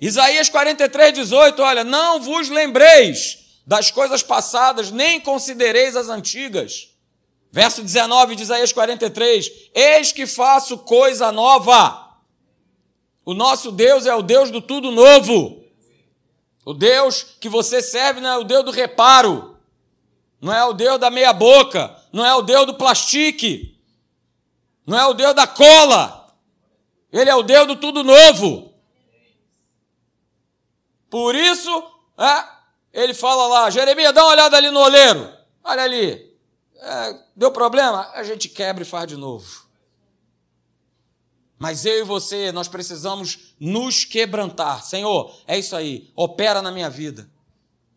Isaías 0.00 0.48
43, 0.48 1.14
18, 1.14 1.62
olha, 1.62 1.84
não 1.84 2.20
vos 2.20 2.48
lembreis 2.48 3.38
das 3.66 3.90
coisas 3.90 4.22
passadas, 4.22 4.90
nem 4.90 5.20
considereis 5.20 5.94
as 5.94 6.08
antigas. 6.08 6.88
Verso 7.52 7.82
19 7.82 8.34
de 8.34 8.42
Isaías 8.42 8.72
43: 8.72 9.50
Eis 9.74 10.10
que 10.10 10.26
faço 10.26 10.78
coisa 10.78 11.30
nova. 11.30 12.16
O 13.24 13.34
nosso 13.34 13.70
Deus 13.70 14.06
é 14.06 14.14
o 14.14 14.22
Deus 14.22 14.50
do 14.50 14.60
tudo 14.60 14.90
novo. 14.90 15.62
O 16.64 16.72
Deus 16.72 17.22
que 17.40 17.48
você 17.48 17.82
serve 17.82 18.20
não 18.20 18.30
é 18.30 18.38
o 18.38 18.44
Deus 18.44 18.64
do 18.64 18.70
reparo, 18.70 19.56
não 20.40 20.52
é 20.52 20.64
o 20.64 20.72
Deus 20.72 20.98
da 20.98 21.10
meia-boca, 21.10 21.94
não 22.12 22.24
é 22.24 22.34
o 22.34 22.42
Deus 22.42 22.66
do 22.66 22.74
plastique, 22.74 23.78
não 24.86 24.98
é 24.98 25.06
o 25.06 25.14
Deus 25.14 25.34
da 25.34 25.46
cola. 25.46 26.21
Ele 27.12 27.28
é 27.28 27.34
o 27.34 27.42
Deus 27.42 27.66
do 27.66 27.76
tudo 27.76 28.02
novo. 28.02 28.72
Por 31.10 31.34
isso, 31.34 31.70
é, 32.16 32.44
ele 32.92 33.12
fala 33.12 33.46
lá, 33.46 33.70
Jeremias, 33.70 34.14
dá 34.14 34.24
uma 34.24 34.32
olhada 34.32 34.56
ali 34.56 34.70
no 34.70 34.80
oleiro. 34.80 35.30
Olha 35.62 35.82
ali. 35.82 36.32
É, 36.76 37.20
deu 37.36 37.52
problema? 37.52 38.10
A 38.14 38.22
gente 38.22 38.48
quebra 38.48 38.82
e 38.82 38.86
faz 38.86 39.06
de 39.06 39.16
novo. 39.16 39.66
Mas 41.58 41.84
eu 41.84 42.00
e 42.00 42.02
você, 42.02 42.50
nós 42.50 42.66
precisamos 42.66 43.54
nos 43.60 44.04
quebrantar. 44.04 44.82
Senhor, 44.82 45.32
é 45.46 45.56
isso 45.56 45.76
aí, 45.76 46.10
opera 46.16 46.60
na 46.60 46.72
minha 46.72 46.90
vida. 46.90 47.30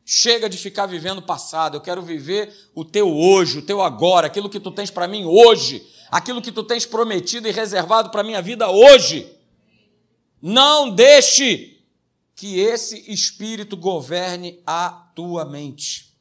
Chega 0.05 0.47
de 0.47 0.55
ficar 0.55 0.85
vivendo 0.85 1.17
o 1.17 1.25
passado, 1.25 1.75
eu 1.75 1.81
quero 1.81 2.03
viver 2.03 2.53
o 2.75 2.85
teu 2.85 3.11
hoje, 3.11 3.57
o 3.57 3.61
teu 3.63 3.81
agora, 3.81 4.27
aquilo 4.27 4.51
que 4.51 4.59
tu 4.59 4.69
tens 4.69 4.91
para 4.91 5.07
mim 5.07 5.25
hoje, 5.25 5.83
aquilo 6.09 6.41
que 6.41 6.51
tu 6.51 6.63
tens 6.63 6.85
prometido 6.85 7.47
e 7.47 7.51
reservado 7.51 8.09
para 8.09 8.21
a 8.21 8.23
minha 8.23 8.41
vida 8.41 8.69
hoje. 8.69 9.31
Não 10.41 10.89
deixe 10.89 11.81
que 12.35 12.59
esse 12.59 13.11
espírito 13.11 13.77
governe 13.77 14.61
a 14.65 14.89
tua 15.15 15.45
mente. 15.45 16.13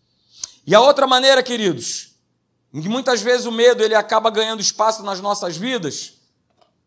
E 0.67 0.75
a 0.75 0.81
outra 0.81 1.07
maneira, 1.07 1.43
queridos, 1.43 2.15
em 2.73 2.81
que 2.81 2.89
muitas 2.89 3.21
vezes 3.21 3.47
o 3.47 3.53
medo 3.53 3.83
ele 3.83 3.95
acaba 3.95 4.31
ganhando 4.31 4.61
espaço 4.61 5.03
nas 5.03 5.21
nossas 5.21 5.57
vidas, 5.57 6.15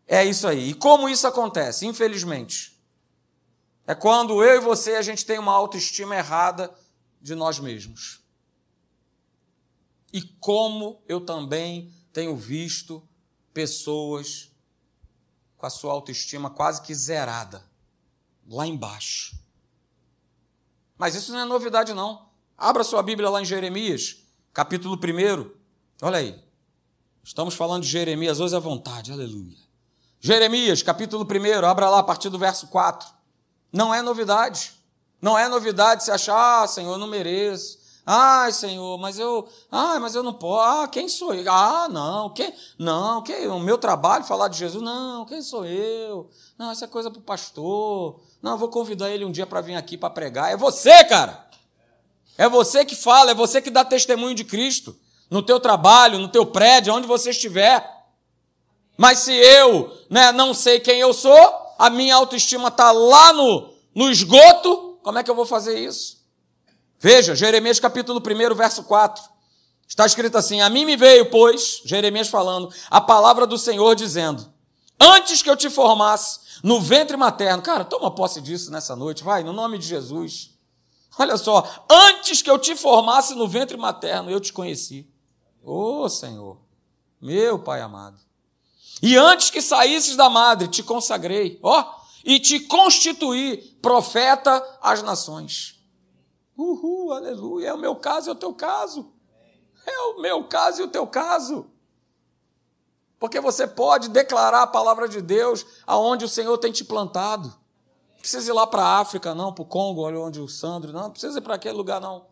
é 0.06 0.24
isso 0.24 0.48
aí. 0.48 0.70
E 0.70 0.74
como 0.74 1.08
isso 1.08 1.26
acontece? 1.26 1.86
Infelizmente, 1.86 2.76
é 3.86 3.94
quando 3.94 4.42
eu 4.42 4.56
e 4.56 4.60
você 4.60 4.96
a 4.96 5.02
gente 5.02 5.24
tem 5.24 5.38
uma 5.38 5.52
autoestima 5.52 6.16
errada 6.16 6.74
de 7.20 7.34
nós 7.34 7.58
mesmos. 7.58 8.20
E 10.12 10.22
como 10.22 11.02
eu 11.06 11.20
também 11.20 11.92
tenho 12.18 12.34
visto 12.34 13.00
pessoas 13.54 14.50
com 15.56 15.64
a 15.64 15.70
sua 15.70 15.92
autoestima 15.92 16.50
quase 16.50 16.82
que 16.82 16.92
zerada 16.92 17.64
lá 18.50 18.66
embaixo. 18.66 19.38
Mas 20.96 21.14
isso 21.14 21.30
não 21.30 21.38
é 21.38 21.44
novidade, 21.44 21.94
não. 21.94 22.28
Abra 22.56 22.82
sua 22.82 23.04
Bíblia 23.04 23.30
lá 23.30 23.40
em 23.40 23.44
Jeremias, 23.44 24.16
capítulo 24.52 24.96
1. 24.96 25.48
Olha 26.02 26.18
aí. 26.18 26.42
Estamos 27.22 27.54
falando 27.54 27.84
de 27.84 27.88
Jeremias, 27.88 28.40
hoje 28.40 28.56
à 28.56 28.58
vontade, 28.58 29.12
aleluia. 29.12 29.56
Jeremias, 30.18 30.82
capítulo 30.82 31.24
1, 31.24 31.64
abra 31.64 31.88
lá 31.88 32.00
a 32.00 32.02
partir 32.02 32.30
do 32.30 32.38
verso 32.38 32.66
4. 32.66 33.08
Não 33.72 33.94
é 33.94 34.02
novidade. 34.02 34.72
Não 35.22 35.38
é 35.38 35.46
novidade 35.46 36.02
se 36.02 36.10
achar, 36.10 36.64
ah, 36.64 36.66
Senhor, 36.66 36.94
eu 36.94 36.98
não 36.98 37.06
mereço. 37.06 37.77
Ai, 38.10 38.52
Senhor, 38.52 38.96
mas 38.96 39.18
eu, 39.18 39.46
ai, 39.70 39.98
mas 39.98 40.14
eu 40.14 40.22
não 40.22 40.32
posso. 40.32 40.62
Ah, 40.62 40.88
quem 40.88 41.06
sou 41.10 41.34
eu? 41.34 41.52
Ah, 41.52 41.88
não, 41.90 42.30
quem? 42.30 42.54
Não, 42.78 43.20
quem? 43.20 43.46
O 43.48 43.58
meu 43.58 43.76
trabalho 43.76 44.24
falar 44.24 44.48
de 44.48 44.56
Jesus? 44.56 44.82
Não, 44.82 45.26
quem 45.26 45.42
sou 45.42 45.66
eu? 45.66 46.30
Não, 46.56 46.70
essa 46.70 46.86
é 46.86 46.88
coisa 46.88 47.10
para 47.10 47.18
o 47.18 47.22
pastor. 47.22 48.18
Não, 48.40 48.52
eu 48.52 48.56
vou 48.56 48.70
convidar 48.70 49.10
ele 49.10 49.26
um 49.26 49.30
dia 49.30 49.46
para 49.46 49.60
vir 49.60 49.74
aqui 49.74 49.98
para 49.98 50.08
pregar. 50.08 50.50
É 50.50 50.56
você, 50.56 51.04
cara. 51.04 51.50
É 52.38 52.48
você 52.48 52.82
que 52.82 52.96
fala, 52.96 53.32
é 53.32 53.34
você 53.34 53.60
que 53.60 53.68
dá 53.68 53.84
testemunho 53.84 54.34
de 54.34 54.44
Cristo 54.44 54.96
no 55.28 55.42
teu 55.42 55.60
trabalho, 55.60 56.18
no 56.18 56.28
teu 56.28 56.46
prédio, 56.46 56.94
onde 56.94 57.06
você 57.06 57.28
estiver. 57.28 57.86
Mas 58.96 59.18
se 59.18 59.34
eu, 59.34 59.94
né, 60.08 60.32
não 60.32 60.54
sei 60.54 60.80
quem 60.80 60.98
eu 60.98 61.12
sou, 61.12 61.36
a 61.78 61.90
minha 61.90 62.14
autoestima 62.14 62.68
está 62.68 62.90
lá 62.90 63.34
no, 63.34 63.74
no 63.94 64.10
esgoto, 64.10 64.98
como 65.02 65.18
é 65.18 65.22
que 65.22 65.30
eu 65.30 65.34
vou 65.34 65.44
fazer 65.44 65.78
isso? 65.78 66.17
Veja, 66.98 67.34
Jeremias 67.34 67.78
capítulo 67.78 68.20
1, 68.20 68.54
verso 68.54 68.82
4. 68.82 69.22
Está 69.86 70.04
escrito 70.04 70.36
assim: 70.36 70.60
A 70.60 70.68
mim 70.68 70.84
me 70.84 70.96
veio, 70.96 71.30
pois, 71.30 71.80
Jeremias 71.84 72.28
falando, 72.28 72.72
a 72.90 73.00
palavra 73.00 73.46
do 73.46 73.56
Senhor 73.56 73.94
dizendo: 73.94 74.52
Antes 74.98 75.40
que 75.40 75.48
eu 75.48 75.56
te 75.56 75.70
formasse 75.70 76.40
no 76.62 76.80
ventre 76.80 77.16
materno, 77.16 77.62
cara, 77.62 77.84
toma 77.84 78.10
posse 78.10 78.40
disso 78.40 78.70
nessa 78.70 78.96
noite, 78.96 79.22
vai, 79.22 79.44
no 79.44 79.52
nome 79.52 79.78
de 79.78 79.86
Jesus. 79.86 80.50
Olha 81.16 81.36
só, 81.36 81.66
antes 81.90 82.42
que 82.42 82.50
eu 82.50 82.58
te 82.58 82.76
formasse 82.76 83.34
no 83.34 83.48
ventre 83.48 83.76
materno, 83.76 84.30
eu 84.30 84.40
te 84.40 84.52
conheci. 84.52 85.08
Ô 85.62 86.02
oh, 86.02 86.08
Senhor, 86.08 86.58
meu 87.20 87.58
Pai 87.58 87.80
amado. 87.80 88.18
E 89.00 89.16
antes 89.16 89.50
que 89.50 89.62
saísses 89.62 90.16
da 90.16 90.28
madre, 90.28 90.66
te 90.68 90.82
consagrei, 90.82 91.58
ó, 91.62 91.84
e 92.24 92.40
te 92.40 92.60
constituí 92.60 93.58
profeta 93.80 94.62
às 94.82 95.02
nações. 95.02 95.77
Uhul, 96.58 97.12
aleluia. 97.12 97.68
É 97.68 97.72
o 97.72 97.78
meu 97.78 97.94
caso 97.94 98.28
e 98.28 98.30
é 98.30 98.32
o 98.32 98.36
teu 98.36 98.52
caso. 98.52 99.12
É 99.86 99.98
o 100.08 100.20
meu 100.20 100.42
caso 100.48 100.82
e 100.82 100.84
o 100.84 100.88
teu 100.88 101.06
caso. 101.06 101.70
Porque 103.18 103.40
você 103.40 103.66
pode 103.66 104.08
declarar 104.08 104.62
a 104.62 104.66
palavra 104.66 105.08
de 105.08 105.22
Deus 105.22 105.64
aonde 105.86 106.24
o 106.24 106.28
Senhor 106.28 106.58
tem 106.58 106.72
te 106.72 106.84
plantado. 106.84 107.48
Não 107.48 108.20
precisa 108.20 108.50
ir 108.50 108.52
lá 108.52 108.66
para 108.66 108.82
a 108.82 108.98
África, 108.98 109.34
não, 109.34 109.52
para 109.52 109.62
o 109.62 109.66
Congo, 109.66 110.02
onde 110.08 110.40
o 110.40 110.48
Sandro, 110.48 110.92
não, 110.92 111.04
não 111.04 111.10
precisa 111.12 111.38
ir 111.38 111.42
para 111.42 111.54
aquele 111.54 111.76
lugar, 111.76 112.00
não. 112.00 112.26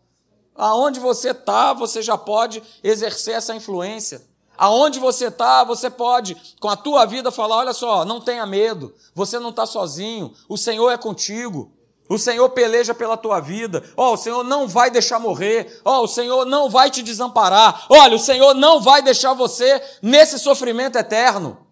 Aonde 0.53 0.99
você 0.99 1.31
está, 1.31 1.71
você 1.71 2.01
já 2.01 2.17
pode 2.17 2.61
exercer 2.83 3.35
essa 3.35 3.55
influência. 3.55 4.27
Aonde 4.57 4.99
você 4.99 5.27
está, 5.27 5.63
você 5.63 5.89
pode, 5.89 6.35
com 6.59 6.67
a 6.67 6.75
tua 6.75 7.05
vida, 7.05 7.31
falar: 7.31 7.57
olha 7.57 7.73
só, 7.73 8.03
não 8.03 8.19
tenha 8.19 8.45
medo, 8.45 8.93
você 9.13 9.39
não 9.39 9.51
está 9.51 9.65
sozinho, 9.65 10.33
o 10.49 10.57
Senhor 10.57 10.89
é 10.89 10.97
contigo. 10.97 11.71
O 12.09 12.17
Senhor 12.17 12.49
peleja 12.49 12.93
pela 12.93 13.17
tua 13.17 13.39
vida. 13.39 13.83
Ó, 13.95 14.09
oh, 14.09 14.13
o 14.13 14.17
Senhor 14.17 14.43
não 14.43 14.67
vai 14.67 14.89
deixar 14.89 15.19
morrer. 15.19 15.81
Ó, 15.83 15.99
oh, 15.99 16.03
o 16.03 16.07
Senhor 16.07 16.45
não 16.45 16.69
vai 16.69 16.89
te 16.89 17.03
desamparar. 17.03 17.85
Olha, 17.89 18.15
o 18.15 18.19
Senhor 18.19 18.53
não 18.53 18.79
vai 18.79 19.01
deixar 19.01 19.33
você 19.33 19.81
nesse 20.01 20.39
sofrimento 20.39 20.97
eterno. 20.97 21.65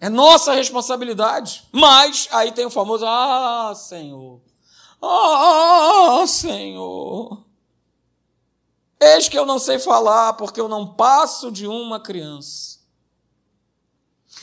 É 0.00 0.08
nossa 0.08 0.52
responsabilidade. 0.52 1.66
Mas 1.72 2.28
aí 2.30 2.52
tem 2.52 2.66
o 2.66 2.70
famoso: 2.70 3.04
Ah, 3.06 3.72
Senhor. 3.74 4.40
Ah, 5.02 6.24
Senhor. 6.26 7.44
Eis 9.00 9.28
que 9.28 9.38
eu 9.38 9.44
não 9.44 9.58
sei 9.58 9.78
falar, 9.78 10.34
porque 10.34 10.60
eu 10.60 10.68
não 10.68 10.94
passo 10.94 11.50
de 11.50 11.66
uma 11.66 12.00
criança. 12.00 12.75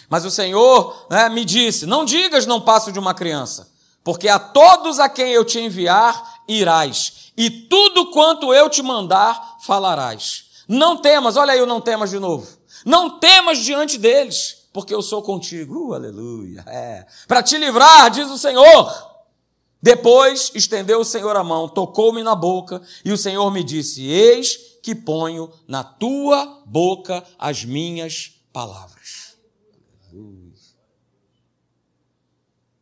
Mas 0.09 0.25
o 0.25 0.31
Senhor 0.31 1.07
né, 1.09 1.29
me 1.29 1.45
disse: 1.45 1.85
Não 1.85 2.05
digas, 2.05 2.45
não 2.45 2.61
passo 2.61 2.91
de 2.91 2.99
uma 2.99 3.13
criança, 3.13 3.71
porque 4.03 4.27
a 4.27 4.39
todos 4.39 4.99
a 4.99 5.09
quem 5.09 5.31
eu 5.31 5.45
te 5.45 5.59
enviar 5.59 6.41
irás, 6.47 7.31
e 7.37 7.49
tudo 7.49 8.11
quanto 8.11 8.53
eu 8.53 8.69
te 8.69 8.81
mandar 8.81 9.57
falarás. 9.61 10.45
Não 10.67 10.97
temas, 10.97 11.35
olha 11.35 11.53
aí 11.53 11.61
o 11.61 11.65
não 11.65 11.81
temas 11.81 12.09
de 12.09 12.19
novo. 12.19 12.47
Não 12.85 13.19
temas 13.19 13.59
diante 13.59 13.97
deles, 13.97 14.67
porque 14.73 14.93
eu 14.93 15.01
sou 15.01 15.21
contigo. 15.21 15.89
Uh, 15.89 15.93
aleluia. 15.93 16.63
É. 16.67 17.05
Para 17.27 17.43
te 17.43 17.57
livrar, 17.57 18.09
diz 18.09 18.29
o 18.29 18.37
Senhor. 18.37 19.13
Depois 19.81 20.51
estendeu 20.55 21.01
o 21.01 21.05
Senhor 21.05 21.35
a 21.35 21.43
mão, 21.43 21.67
tocou-me 21.67 22.23
na 22.23 22.35
boca, 22.35 22.81
e 23.03 23.11
o 23.11 23.17
Senhor 23.17 23.51
me 23.51 23.63
disse: 23.63 24.05
Eis 24.05 24.57
que 24.81 24.95
ponho 24.95 25.51
na 25.67 25.83
tua 25.83 26.61
boca 26.65 27.23
as 27.37 27.65
minhas 27.65 28.31
palavras. 28.51 28.92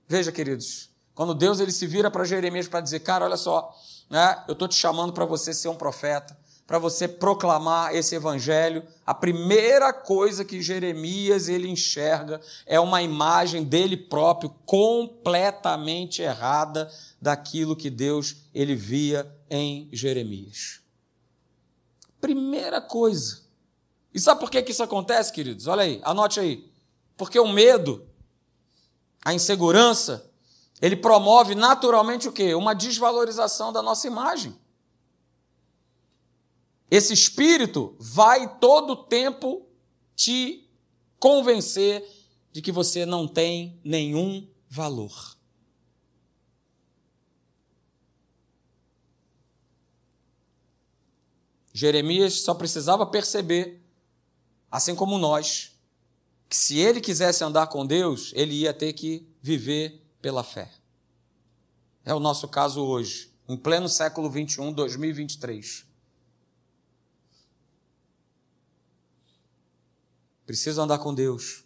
Veja, 0.08 0.32
queridos, 0.32 0.90
quando 1.14 1.34
Deus 1.34 1.60
ele 1.60 1.72
se 1.72 1.88
vira 1.88 2.12
para 2.12 2.26
Jeremias 2.26 2.68
para 2.68 2.82
dizer, 2.82 3.00
cara, 3.02 3.26
olha 3.26 3.38
só, 3.38 3.74
né, 4.10 4.44
eu 4.48 4.54
estou 4.54 4.68
te 4.68 4.76
chamando 4.76 5.14
para 5.14 5.26
você 5.26 5.54
ser 5.54 5.70
um 5.70 5.76
profeta, 5.76 6.38
para 6.68 6.80
você 6.80 7.08
proclamar 7.08 7.94
esse 7.94 8.16
evangelho, 8.16 8.82
a 9.06 9.14
primeira 9.14 9.92
coisa 9.92 10.46
que 10.46 10.62
Jeremias 10.62 11.50
ele 11.50 11.68
enxerga 11.68 12.40
é 12.66 12.80
uma 12.80 13.02
imagem 13.02 13.64
dele 13.64 13.98
próprio 13.98 14.50
completamente 14.66 16.22
errada 16.22 16.90
daquilo 17.22 17.76
que 17.76 17.90
Deus 17.90 18.38
ele 18.54 18.74
via 18.74 19.30
em 19.50 19.90
Jeremias. 19.92 20.80
Primeira 22.22 22.80
coisa. 22.80 23.42
E 24.14 24.20
sabe 24.20 24.40
por 24.40 24.50
que, 24.50 24.62
que 24.62 24.72
isso 24.72 24.84
acontece, 24.84 25.34
queridos? 25.34 25.68
Olha 25.68 25.84
aí, 25.84 26.00
anote 26.04 26.40
aí. 26.40 26.71
Porque 27.16 27.40
o 27.40 27.48
medo, 27.48 28.08
a 29.24 29.34
insegurança, 29.34 30.30
ele 30.82 30.96
promove 30.96 31.54
naturalmente 31.54 32.28
o 32.28 32.32
quê? 32.32 32.56
Uma 32.56 32.74
desvalorização 32.74 33.72
da 33.72 33.82
nossa 33.82 34.08
imagem. 34.08 34.56
Esse 36.90 37.14
espírito 37.14 37.96
vai 38.00 38.58
todo 38.60 38.94
o 38.94 39.04
tempo 39.04 39.66
te 40.16 40.70
convencer 41.20 42.06
de 42.52 42.62
que 42.62 42.72
você 42.72 43.06
não 43.06 43.28
tem 43.28 43.80
nenhum 43.84 44.50
valor. 44.68 45.38
Jeremias 51.74 52.42
só 52.42 52.54
precisava 52.54 53.06
perceber, 53.06 53.82
assim 54.70 54.94
como 54.94 55.18
nós, 55.18 55.71
que 56.52 56.58
se 56.58 56.78
ele 56.78 57.00
quisesse 57.00 57.46
andar 57.46 57.68
com 57.68 57.86
Deus, 57.86 58.34
ele 58.36 58.54
ia 58.54 58.74
ter 58.74 58.92
que 58.92 59.26
viver 59.42 60.06
pela 60.22 60.44
fé. 60.44 60.70
É 62.04 62.14
o 62.14 62.20
nosso 62.20 62.46
caso 62.46 62.84
hoje, 62.84 63.32
em 63.48 63.56
pleno 63.56 63.88
século 63.88 64.30
21, 64.30 64.74
2023. 64.74 65.86
Preciso 70.46 70.82
andar 70.82 70.98
com 70.98 71.14
Deus. 71.14 71.64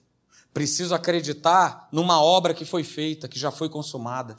Preciso 0.54 0.94
acreditar 0.94 1.90
numa 1.92 2.22
obra 2.22 2.54
que 2.54 2.64
foi 2.64 2.84
feita, 2.84 3.28
que 3.28 3.40
já 3.40 3.50
foi 3.50 3.68
consumada. 3.68 4.36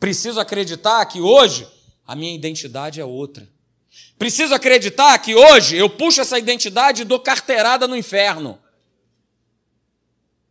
Preciso 0.00 0.40
acreditar 0.40 1.06
que 1.06 1.20
hoje 1.20 1.64
a 2.04 2.16
minha 2.16 2.34
identidade 2.34 3.00
é 3.00 3.04
outra. 3.04 3.48
Preciso 4.18 4.52
acreditar 4.52 5.16
que 5.20 5.36
hoje 5.36 5.76
eu 5.76 5.88
puxo 5.88 6.20
essa 6.20 6.40
identidade 6.40 7.02
e 7.02 7.04
dou 7.04 7.20
carteirada 7.20 7.86
no 7.86 7.96
inferno. 7.96 8.58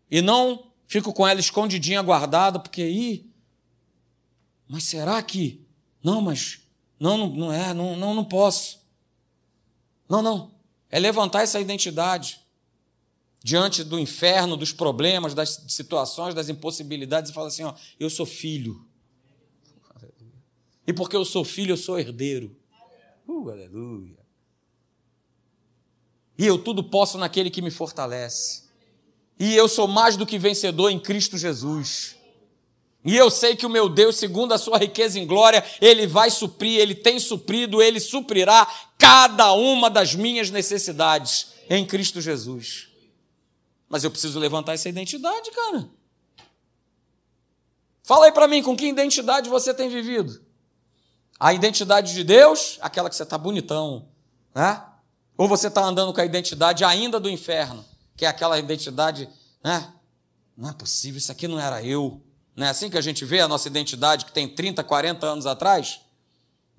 E 0.09 0.21
não 0.21 0.71
fico 0.87 1.13
com 1.13 1.27
ela 1.27 1.39
escondidinha, 1.39 2.01
guardada, 2.01 2.59
porque 2.59 2.81
aí. 2.81 3.29
Mas 4.67 4.83
será 4.83 5.21
que. 5.21 5.65
Não, 6.03 6.21
mas. 6.21 6.59
Não, 6.99 7.17
não, 7.17 7.29
não 7.29 7.53
é, 7.53 7.73
não, 7.73 7.95
não, 7.95 8.13
não 8.13 8.25
posso. 8.25 8.79
Não, 10.07 10.21
não. 10.21 10.55
É 10.89 10.99
levantar 10.99 11.41
essa 11.41 11.59
identidade 11.59 12.39
diante 13.43 13.83
do 13.83 13.99
inferno, 13.99 14.57
dos 14.57 14.71
problemas, 14.71 15.33
das 15.33 15.63
situações, 15.67 16.33
das 16.33 16.49
impossibilidades 16.49 17.31
e 17.31 17.33
falar 17.33 17.47
assim: 17.47 17.63
ó, 17.63 17.73
eu 17.99 18.09
sou 18.09 18.25
filho. 18.25 18.85
E 20.87 20.93
porque 20.93 21.15
eu 21.15 21.25
sou 21.25 21.43
filho, 21.43 21.73
eu 21.73 21.77
sou 21.77 21.99
herdeiro. 21.99 22.55
Uh, 23.27 23.49
aleluia. 23.49 24.17
E 26.37 26.45
eu 26.45 26.57
tudo 26.57 26.83
posso 26.83 27.17
naquele 27.17 27.49
que 27.49 27.61
me 27.61 27.71
fortalece. 27.71 28.64
E 29.39 29.55
eu 29.55 29.67
sou 29.67 29.87
mais 29.87 30.15
do 30.15 30.25
que 30.25 30.37
vencedor 30.37 30.89
em 30.89 30.99
Cristo 30.99 31.37
Jesus. 31.37 32.15
E 33.03 33.15
eu 33.15 33.29
sei 33.29 33.55
que 33.55 33.65
o 33.65 33.69
meu 33.69 33.87
Deus, 33.87 34.15
segundo 34.15 34.53
a 34.53 34.57
sua 34.57 34.79
riqueza 34.79 35.19
em 35.19 35.27
glória, 35.27 35.63
ele 35.79 36.07
vai 36.07 36.31
suprir, 36.31 36.79
ele 36.79 36.95
tem 36.95 37.19
suprido, 37.19 37.81
ele 37.81 37.99
suprirá 37.99 38.67
cada 38.97 39.53
uma 39.53 39.91
das 39.91 40.15
minhas 40.15 40.49
necessidades 40.49 41.49
em 41.69 41.85
Cristo 41.85 42.19
Jesus. 42.19 42.87
Mas 43.87 44.03
eu 44.03 44.09
preciso 44.09 44.39
levantar 44.39 44.73
essa 44.73 44.89
identidade, 44.89 45.51
cara. 45.51 45.87
Fala 48.03 48.25
aí 48.25 48.31
para 48.31 48.47
mim, 48.47 48.63
com 48.63 48.75
que 48.75 48.87
identidade 48.87 49.49
você 49.49 49.73
tem 49.73 49.89
vivido? 49.89 50.43
A 51.39 51.53
identidade 51.53 52.13
de 52.13 52.23
Deus, 52.23 52.77
aquela 52.81 53.09
que 53.09 53.15
você 53.15 53.23
está 53.23 53.37
bonitão, 53.37 54.07
né? 54.53 54.83
Ou 55.37 55.47
você 55.47 55.67
está 55.67 55.83
andando 55.83 56.13
com 56.13 56.21
a 56.21 56.25
identidade 56.25 56.83
ainda 56.83 57.19
do 57.19 57.29
inferno, 57.29 57.85
que 58.15 58.25
é 58.25 58.27
aquela 58.27 58.57
identidade, 58.57 59.29
né? 59.63 59.91
Não 60.55 60.69
é 60.69 60.73
possível, 60.73 61.17
isso 61.17 61.31
aqui 61.31 61.47
não 61.47 61.59
era 61.59 61.83
eu. 61.83 62.21
Não 62.55 62.65
é 62.65 62.69
assim 62.69 62.89
que 62.89 62.97
a 62.97 63.01
gente 63.01 63.25
vê 63.25 63.41
a 63.41 63.47
nossa 63.47 63.67
identidade 63.67 64.25
que 64.25 64.31
tem 64.31 64.47
30, 64.47 64.83
40 64.83 65.25
anos 65.27 65.45
atrás? 65.45 65.99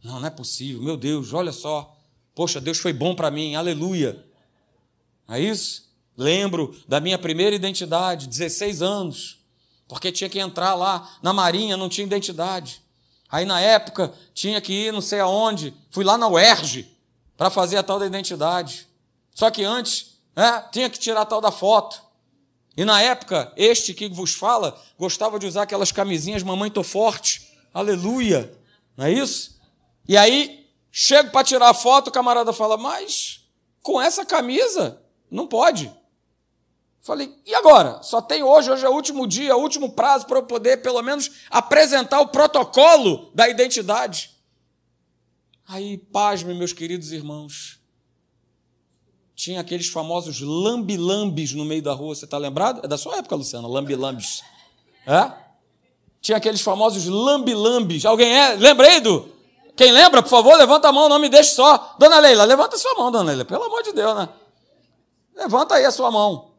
Não, 0.02 0.18
não 0.20 0.26
é 0.26 0.30
possível. 0.30 0.82
Meu 0.82 0.96
Deus, 0.96 1.32
olha 1.32 1.52
só. 1.52 1.94
Poxa, 2.34 2.60
Deus 2.60 2.78
foi 2.78 2.92
bom 2.92 3.14
para 3.14 3.30
mim, 3.30 3.54
aleluia. 3.54 4.24
É 5.28 5.40
isso? 5.40 5.86
Lembro 6.16 6.74
da 6.88 7.00
minha 7.00 7.18
primeira 7.18 7.54
identidade, 7.54 8.26
16 8.26 8.80
anos, 8.80 9.38
porque 9.86 10.10
tinha 10.10 10.30
que 10.30 10.38
entrar 10.38 10.74
lá 10.74 11.18
na 11.22 11.32
Marinha, 11.32 11.76
não 11.76 11.88
tinha 11.88 12.06
identidade. 12.06 12.80
Aí 13.28 13.44
na 13.44 13.60
época 13.60 14.14
tinha 14.32 14.60
que 14.60 14.72
ir 14.72 14.92
não 14.92 15.00
sei 15.00 15.20
aonde, 15.20 15.74
fui 15.90 16.04
lá 16.04 16.16
na 16.16 16.28
UERJ 16.28 16.90
para 17.36 17.50
fazer 17.50 17.76
a 17.76 17.82
tal 17.82 17.98
da 17.98 18.06
identidade. 18.06 18.86
Só 19.34 19.50
que 19.50 19.62
antes, 19.62 20.15
né, 20.36 20.64
tinha 20.70 20.90
que 20.90 20.98
tirar 20.98 21.22
a 21.22 21.26
tal 21.26 21.40
da 21.40 21.50
foto. 21.50 22.02
E 22.76 22.84
na 22.84 23.00
época, 23.00 23.52
este 23.56 23.94
que 23.94 24.08
vos 24.08 24.34
fala 24.34 24.78
gostava 24.98 25.38
de 25.38 25.46
usar 25.46 25.62
aquelas 25.62 25.90
camisinhas 25.90 26.42
Mamãe 26.42 26.70
Tô 26.70 26.82
Forte. 26.82 27.50
Aleluia! 27.72 28.52
Não 28.96 29.06
é 29.06 29.12
isso? 29.12 29.58
E 30.06 30.16
aí, 30.16 30.68
chego 30.92 31.30
para 31.30 31.44
tirar 31.44 31.70
a 31.70 31.74
foto, 31.74 32.08
o 32.08 32.12
camarada 32.12 32.52
fala: 32.52 32.76
Mas 32.76 33.46
com 33.82 34.00
essa 34.00 34.26
camisa, 34.26 35.00
não 35.30 35.46
pode. 35.46 35.92
Falei, 37.00 37.32
e 37.46 37.54
agora? 37.54 38.02
Só 38.02 38.20
tem 38.20 38.42
hoje, 38.42 38.68
hoje 38.68 38.84
é 38.84 38.88
o 38.88 38.92
último 38.92 39.28
dia, 39.28 39.56
o 39.56 39.60
último 39.60 39.92
prazo 39.92 40.26
para 40.26 40.38
eu 40.38 40.42
poder, 40.42 40.82
pelo 40.82 41.00
menos, 41.02 41.30
apresentar 41.48 42.20
o 42.20 42.26
protocolo 42.26 43.30
da 43.32 43.48
identidade. 43.48 44.36
Aí, 45.68 45.98
pasme, 45.98 46.52
meus 46.52 46.72
queridos 46.72 47.12
irmãos. 47.12 47.75
Tinha 49.36 49.60
aqueles 49.60 49.88
famosos 49.88 50.40
lambilambes 50.40 51.52
no 51.52 51.66
meio 51.66 51.82
da 51.82 51.92
rua, 51.92 52.14
você 52.14 52.24
está 52.24 52.38
lembrado? 52.38 52.80
É 52.82 52.88
da 52.88 52.96
sua 52.96 53.18
época, 53.18 53.36
Luciana, 53.36 53.68
lambilambes. 53.68 54.42
É? 55.06 55.30
Tinha 56.22 56.38
aqueles 56.38 56.62
famosos 56.62 57.04
lambilambes. 57.04 58.06
Alguém 58.06 58.32
é? 58.32 58.54
Lembra 58.54 58.88
aí 58.88 58.98
do? 58.98 59.28
Quem 59.76 59.92
lembra, 59.92 60.22
por 60.22 60.30
favor, 60.30 60.56
levanta 60.56 60.88
a 60.88 60.92
mão, 60.92 61.06
não 61.06 61.18
me 61.18 61.28
deixe 61.28 61.50
só. 61.50 61.94
Dona 61.98 62.18
Leila, 62.18 62.44
levanta 62.44 62.78
sua 62.78 62.94
mão, 62.94 63.12
dona 63.12 63.24
Leila, 63.24 63.44
pelo 63.44 63.64
amor 63.64 63.82
de 63.82 63.92
Deus, 63.92 64.16
né? 64.16 64.26
Levanta 65.36 65.74
aí 65.74 65.84
a 65.84 65.90
sua 65.90 66.10
mão. 66.10 66.52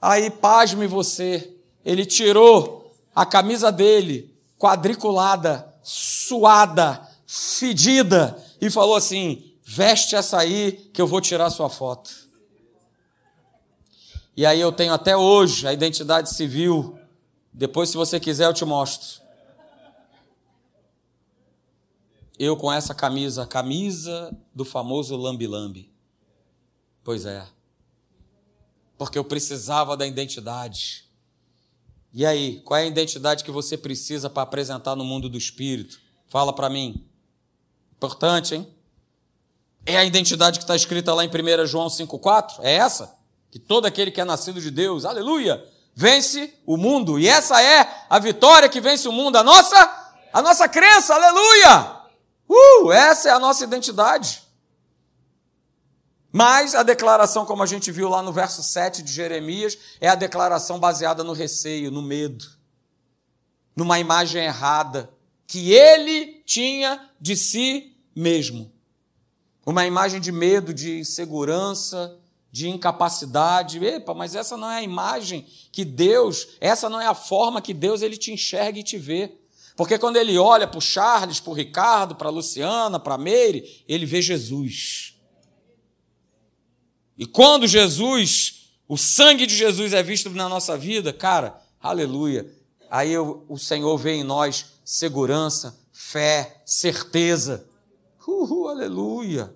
Aí, 0.00 0.30
pasme 0.30 0.86
você, 0.86 1.52
ele 1.84 2.06
tirou 2.06 2.94
a 3.12 3.26
camisa 3.26 3.72
dele, 3.72 4.32
quadriculada, 4.56 5.74
suada, 5.82 7.08
fedida, 7.26 8.40
e 8.60 8.70
falou 8.70 8.94
assim: 8.94 9.52
veste 9.76 10.16
essa 10.16 10.38
aí 10.38 10.72
que 10.92 11.00
eu 11.00 11.06
vou 11.06 11.20
tirar 11.20 11.50
sua 11.50 11.68
foto. 11.68 12.10
E 14.36 14.44
aí 14.44 14.60
eu 14.60 14.72
tenho 14.72 14.92
até 14.92 15.16
hoje 15.16 15.66
a 15.66 15.72
identidade 15.72 16.34
civil. 16.34 16.98
Depois, 17.52 17.88
se 17.88 17.96
você 17.96 18.20
quiser, 18.20 18.46
eu 18.46 18.54
te 18.54 18.64
mostro. 18.64 19.22
Eu 22.38 22.56
com 22.56 22.70
essa 22.70 22.94
camisa, 22.94 23.46
camisa 23.46 24.36
do 24.54 24.64
famoso 24.64 25.16
lambi-lambi. 25.16 25.90
Pois 27.02 27.24
é 27.24 27.46
porque 28.98 29.18
eu 29.18 29.24
precisava 29.24 29.96
da 29.96 30.06
identidade. 30.06 31.04
E 32.12 32.24
aí, 32.24 32.60
qual 32.62 32.78
é 32.78 32.84
a 32.84 32.86
identidade 32.86 33.44
que 33.44 33.50
você 33.50 33.76
precisa 33.76 34.30
para 34.30 34.42
apresentar 34.42 34.96
no 34.96 35.04
mundo 35.04 35.28
do 35.28 35.36
espírito? 35.36 36.00
Fala 36.28 36.52
para 36.52 36.70
mim. 36.70 37.06
Importante, 37.94 38.54
hein? 38.54 38.66
É 39.86 39.96
a 39.96 40.04
identidade 40.04 40.58
que 40.58 40.64
está 40.64 40.74
escrita 40.74 41.14
lá 41.14 41.24
em 41.24 41.28
1 41.28 41.64
João 41.66 41.86
5,4? 41.86 42.58
É 42.60 42.74
essa? 42.74 43.16
Que 43.52 43.58
todo 43.58 43.86
aquele 43.86 44.10
que 44.10 44.20
é 44.20 44.24
nascido 44.24 44.60
de 44.60 44.68
Deus, 44.68 45.04
aleluia, 45.04 45.64
vence 45.94 46.52
o 46.66 46.76
mundo. 46.76 47.20
E 47.20 47.28
essa 47.28 47.62
é 47.62 48.04
a 48.10 48.18
vitória 48.18 48.68
que 48.68 48.80
vence 48.80 49.06
o 49.06 49.12
mundo, 49.12 49.36
a 49.36 49.44
nossa, 49.44 50.16
a 50.32 50.42
nossa 50.42 50.68
crença, 50.68 51.14
aleluia! 51.14 51.96
Uh, 52.48 52.90
essa 52.90 53.28
é 53.28 53.32
a 53.32 53.38
nossa 53.38 53.62
identidade. 53.62 54.42
Mas 56.32 56.74
a 56.74 56.82
declaração, 56.82 57.46
como 57.46 57.62
a 57.62 57.66
gente 57.66 57.92
viu 57.92 58.08
lá 58.08 58.20
no 58.22 58.32
verso 58.32 58.62
7 58.62 59.02
de 59.02 59.12
Jeremias, 59.12 59.78
é 60.00 60.08
a 60.08 60.16
declaração 60.16 60.80
baseada 60.80 61.22
no 61.22 61.32
receio, 61.32 61.92
no 61.92 62.02
medo, 62.02 62.44
numa 63.74 64.00
imagem 64.00 64.44
errada 64.44 65.08
que 65.46 65.72
ele 65.72 66.42
tinha 66.44 67.08
de 67.20 67.36
si 67.36 67.96
mesmo. 68.14 68.75
Uma 69.66 69.84
imagem 69.84 70.20
de 70.20 70.30
medo, 70.30 70.72
de 70.72 71.00
insegurança, 71.00 72.16
de 72.52 72.68
incapacidade. 72.68 73.84
Epa, 73.84 74.14
mas 74.14 74.36
essa 74.36 74.56
não 74.56 74.70
é 74.70 74.76
a 74.76 74.82
imagem 74.82 75.44
que 75.72 75.84
Deus, 75.84 76.46
essa 76.60 76.88
não 76.88 77.00
é 77.00 77.06
a 77.06 77.14
forma 77.14 77.60
que 77.60 77.74
Deus 77.74 78.00
ele 78.00 78.16
te 78.16 78.32
enxerga 78.32 78.78
e 78.78 78.84
te 78.84 78.96
vê. 78.96 79.34
Porque 79.76 79.98
quando 79.98 80.16
ele 80.16 80.38
olha 80.38 80.66
para 80.66 80.78
o 80.78 80.80
Charles, 80.80 81.40
para 81.40 81.50
o 81.50 81.54
Ricardo, 81.54 82.14
para 82.14 82.28
a 82.28 82.32
Luciana, 82.32 82.98
para 82.98 83.16
a 83.16 83.18
Meire, 83.18 83.84
ele 83.86 84.06
vê 84.06 84.22
Jesus. 84.22 85.16
E 87.18 87.26
quando 87.26 87.66
Jesus, 87.66 88.70
o 88.88 88.96
sangue 88.96 89.46
de 89.46 89.54
Jesus 89.54 89.92
é 89.92 90.02
visto 90.02 90.30
na 90.30 90.48
nossa 90.48 90.78
vida, 90.78 91.12
cara, 91.12 91.60
aleluia. 91.80 92.50
Aí 92.90 93.18
o 93.18 93.58
Senhor 93.58 93.98
vê 93.98 94.12
em 94.12 94.24
nós 94.24 94.66
segurança, 94.84 95.78
fé, 95.92 96.62
certeza. 96.64 97.68
Uhul, 98.26 98.68
aleluia. 98.68 99.54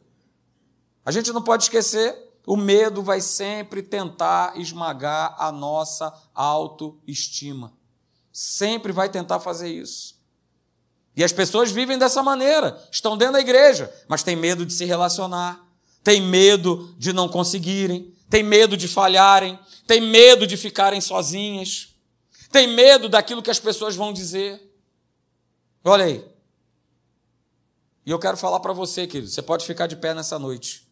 A 1.05 1.11
gente 1.11 1.33
não 1.33 1.43
pode 1.43 1.65
esquecer, 1.65 2.17
o 2.47 2.57
medo 2.57 3.03
vai 3.03 3.21
sempre 3.21 3.83
tentar 3.83 4.59
esmagar 4.59 5.35
a 5.39 5.51
nossa 5.51 6.13
autoestima. 6.35 7.73
Sempre 8.33 8.93
vai 8.93 9.09
tentar 9.09 9.41
fazer 9.41 9.69
isso. 9.69 10.19
E 11.17 11.25
as 11.25 11.33
pessoas 11.33 11.71
vivem 11.71 11.99
dessa 11.99 12.23
maneira, 12.23 12.81
estão 12.91 13.17
dentro 13.17 13.35
da 13.35 13.41
igreja, 13.41 13.93
mas 14.07 14.23
têm 14.23 14.37
medo 14.37 14.65
de 14.65 14.73
se 14.73 14.85
relacionar, 14.85 15.67
tem 16.03 16.23
medo 16.23 16.95
de 16.97 17.13
não 17.13 17.29
conseguirem, 17.29 18.15
tem 18.31 18.43
medo 18.43 18.77
de 18.77 18.87
falharem, 18.87 19.59
tem 19.87 20.01
medo 20.01 20.47
de 20.47 20.57
ficarem 20.57 21.01
sozinhas, 21.01 21.95
tem 22.53 22.69
medo 22.69 23.09
daquilo 23.09 23.43
que 23.43 23.51
as 23.51 23.59
pessoas 23.59 23.97
vão 23.97 24.13
dizer. 24.13 24.73
Olha 25.85 26.05
aí. 26.05 26.30
E 28.11 28.13
eu 28.13 28.19
quero 28.19 28.37
falar 28.37 28.59
para 28.59 28.73
você, 28.73 29.07
querido, 29.07 29.31
você 29.31 29.41
pode 29.41 29.65
ficar 29.65 29.87
de 29.87 29.95
pé 29.95 30.13
nessa 30.13 30.37
noite. 30.37 30.83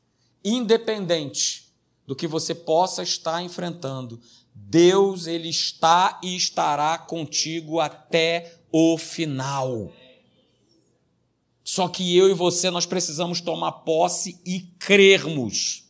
Independente 0.45 1.69
do 2.07 2.15
que 2.15 2.29
você 2.29 2.55
possa 2.55 3.03
estar 3.03 3.43
enfrentando, 3.43 4.21
Deus 4.55 5.27
ele 5.27 5.49
está 5.49 6.21
e 6.23 6.37
estará 6.37 6.97
contigo 6.97 7.81
até 7.81 8.61
o 8.71 8.97
final. 8.97 9.93
Só 11.65 11.89
que 11.89 12.17
eu 12.17 12.31
e 12.31 12.35
você 12.35 12.71
nós 12.71 12.87
precisamos 12.87 13.41
tomar 13.41 13.73
posse 13.73 14.41
e 14.47 14.61
crermos. 14.79 15.89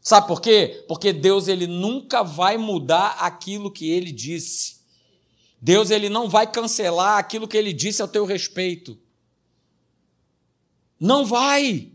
Sabe 0.00 0.26
por 0.26 0.40
quê? 0.40 0.82
Porque 0.88 1.12
Deus 1.12 1.46
ele 1.46 1.66
nunca 1.66 2.22
vai 2.22 2.56
mudar 2.56 3.18
aquilo 3.20 3.70
que 3.70 3.90
ele 3.90 4.10
disse. 4.10 4.76
Deus 5.60 5.90
ele 5.90 6.08
não 6.08 6.26
vai 6.26 6.50
cancelar 6.50 7.18
aquilo 7.18 7.46
que 7.46 7.58
ele 7.58 7.74
disse 7.74 8.00
ao 8.00 8.08
teu 8.08 8.24
respeito. 8.24 9.03
Não 11.04 11.26
vai. 11.26 11.92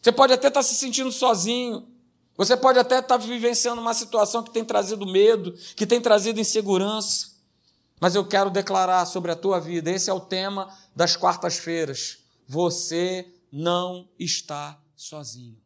Você 0.00 0.10
pode 0.10 0.32
até 0.32 0.48
estar 0.48 0.64
se 0.64 0.74
sentindo 0.74 1.12
sozinho. 1.12 1.86
Você 2.36 2.56
pode 2.56 2.76
até 2.76 2.98
estar 2.98 3.16
vivenciando 3.18 3.80
uma 3.80 3.94
situação 3.94 4.42
que 4.42 4.50
tem 4.50 4.64
trazido 4.64 5.06
medo, 5.06 5.52
que 5.76 5.86
tem 5.86 6.00
trazido 6.00 6.40
insegurança. 6.40 7.30
Mas 8.00 8.16
eu 8.16 8.26
quero 8.26 8.50
declarar 8.50 9.06
sobre 9.06 9.30
a 9.30 9.36
tua 9.36 9.60
vida, 9.60 9.92
esse 9.92 10.10
é 10.10 10.12
o 10.12 10.18
tema 10.18 10.76
das 10.96 11.14
quartas-feiras. 11.14 12.18
Você 12.48 13.32
não 13.52 14.08
está 14.18 14.76
sozinho. 14.96 15.61